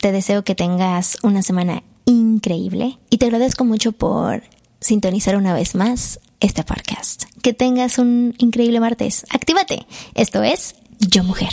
Te 0.00 0.10
deseo 0.10 0.42
que 0.42 0.54
tengas 0.54 1.18
una 1.22 1.42
semana 1.42 1.84
increíble 2.04 2.98
y 3.10 3.18
te 3.18 3.26
agradezco 3.26 3.64
mucho 3.64 3.92
por 3.92 4.42
sintonizar 4.80 5.36
una 5.36 5.54
vez 5.54 5.74
más 5.74 6.20
este 6.40 6.62
podcast. 6.64 7.24
Que 7.42 7.52
tengas 7.52 7.98
un 7.98 8.34
increíble 8.38 8.80
martes. 8.80 9.26
Actívate. 9.30 9.86
Esto 10.14 10.42
es 10.42 10.76
Yo 10.98 11.24
Mujer. 11.24 11.52